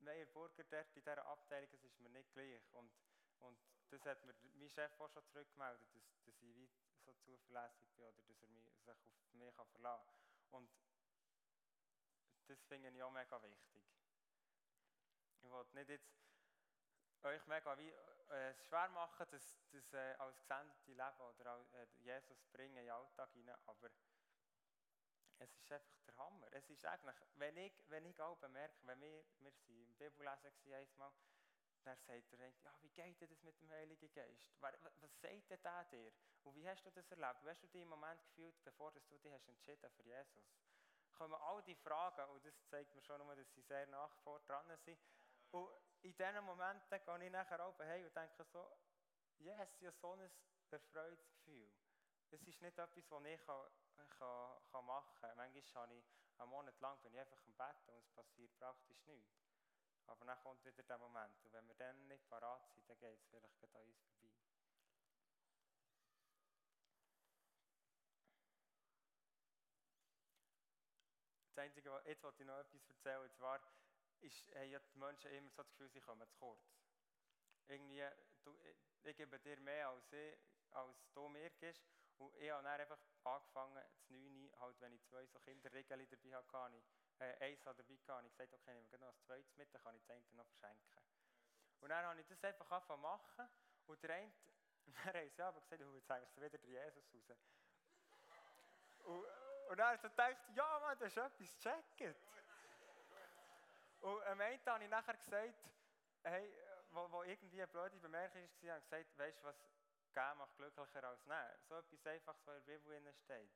mehr 0.00 0.26
Burger 0.26 0.64
dort 0.64 0.96
in 0.96 1.02
dieser 1.02 1.26
Abteilung, 1.26 1.68
es 1.72 1.84
ist 1.84 2.00
mir 2.00 2.10
nicht 2.10 2.32
gleich. 2.32 2.62
Und, 2.72 2.92
und 3.40 3.58
das 3.90 4.04
hat 4.04 4.24
mir 4.24 4.34
mein 4.54 4.68
Chef 4.68 5.00
auch 5.00 5.10
schon 5.10 5.24
zurückgemeldet, 5.26 5.88
dass, 5.94 6.02
dass 6.24 6.42
ich 6.42 6.70
so 7.04 7.12
zuverlässig 7.24 7.88
bin 7.96 8.06
oder 8.06 8.22
dass 8.22 8.42
er 8.42 8.48
mich, 8.48 8.64
sich 8.64 8.88
auf 8.88 9.32
mich 9.32 9.54
verlassen 9.72 10.12
kann. 10.50 10.60
Und 10.60 10.70
das 12.46 12.62
finde 12.64 12.90
ich 12.90 13.02
auch 13.02 13.10
mega 13.10 13.42
wichtig. 13.42 13.82
Ich 15.42 15.50
wollte 15.50 15.76
nicht 15.76 15.90
jetzt 15.90 16.12
euch 17.22 17.46
mega 17.46 17.76
wie, 17.78 17.90
äh, 18.30 18.54
schwer 18.54 18.88
machen, 18.90 19.26
das, 19.30 19.62
das 19.70 19.92
äh, 19.92 20.14
als 20.18 20.40
gesendete 20.40 20.90
Leben 20.90 21.20
oder 21.20 21.66
äh, 21.72 21.86
Jesus 21.98 22.44
bringen 22.52 22.76
in 22.78 22.84
den 22.86 22.90
Alltag 22.90 23.30
hinein, 23.32 23.56
aber 23.66 23.90
es 25.38 25.54
ist 25.56 25.72
einfach 25.72 26.00
der 26.06 26.16
Hammer. 26.16 26.46
Es 26.52 26.70
ist 26.70 26.84
eigentlich, 26.86 27.16
wenn 27.34 27.56
ich, 27.56 27.72
wenn 27.88 28.06
ich 28.06 28.20
auch 28.20 28.36
bemerke, 28.38 28.74
wenn 28.86 29.00
wir, 29.00 29.24
wir 29.40 29.50
sind 29.50 29.68
im 29.68 29.94
Bibellesen 29.96 30.52
einmal, 30.72 31.12
dann 31.84 31.98
sagt 31.98 32.32
er, 32.32 32.48
ja, 32.48 32.72
wie 32.80 32.90
geht 32.90 33.20
das 33.20 33.42
mit 33.42 33.60
dem 33.60 33.68
Heiligen 33.70 34.12
Geist? 34.12 34.54
Was 34.60 34.72
sagt 35.20 35.50
denn 35.50 35.62
der 35.62 35.84
dir? 35.86 36.12
Und 36.44 36.54
wie 36.54 36.68
hast 36.68 36.84
du 36.84 36.90
das 36.90 37.10
erlebt? 37.10 37.44
Wie 37.44 37.50
hast 37.50 37.62
du 37.62 37.66
dich 37.66 37.82
im 37.82 37.88
Moment 37.88 38.22
gefühlt, 38.24 38.54
bevor 38.62 38.92
du 38.92 39.00
dich 39.00 39.32
hast 39.32 39.48
entschieden 39.48 39.90
für 39.90 40.02
Jesus? 40.02 40.44
Kommen 41.12 41.34
all 41.34 41.62
die 41.64 41.74
Fragen, 41.74 42.30
und 42.30 42.44
das 42.46 42.54
zeigt 42.68 42.94
mir 42.94 43.02
schon 43.02 43.18
nur, 43.18 43.34
dass 43.34 43.52
sie 43.52 43.62
sehr 43.62 43.86
nach 43.88 44.14
vor 44.22 44.40
dran 44.46 44.66
sind. 44.78 44.98
Und 45.52 45.68
in 46.02 46.16
diesen 46.16 46.44
Momenten 46.44 47.04
gehe 47.04 47.24
ich 47.24 47.30
nachher 47.30 47.68
oben 47.68 47.86
hey 47.86 48.04
und 48.04 48.16
denke 48.16 48.44
so, 48.44 48.76
yes, 49.38 49.76
ich 49.80 49.86
habe 49.86 49.96
so 49.96 50.12
ein 50.12 50.30
erfreutes 50.70 51.30
Gefühl. 51.30 51.70
Es 52.30 52.42
ist 52.42 52.62
nicht 52.62 52.78
etwas, 52.78 53.10
was 53.10 53.24
ich 53.24 53.40
kann, 53.44 53.70
kann 54.70 54.86
machen 54.86 55.14
kann. 55.20 55.36
Manchmal 55.36 55.84
habe 55.84 55.94
ich 55.94 56.04
einen 56.38 56.50
Monat 56.50 56.80
lang 56.80 56.98
bin 57.02 57.12
ich 57.12 57.20
einfach 57.20 57.44
im 57.44 57.54
Bett 57.54 57.76
und 57.86 57.98
es 57.98 58.08
passiert 58.10 58.56
praktisch 58.58 59.04
nichts. 59.06 59.30
Aber 60.06 60.24
dann 60.24 60.38
kommt 60.40 60.64
wieder 60.64 60.82
der 60.82 60.98
Moment. 60.98 61.44
Und 61.44 61.52
wenn 61.52 61.68
wir 61.68 61.74
dann 61.74 62.08
nicht 62.08 62.26
parat 62.28 62.66
sind, 62.74 62.88
dann 62.88 62.98
geht 62.98 63.18
es 63.18 63.24
vielleicht 63.26 63.44
an 63.44 63.50
uns 63.50 63.58
vorbei. 63.58 63.94
Das 71.54 71.58
Einzige, 71.58 72.02
jetzt 72.06 72.22
wollte 72.22 72.42
ich 72.42 72.48
noch 72.48 72.58
etwas 72.58 72.88
erzählen. 72.88 73.20
Und 73.20 73.34
zwar 73.34 73.60
ist, 74.22 74.54
haben 74.54 74.70
ja 74.70 74.78
die 74.78 74.98
Menschen 74.98 75.30
immer 75.32 75.50
so 75.50 75.62
das 75.62 75.70
Gefühl, 75.70 75.90
sie 75.90 76.00
kommen 76.00 76.28
zu 76.28 76.36
kurz. 76.38 76.60
Irgendwie, 77.66 78.04
du, 78.44 78.56
ich 79.04 79.16
gebe 79.16 79.38
dir 79.38 79.58
mehr 79.60 79.88
als, 79.88 80.12
ich, 80.12 80.38
als 80.70 80.96
du 81.12 81.28
mir 81.28 81.50
gibst. 81.50 81.82
Und 82.18 82.34
ich 82.36 82.50
habe 82.50 82.62
dann 82.62 82.80
einfach 82.80 82.98
angefangen, 83.24 83.82
zu 84.06 84.12
9 84.12 84.52
halt, 84.60 84.80
wenn 84.80 84.92
ich 84.92 85.02
zwei 85.04 85.26
so 85.26 85.38
Kinderregeln 85.40 86.06
dabei 86.08 86.36
hatte, 86.36 86.82
äh, 87.18 87.44
eins 87.44 87.62
dabei 87.62 87.82
hatte, 87.82 88.12
habe 88.12 88.26
ich 88.26 88.32
gesagt, 88.32 88.54
okay, 88.54 88.74
nehmen 88.74 88.90
wir 88.90 88.98
noch 88.98 89.12
das 89.12 89.24
zweites 89.24 89.56
mit, 89.56 89.74
dann 89.74 89.82
kann 89.82 89.96
ich 89.96 90.02
das 90.02 90.10
eine 90.10 90.36
noch 90.36 90.46
verschenken. 90.46 91.02
Und 91.80 91.88
dann 91.88 92.04
habe 92.04 92.20
ich 92.20 92.26
das 92.26 92.44
einfach 92.44 92.70
angefangen 92.70 93.02
machen 93.02 93.48
und 93.86 94.02
der 94.02 94.14
eine, 94.14 94.32
dann 94.86 95.14
haben 95.14 95.30
sie 95.30 95.42
aber 95.42 95.60
gesagt, 95.60 95.82
oh, 95.82 95.94
jetzt 95.94 96.10
eigentlich 96.10 96.36
wieder 96.36 96.48
der 96.50 96.86
Jesus 96.86 97.14
raus. 97.14 97.36
und, 99.00 99.24
und 99.70 99.76
dann 99.76 99.86
habe 99.86 99.96
ich 99.96 100.02
gedacht, 100.02 100.36
ja 100.54 100.78
Mann, 100.80 100.98
das 100.98 101.08
ist 101.08 101.16
etwas 101.16 101.86
gecheckt. 101.96 102.16
Und 104.02 104.22
am 104.24 104.40
Ende 104.40 104.70
habe 104.70 104.84
ich 104.84 104.90
nachher 104.90 105.16
gesagt, 105.16 105.54
hey, 106.24 106.52
wo, 106.90 107.10
wo 107.10 107.22
irgendwie 107.22 107.62
eine 107.62 107.72
blöde 107.72 107.98
Bemerkung 107.98 108.42
war, 108.42 108.70
habe 108.74 108.78
ich 108.80 108.90
gesagt, 108.90 109.18
weißt 109.18 109.40
du 109.40 109.44
was, 109.44 109.56
Geben 110.12 110.38
macht 110.38 110.56
glücklicher 110.56 111.04
als 111.04 111.24
nehmen. 111.24 111.58
So 111.68 111.76
etwas 111.76 112.06
Einfaches, 112.06 112.46
was 112.46 112.58
in 112.58 112.66
der 112.66 112.78
Bibel 112.78 113.14
steht. 113.14 113.50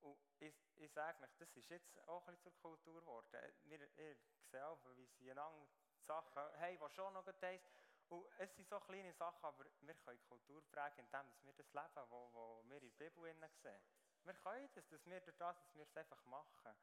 Und 0.00 0.18
ich, 0.38 0.54
ich 0.76 0.92
sage 0.92 1.22
euch, 1.22 1.34
das 1.38 1.56
ist 1.56 1.68
jetzt 1.68 2.08
auch 2.08 2.26
ein 2.26 2.34
bisschen 2.36 2.52
zur 2.52 2.62
Kultur 2.62 3.00
geworden. 3.00 3.52
Wir, 3.64 3.80
ihr 3.98 4.16
seht 4.50 4.62
auch, 4.62 4.78
wie 4.96 5.06
sie 5.18 5.30
einander 5.30 5.66
Sachen 6.06 6.42
haben, 6.42 6.78
die 6.78 6.94
schon 6.94 7.12
noch 7.12 7.26
eins. 7.26 7.62
Und 8.08 8.24
es 8.38 8.54
sind 8.54 8.68
so 8.68 8.78
kleine 8.80 9.12
Sachen, 9.12 9.44
aber 9.44 9.64
wir 9.80 9.94
können 9.94 10.22
Kultur 10.28 10.62
prägen, 10.70 11.04
indem 11.04 11.26
wir 11.42 11.52
das 11.52 11.72
leben, 11.72 12.10
wo 12.10 12.62
wir 12.64 12.82
in 12.82 12.96
der 12.96 13.10
Bibel 13.10 13.34
sehen. 13.62 13.80
Wir 14.22 14.34
können 14.34 14.70
das, 14.74 14.88
dass 14.88 15.06
wir 15.06 15.20
durch 15.20 15.36
das, 15.36 15.60
dass 15.60 15.74
wir 15.74 15.82
es 15.82 15.96
einfach 15.96 16.24
machen. 16.26 16.74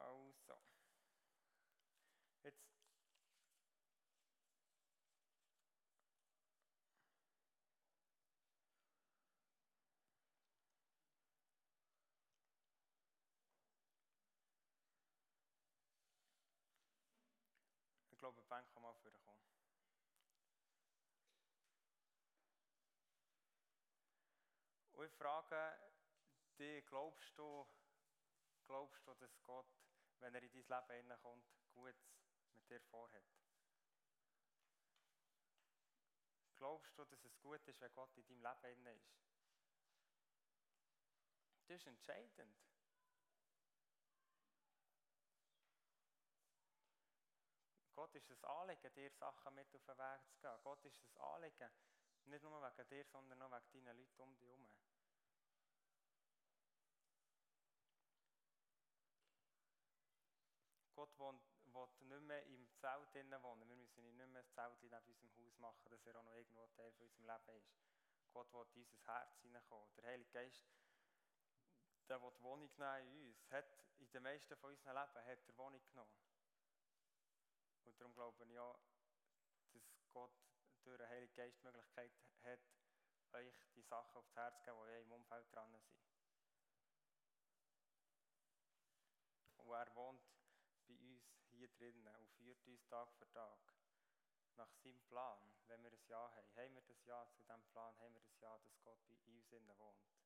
Also. 0.00 0.54
Jetzt 18.10 18.19
Die 18.36 18.42
Bank 18.42 18.66
mal 18.80 18.94
vorkommen. 18.94 19.40
Und 24.92 25.06
ich 25.06 25.12
frage 25.12 25.78
dich, 26.58 26.84
glaubst 26.86 27.36
du, 27.36 27.66
glaubst 28.66 29.06
du, 29.06 29.14
dass 29.14 29.42
Gott, 29.42 29.66
wenn 30.18 30.34
er 30.34 30.42
in 30.42 30.52
dein 30.52 30.88
Leben 30.88 31.02
hineinkommt, 31.02 31.44
Gutes 31.72 31.96
mit 32.54 32.68
dir 32.68 32.80
vorhat? 32.82 33.24
Glaubst 36.56 36.98
du, 36.98 37.04
dass 37.06 37.24
es 37.24 37.40
gut 37.40 37.66
ist, 37.66 37.80
wenn 37.80 37.92
Gott 37.94 38.14
in 38.16 38.42
deinem 38.42 38.62
Leben 38.62 38.86
ist? 38.86 39.10
Das 41.66 41.76
ist 41.80 41.86
entscheidend. 41.86 42.69
Gott 48.10 48.22
ist 48.22 48.30
es 48.32 48.42
Anliegen, 48.42 48.92
dir 48.94 49.10
Sachen 49.12 49.54
mit 49.54 49.72
auf 49.72 49.84
den 49.84 49.98
Weg 49.98 50.20
zu 50.26 50.40
gehen. 50.40 50.60
Gott 50.64 50.84
ist 50.84 51.00
es 51.00 51.16
Anliegen, 51.16 51.70
nicht 52.24 52.42
nur 52.42 52.60
wegen 52.60 52.88
dir, 52.88 53.04
sondern 53.04 53.40
auch 53.40 53.52
wegen 53.52 53.84
deinen 53.84 53.98
Leuten 53.98 54.20
um 54.20 54.36
dich 54.36 54.48
herum. 54.48 54.68
Gott 60.96 61.18
wohnt, 61.20 61.40
will 61.72 62.08
nicht 62.08 62.22
mehr 62.22 62.46
im 62.46 62.68
Zelt 62.80 63.14
wohnen. 63.14 63.68
Wir 63.68 63.76
müssen 63.76 64.02
nicht 64.02 64.16
mehr 64.16 64.42
ein 64.42 64.50
Zelt 64.54 64.82
neben 64.82 64.96
unserem 64.96 65.36
Haus 65.36 65.58
machen, 65.60 65.88
dass 65.90 66.04
er 66.04 66.16
auch 66.16 66.24
noch 66.24 66.32
irgendwo 66.32 66.66
Teil 66.66 66.92
von 66.92 67.06
unserem 67.06 67.26
Leben 67.26 67.58
ist. 67.58 67.70
Gott 68.32 68.52
will 68.52 68.66
in 68.74 68.82
unser 68.82 69.06
Herz 69.06 69.38
hineinkommen. 69.40 69.94
Der 69.94 70.04
Heilige 70.10 70.30
Geist, 70.32 70.66
der 72.08 72.20
will 72.20 72.32
Wohnung 72.40 72.70
nehmen 72.76 73.12
in 73.12 73.28
uns. 73.28 73.50
Hat 73.52 73.66
in 73.98 74.10
den 74.10 74.22
meisten 74.24 74.56
von 74.56 74.70
unserem 74.70 74.96
Leben 74.96 75.26
hat 75.26 75.48
er 75.48 75.58
Wohnung 75.58 75.80
genommen. 75.90 76.29
Und 77.84 78.00
darum 78.00 78.14
glaube 78.14 78.44
ich 78.44 78.58
auch, 78.58 78.78
dass 79.72 79.82
Gott 80.12 80.32
durch 80.84 80.98
den 80.98 81.08
Heiligen 81.08 81.34
Geist 81.34 81.58
die 81.58 81.64
Möglichkeit 81.64 82.12
hat, 82.42 82.60
euch 83.32 83.54
die 83.74 83.82
Sachen 83.82 84.16
aufs 84.16 84.34
Herz 84.34 84.62
zu 84.64 84.70
geben, 84.70 84.86
die 84.86 85.02
im 85.02 85.12
Umfeld 85.12 85.46
dran 85.54 85.70
sind. 85.70 85.84
Und 89.56 89.70
er 89.70 89.94
wohnt 89.94 90.22
bei 90.86 90.94
uns 90.94 91.22
hier 91.50 91.68
drinnen 91.68 92.14
und 92.16 92.28
führt 92.32 92.66
uns 92.66 92.86
Tag 92.88 93.12
für 93.18 93.30
Tag 93.30 93.58
nach 94.56 94.72
seinem 94.82 95.00
Plan, 95.02 95.38
wenn 95.68 95.82
wir 95.82 95.92
ein 95.92 96.06
Ja 96.08 96.30
haben. 96.34 96.56
Haben 96.56 96.74
wir 96.74 96.82
das 96.82 97.04
Ja 97.04 97.26
zu 97.30 97.42
diesem 97.42 97.62
Plan, 97.70 97.96
haben 97.98 98.14
wir 98.14 98.20
das 98.20 98.38
Ja, 98.40 98.58
dass 98.58 98.82
Gott 98.82 98.98
bei 99.08 99.14
uns 99.30 99.52
innen 99.52 99.78
wohnt. 99.78 100.19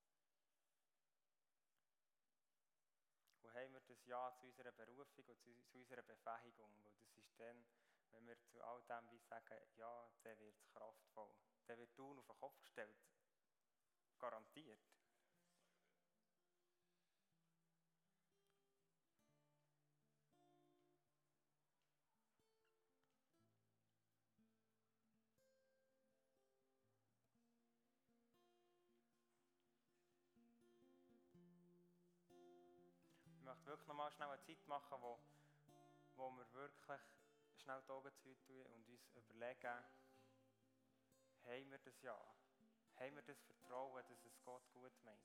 Haben 3.55 3.73
wir 3.73 3.81
das 3.81 4.05
Ja 4.05 4.33
zu 4.39 4.47
unserer 4.47 4.71
Berufung 4.71 5.25
und 5.25 5.41
zu, 5.41 5.55
zu 5.71 5.79
unserer 5.79 6.03
Befähigung. 6.03 6.71
Weil 6.83 6.93
das 6.99 7.17
ist 7.17 7.39
dann, 7.39 7.65
wenn 8.11 8.25
wir 8.27 8.37
zu 8.43 8.61
all 8.61 8.81
dem 8.83 9.09
wie 9.11 9.19
sagen, 9.19 9.67
ja, 9.75 10.09
dann 10.23 10.39
wird 10.39 10.55
es 10.55 10.69
kraftvoll. 10.69 11.33
Dann 11.67 11.79
wird 11.79 11.95
tun 11.95 12.19
auf 12.19 12.27
den 12.27 12.37
Kopf 12.37 12.59
gestellt. 12.59 12.97
Garantiert. 14.19 14.79
Wirklich 33.65 33.87
noch 33.87 33.95
mal 33.95 34.11
schnell 34.11 34.29
eine 34.29 34.41
Zeit 34.41 34.67
machen, 34.67 34.97
wo, 35.01 35.17
wo 36.15 36.29
wir 36.31 36.53
wirklich 36.53 37.01
schnell 37.55 37.81
die 37.87 37.91
Augen 37.91 38.11
zu 38.21 38.35
tun 38.45 38.61
und 38.61 38.89
uns 38.89 39.15
überlegen, 39.15 39.85
haben 41.43 41.71
wir 41.71 41.79
das 41.79 42.01
Ja? 42.01 42.17
Haben 42.97 43.15
wir 43.15 43.23
das 43.23 43.41
Vertrauen, 43.41 44.03
dass 44.07 44.23
es 44.23 44.43
Gott 44.43 44.61
gut 44.71 45.03
meint? 45.03 45.19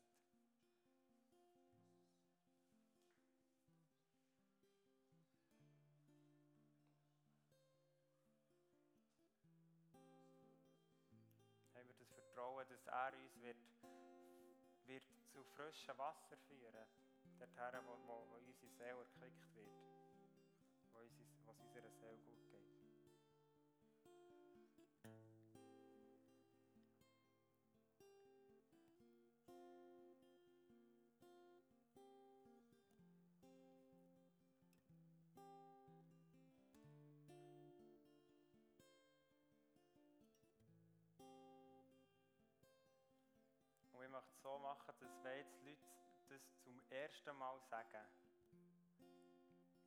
Haben 11.74 11.88
wir 11.88 11.94
das 11.94 12.08
Vertrauen, 12.08 12.66
dass 12.68 12.86
er 12.86 13.12
uns 13.14 13.42
wird, 13.42 13.56
wird 14.86 15.04
zu 15.32 15.44
frischem 15.44 15.96
Wasser 15.98 16.36
führen, 16.48 16.86
dorthin, 17.40 17.80
wo, 17.86 17.96
wo, 18.06 18.28
wo 18.30 18.36
unsere 18.36 18.68
Seele 18.76 19.00
erquickt 19.00 19.54
wird, 19.54 19.72
wo, 20.92 20.98
uns, 21.00 21.12
es 21.46 21.58
unserer 21.60 21.90
Seele 21.90 22.18
gut 22.18 22.50
geht. 22.50 22.60
Und 43.92 44.02
ich 44.04 44.10
möchte 44.10 44.30
es 44.30 44.42
so 44.42 44.58
machen, 44.58 44.94
dass 44.98 45.24
wenn 45.24 45.38
jetzt 45.38 45.62
Leute 45.64 45.99
das 46.30 46.62
zum 46.62 46.80
ersten 46.90 47.36
Mal 47.36 47.60
sagen, 47.68 48.06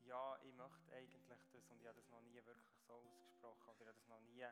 ja, 0.03 0.37
ich 0.43 0.53
möchte 0.53 0.93
eigentlich 0.93 1.39
das 1.49 1.69
und 1.69 1.79
ich 1.79 1.87
habe 1.87 1.99
das 1.99 2.09
noch 2.09 2.21
nie 2.21 2.35
wirklich 2.35 2.81
so 2.85 2.93
ausgesprochen 2.93 3.69
oder 3.69 3.81
ich 3.81 3.87
habe 3.87 3.97
das 3.97 4.07
noch 4.07 4.21
nie 4.21 4.45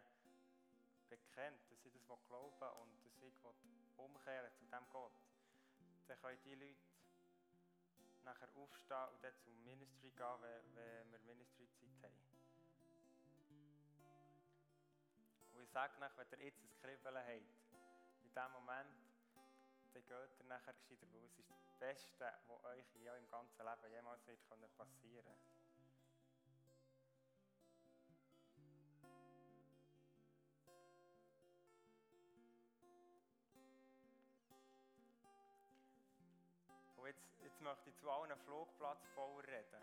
bekennt, 1.10 1.60
dass 1.70 1.86
ich 1.86 1.94
das 1.94 2.26
glauben 2.28 2.70
und 2.80 3.06
dass 3.06 3.22
ich 3.22 3.98
umkehren 3.98 4.52
zu 4.56 4.66
dem 4.66 4.90
Gott, 4.90 5.12
dann 6.08 6.20
können 6.22 6.40
die 6.46 6.56
Leute 6.56 6.80
nachher 8.24 8.48
aufstehen 8.56 9.10
und 9.14 9.24
dann 9.24 9.34
zum 9.44 9.64
Ministry 9.64 10.12
gehen, 10.12 10.42
wenn, 10.42 11.12
wir 11.12 11.20
Ministry-Zeit 11.20 12.04
haben. 12.04 12.16
Und 15.54 15.64
ich 15.64 15.70
sage 15.70 16.00
nach, 16.00 16.16
wenn 16.18 16.40
ihr 16.40 16.46
jetzt 16.46 16.64
ein 16.64 16.70
Kribbeln 16.82 17.18
habt, 17.18 17.74
in 18.24 18.34
dem 18.34 18.52
Moment, 18.54 19.11
dann 19.94 20.04
geht 20.08 20.40
ihr 20.40 20.46
nachher 20.46 20.74
gescheiter, 20.74 21.08
weil 21.12 21.24
es 21.26 21.38
ist 21.38 21.50
das 21.50 21.80
Beste, 21.80 22.34
was 22.48 22.64
euch 22.64 22.96
in 22.96 23.08
eurem 23.08 23.28
ganzen 23.30 23.66
Leben 23.66 23.92
jemals 23.92 24.26
wird 24.28 24.78
passieren 24.78 25.26
können. 25.26 25.62
Und 36.96 37.08
jetzt, 37.08 37.40
jetzt 37.42 37.62
möchte 37.62 37.90
ich 37.90 37.98
zu 37.98 38.10
allen 38.10 38.38
Flugplatzbauern 38.46 39.46
reden. 39.46 39.82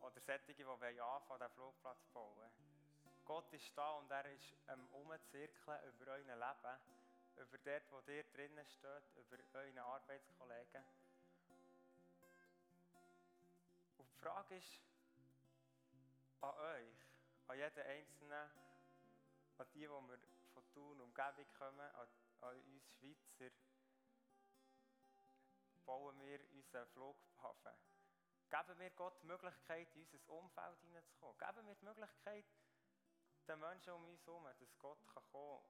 Oder 0.00 0.20
solche, 0.20 0.54
die 0.54 0.64
anfangen, 0.64 1.40
diesen 1.40 1.54
Flugplatz 1.54 2.04
zu 2.04 2.12
bauen. 2.12 2.50
Gott 3.24 3.52
ist 3.52 3.72
da 3.76 3.92
und 3.92 4.10
er 4.10 4.26
ist 4.26 4.52
am 4.66 4.86
Umzirkeln 4.88 5.78
über 5.88 6.12
euer 6.12 6.36
Leben 6.36 6.80
über 7.36 7.58
dort, 7.58 7.90
wo 7.90 8.10
ihr 8.10 8.24
drinnen 8.24 8.66
steht, 8.66 9.04
über 9.16 9.38
euren 9.54 9.78
Arbeitskollegen. 9.78 10.84
Und 13.98 14.10
die 14.10 14.18
Frage 14.20 14.56
ist 14.56 14.80
an 16.40 16.54
euch, 16.54 17.06
an 17.48 17.56
jeden 17.56 17.86
Einzelnen, 17.86 18.50
an 19.58 19.66
die, 19.74 19.80
die 19.80 19.88
wir 19.88 20.18
von 20.54 20.68
Thun 20.72 21.00
Umgebung 21.00 21.46
kommen, 21.58 21.80
an, 21.80 22.08
an 22.40 22.56
uns 22.56 22.92
Schweizer, 22.92 23.54
bauen 25.84 26.20
wir 26.20 26.40
unseren 26.52 26.86
Flughafen. 26.88 27.72
Geben 28.50 28.78
wir 28.78 28.90
Gott 28.90 29.22
die 29.22 29.26
Möglichkeit, 29.26 29.88
in 29.96 30.02
unser 30.02 30.28
Umfeld 30.28 30.80
hineinzukommen. 30.80 31.38
Geben 31.38 31.66
wir 31.66 31.74
die 31.74 31.84
Möglichkeit, 31.84 32.44
den 33.48 33.58
Menschen 33.60 33.92
um 33.94 34.04
uns 34.04 34.26
herum, 34.26 34.44
dass 34.44 34.78
Gott 34.78 34.98
kommen 35.06 35.22
kann, 35.32 35.62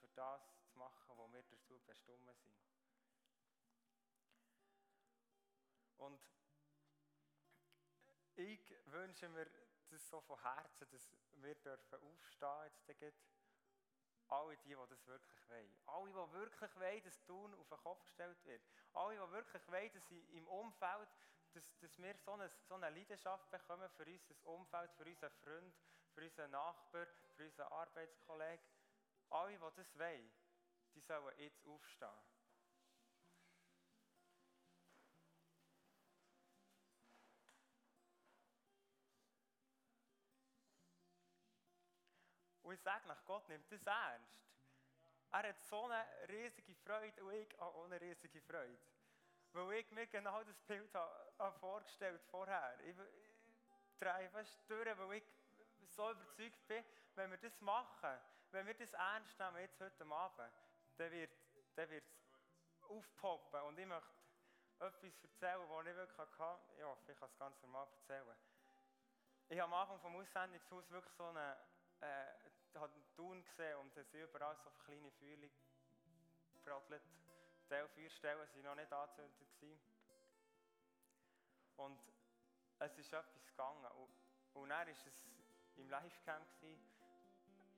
für 0.00 0.08
das 0.14 0.61
machen, 0.82 1.16
wo 1.16 1.32
wir 1.32 1.42
dazu 1.44 1.80
bestimmt 1.86 2.36
sind. 2.40 2.56
Und 5.98 6.20
ich 8.34 8.74
wünsche 8.86 9.28
mir, 9.28 9.46
das 9.90 10.08
so 10.08 10.20
von 10.22 10.40
Herzen, 10.40 10.88
dass 10.90 11.08
wir 11.34 11.54
dürfen 11.56 12.00
aufstehen 12.00 12.72
jetzt 12.86 12.98
gleich. 12.98 13.14
Alle 14.28 14.56
die, 14.56 14.68
die 14.70 14.88
das 14.88 15.06
wirklich 15.06 15.48
wollen. 15.50 15.76
Alle, 15.86 16.08
die 16.08 16.32
wirklich 16.32 16.76
wollen, 16.76 17.02
dass 17.02 17.24
Tun 17.24 17.54
auf 17.54 17.68
den 17.68 17.78
Kopf 17.78 18.02
gestellt 18.04 18.42
wird. 18.46 18.62
Alle, 18.94 19.14
die 19.14 19.32
wirklich 19.32 19.68
wollen, 19.68 19.92
dass 19.92 20.10
im 20.10 20.48
Umfeld, 20.48 21.08
dass, 21.52 21.78
dass 21.78 21.98
wir 21.98 22.16
so 22.16 22.32
eine, 22.32 22.50
so 22.66 22.74
eine 22.74 22.88
Leidenschaft 22.88 23.50
bekommen 23.50 23.88
für 23.90 24.06
unser 24.06 24.46
Umfeld, 24.46 24.90
für 24.94 25.04
unseren 25.04 25.30
Freund, 25.30 25.74
für 26.14 26.22
unseren 26.22 26.50
Nachbar, 26.50 27.06
für 27.36 27.44
unseren 27.44 27.72
Arbeitskollegen. 27.72 28.64
Alle, 29.28 29.52
die 29.52 29.76
das 29.76 29.98
wollen, 29.98 30.32
die 30.94 31.00
sollen 31.00 31.38
jetzt 31.38 31.66
aufstehen. 31.66 32.08
Und 42.62 42.74
ich 42.74 42.80
sage 42.80 43.06
nach 43.06 43.24
Gott 43.24 43.48
nimmt 43.48 43.70
das 43.70 43.82
ernst. 43.82 44.42
Er 45.30 45.48
hat 45.48 45.62
so 45.62 45.84
eine 45.84 46.04
riesige 46.28 46.74
Freude 46.74 47.24
und 47.24 47.32
ich 47.32 47.58
auch 47.58 47.84
eine 47.84 48.00
riesige 48.00 48.40
Freude. 48.42 48.78
Weil 49.52 49.78
ich 49.78 49.90
mir 49.90 50.06
genau 50.06 50.42
das 50.44 50.60
Bild 50.60 50.94
habe, 50.94 51.58
vorgestellt 51.58 52.22
vorher. 52.30 52.78
Ich, 52.84 52.96
drehe 53.98 54.28
fast 54.30 54.58
durch, 54.68 54.98
weil 54.98 55.18
ich 55.18 55.24
so 55.86 56.10
überzeugt 56.10 56.66
bin, 56.66 56.84
wenn 57.14 57.30
wir 57.30 57.38
das 57.38 57.60
machen, 57.60 58.18
wenn 58.50 58.66
wir 58.66 58.74
das 58.74 58.92
ernst 58.92 59.38
nehmen, 59.38 59.58
jetzt 59.58 59.80
heute 59.80 60.06
Abend, 60.06 60.52
dann 60.96 61.10
wird, 61.10 61.30
dann 61.74 61.90
wird 61.90 62.04
es 62.04 62.84
aufpoppen. 62.88 63.60
Und 63.62 63.78
ich 63.78 63.86
möchte 63.86 64.08
etwas 64.78 65.22
erzählen, 65.22 65.68
was 65.68 65.86
ich 65.86 65.96
wirklich 65.96 66.38
hatte. 66.38 66.74
Ja, 66.78 66.96
ich 67.08 67.18
kann 67.18 67.28
es 67.28 67.38
ganz 67.38 67.62
normal 67.62 67.88
erzählen. 67.92 68.36
Ich 69.48 69.60
habe 69.60 69.74
am 69.74 69.80
Anfang 69.80 70.00
vom 70.00 70.16
Aussendungshaus 70.16 70.90
wirklich 70.90 71.14
so 71.14 71.28
äh, 71.30 71.54
habe 72.74 72.92
einen 72.94 73.14
Tun 73.14 73.44
gesehen 73.44 73.76
und 73.78 73.96
es 73.96 74.10
sind 74.10 74.22
überall 74.22 74.56
so 74.64 74.70
kleine 74.84 75.10
Feuerchen 75.12 75.50
gebrodelt. 76.54 77.02
Teil 77.68 77.88
Feuerstellen 77.88 78.38
waren 78.38 78.62
noch 78.62 78.74
nicht 78.74 78.92
angezündet. 78.92 79.80
Und 81.76 81.98
es 82.78 82.98
ist 82.98 83.12
etwas 83.12 83.46
gegangen. 83.46 83.84
Und, 83.92 84.12
und 84.54 84.68
dann 84.68 84.86
war 84.86 84.88
es 84.88 85.24
im 85.76 85.88
Livecamp, 85.88 86.46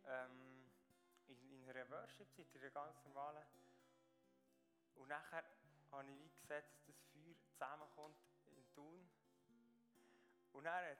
ähm, 0.07 0.54
in, 1.29 1.51
in 1.51 1.71
einer 1.71 1.89
Worship-Zeit, 1.91 2.47
in 2.55 2.61
einer 2.61 2.71
ganz 2.71 3.05
normalen. 3.05 3.45
Und 4.97 5.09
nachher 5.09 5.45
habe 5.91 6.11
ich 6.11 6.19
wie 6.19 6.29
gesehen, 6.41 6.63
dass 6.63 6.85
das 6.87 6.97
Feuer 7.13 7.35
zusammenkommt 7.53 8.17
in 8.47 8.75
Thun. 8.75 9.09
Und 10.53 10.65
dann 10.65 10.85
hat 10.85 10.99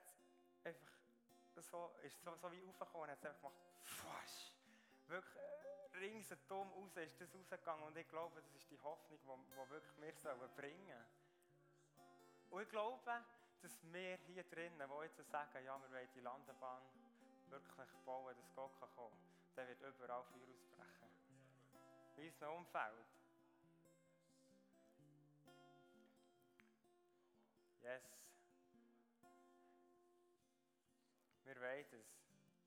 einfach 0.63 0.95
so, 1.55 1.95
ist 2.03 2.21
so, 2.23 2.35
so 2.35 2.51
wie 2.51 2.61
aufgekommen 2.63 3.03
und 3.03 3.11
hat 3.11 3.19
es 3.19 3.25
einfach 3.25 3.41
gemacht, 3.41 3.55
Fusch. 3.83 4.51
Wirklich 5.07 5.35
äh, 5.35 5.97
ringsherum 5.97 6.71
raus 6.71 6.97
ist 6.97 7.21
das 7.21 7.33
rausgegangen 7.33 7.85
und 7.85 7.97
ich 7.97 8.07
glaube, 8.07 8.41
das 8.41 8.53
ist 8.55 8.69
die 8.69 8.79
Hoffnung, 8.79 9.19
die, 9.19 9.51
die 9.51 9.69
wirklich 9.69 10.01
wir 10.01 10.13
sollen 10.17 10.55
bringen 10.55 11.05
Und 12.49 12.61
ich 12.61 12.69
glaube, 12.69 13.23
dass 13.61 13.93
wir 13.93 14.17
hier 14.27 14.43
drinnen, 14.43 14.89
die 14.89 15.05
jetzt 15.05 15.31
sagen, 15.31 15.63
ja, 15.63 15.79
wir 15.79 15.91
wollen 15.91 16.09
die 16.15 16.21
Landebahn 16.21 16.81
wirklich 17.49 17.91
bauen, 18.03 18.35
dass 18.35 18.53
Gott 18.55 18.71
kann 18.79 18.89
kommen 18.95 19.35
der 19.55 19.67
wird 19.67 19.81
überall 19.81 20.23
Feuer 20.23 20.49
ausbrechen. 20.49 21.09
In 22.17 22.27
unserem 22.27 22.55
Umfeld. 22.55 23.05
Yes. 27.81 28.03
Wir 31.43 31.55
wollen 31.61 31.85
das. 31.91 32.25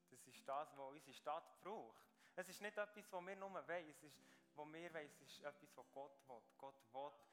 Das 0.09 0.27
ist 0.27 0.47
das, 0.47 0.77
was 0.77 0.89
unsere 0.91 1.13
Stadt 1.13 1.61
braucht. 1.61 2.01
Es 2.35 2.47
ist 2.47 2.61
nicht 2.61 2.77
etwas, 2.77 3.11
was 3.11 3.25
wir 3.25 3.35
nur 3.35 3.51
wollen, 3.51 3.89
es 3.89 4.01
ist, 4.03 4.17
was 4.55 4.65
wir 4.67 4.93
wollen, 4.93 5.05
es 5.05 5.21
ist 5.21 5.39
etwas, 5.39 5.75
was 5.75 5.85
Gott 5.91 6.13
will. 6.27 6.41
Gott 6.57 6.75
will 6.93 6.99
auf 6.99 7.29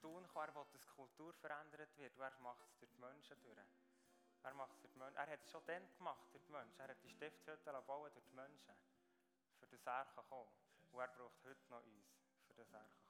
tun 0.00 0.26
kann, 0.32 0.48
er 0.48 0.54
will, 0.54 0.64
dass 0.72 0.80
die 0.80 0.88
Kultur 0.88 1.32
verändert 1.34 1.96
wird 1.96 2.16
und 2.16 2.22
er 2.22 2.38
macht 2.40 2.66
es 2.68 2.78
durch 2.78 2.90
die 2.90 3.00
Menschen 3.00 3.40
durch. 3.42 3.58
Er, 4.42 4.54
macht 4.54 4.72
es 4.74 4.80
durch 4.80 4.92
die 4.92 4.98
Menschen. 4.98 5.16
er 5.16 5.26
hat 5.26 5.42
es 5.42 5.50
schon 5.50 5.62
dann 5.66 5.94
gemacht 5.96 6.26
durch 6.32 6.44
die 6.44 6.52
Menschen. 6.52 6.80
Er 6.80 6.88
hat 6.88 7.02
die 7.02 7.10
Stiftshütte 7.10 7.82
bauen 7.86 8.12
durch 8.12 8.24
die 8.26 8.34
Menschen, 8.34 8.74
für 9.68 9.78
das 9.78 9.86
er 9.86 10.04
kann 10.14 10.24
kommen 10.28 10.50
Und 10.92 11.00
er 11.00 11.08
braucht 11.08 11.44
heute 11.44 11.68
noch 11.68 11.84
uns, 11.84 12.06
für 12.46 12.54
das 12.54 12.72
er 12.72 12.80
kann 12.80 12.88
kommen 12.88 13.06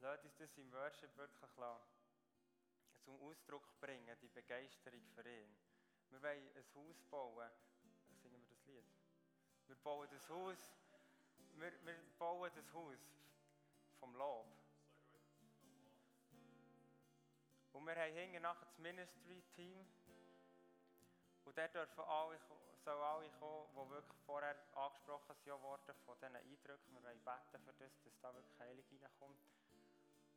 Lasst 0.00 0.24
uns 0.24 0.36
das 0.36 0.56
im 0.58 0.72
Worship 0.72 1.16
wirklich 1.16 1.56
lassen 1.56 1.96
zum 3.06 3.22
Ausdruck 3.22 3.80
bringen, 3.80 4.16
die 4.20 4.28
Begeisterung 4.28 5.06
für 5.14 5.22
ihn. 5.28 5.56
Wir 6.10 6.22
wollen 6.22 6.50
ein 6.56 6.64
Haus 6.74 7.02
bauen. 7.10 7.50
Singen 8.20 8.40
wir 8.40 8.48
das 8.48 8.64
Lied? 8.66 8.84
Wir 9.66 9.76
bauen 9.76 10.08
das 10.10 10.28
Haus, 10.28 10.58
wir, 11.54 11.72
wir 11.84 11.96
bauen 12.18 12.50
das 12.54 12.72
Haus 12.72 12.98
vom 14.00 14.14
Lob. 14.16 14.46
Und 17.72 17.86
wir 17.86 17.94
haben 17.94 18.12
hinten 18.12 18.42
nachher 18.42 18.66
das 18.66 18.78
Ministry-Team. 18.78 19.86
Und 21.46 21.56
dort 21.56 21.74
dürfen 21.74 22.04
alle, 22.04 22.38
sollen 22.84 23.02
alle 23.02 23.30
kommen, 23.38 23.68
die 23.70 23.90
wirklich 23.90 24.18
vorher 24.26 24.56
angesprochen 24.74 25.36
worden 25.62 25.94
von 26.04 26.18
diesen 26.18 26.36
Eindrücken. 26.36 26.92
Wir 26.92 27.02
wollen 27.04 27.22
beten 27.22 27.62
für 27.64 27.72
das, 27.72 28.02
dass 28.02 28.18
da 28.20 28.34
wirklich 28.34 28.58
Heilig 28.58 28.84
reinkommt. 28.90 29.38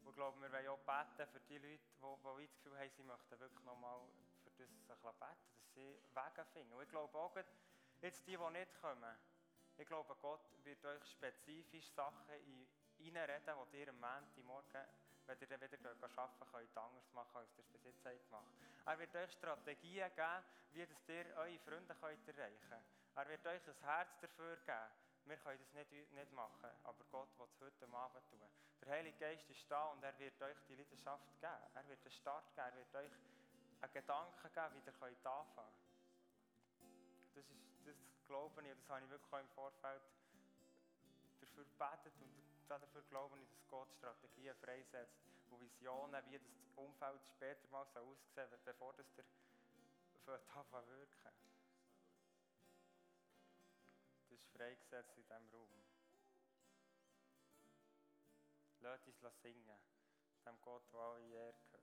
Und 0.02 0.10
ich 0.10 0.16
glaube, 0.16 0.40
wir 0.40 0.52
wollen 0.52 0.68
auch 0.68 0.78
beten 0.78 1.28
für 1.32 1.40
die 1.42 1.58
Leute, 1.58 1.82
die, 1.82 2.38
die 2.38 2.46
das 2.46 2.56
Gefühl 2.56 2.78
haben, 2.78 2.92
sie 2.96 3.04
möchten 3.04 3.40
wirklich 3.40 3.66
nochmal 3.66 4.00
für 4.44 4.52
das 4.52 4.70
sich 4.70 4.86
beten, 4.86 5.18
dass 5.20 5.74
sie 5.74 5.98
Wege 6.14 6.46
finden. 6.54 6.74
Und 6.74 6.84
ich 6.84 6.90
glaube 6.90 7.18
auch, 7.18 7.36
jetzt 7.36 8.28
die, 8.28 8.38
die 8.38 8.50
nicht 8.52 8.80
kommen, 8.80 9.18
ich 9.78 9.88
glaube, 9.88 10.16
Gott 10.22 10.46
wird 10.64 10.86
euch 10.86 11.06
spezifisch 11.10 11.90
Sachen 11.92 12.22
reinreden, 12.28 13.56
die 13.72 13.80
ihr 13.80 13.90
am 13.90 14.00
Montagmorgen, 14.00 14.86
wenn 15.30 15.38
ihr 15.40 15.48
dann 15.48 15.62
wieder 15.62 15.92
arbeiten 16.18 16.52
könnt, 16.52 16.78
anders 16.78 17.14
machen, 17.14 17.38
als 17.38 17.50
ihr 17.56 17.64
es 17.64 17.70
bis 17.70 17.84
jetzt 17.84 18.26
gemacht 18.26 18.48
Er 18.86 18.98
wird 18.98 19.16
euch 19.16 19.32
Strategien 19.32 20.10
geben, 20.16 20.44
wie 20.72 20.80
ihr 20.80 21.38
eure 21.38 21.60
Freunde 21.60 21.94
könnt 21.96 22.28
erreichen 22.28 22.68
könnt. 22.68 22.86
Er 23.16 23.30
wird 23.30 23.46
euch 23.46 23.68
ein 23.68 23.76
Herz 23.84 24.10
dafür 24.22 24.58
geben, 24.58 24.90
wir 25.26 25.38
können 25.38 25.60
das 25.60 25.74
nicht, 25.74 26.12
nicht 26.14 26.32
machen, 26.32 26.70
aber 26.84 27.04
Gott 27.12 27.30
will 27.38 27.46
es 27.46 27.62
heute 27.62 27.94
Abend 27.94 28.28
tun. 28.32 28.40
Der 28.82 28.90
Heilige 28.90 29.18
Geist 29.20 29.48
ist 29.50 29.70
da 29.70 29.90
und 29.90 30.02
er 30.02 30.18
wird 30.18 30.42
euch 30.42 30.58
die 30.68 30.76
Leidenschaft 30.76 31.40
geben. 31.40 31.54
Er 31.76 31.88
wird 31.88 32.00
einen 32.02 32.12
Start 32.12 32.56
geben, 32.56 32.66
er 32.66 32.76
wird 32.78 32.96
euch 32.96 33.12
einen 33.82 33.94
Gedanken 33.94 34.54
geben, 34.54 34.74
wie 34.74 34.80
ihr 34.80 34.94
könnt 34.94 35.26
anfangen 35.28 35.46
könnt. 35.54 37.36
Das, 37.36 37.46
das 37.86 37.96
glaube 38.26 38.62
ich 38.64 38.72
und 38.72 38.80
das 38.80 38.90
habe 38.90 39.04
ich 39.04 39.10
wirklich 39.12 39.34
auch 39.34 39.40
im 39.40 39.50
Vorfeld 39.50 40.02
dafür 41.42 41.66
gebetet 41.66 42.14
und 42.22 42.49
dafür 42.70 43.02
glaube 43.04 43.40
ich, 43.40 43.50
dass 43.50 43.68
Gott 43.68 43.92
Strategien 43.94 44.56
freisetzt 44.56 45.18
und 45.50 45.60
Visionen, 45.60 46.24
wie 46.28 46.40
das 46.40 46.48
Umfeld 46.76 47.22
später 47.36 47.68
mal 47.70 47.86
so 47.94 48.00
aussehen 48.00 48.48
soll, 48.50 48.60
bevor 48.64 48.94
das 48.94 49.08
der 49.16 49.26
wirken 50.88 51.32
ist 54.30 54.48
freigesetzt 54.60 55.18
in 55.18 55.24
diesem 55.24 55.50
Raum. 55.54 55.70
Lass 58.82 59.08
uns 59.08 59.42
singen, 59.42 59.80
dem 60.46 60.62
Gott, 60.62 60.84
der 60.94 61.00
alle 61.00 61.28
Ehre. 61.28 61.79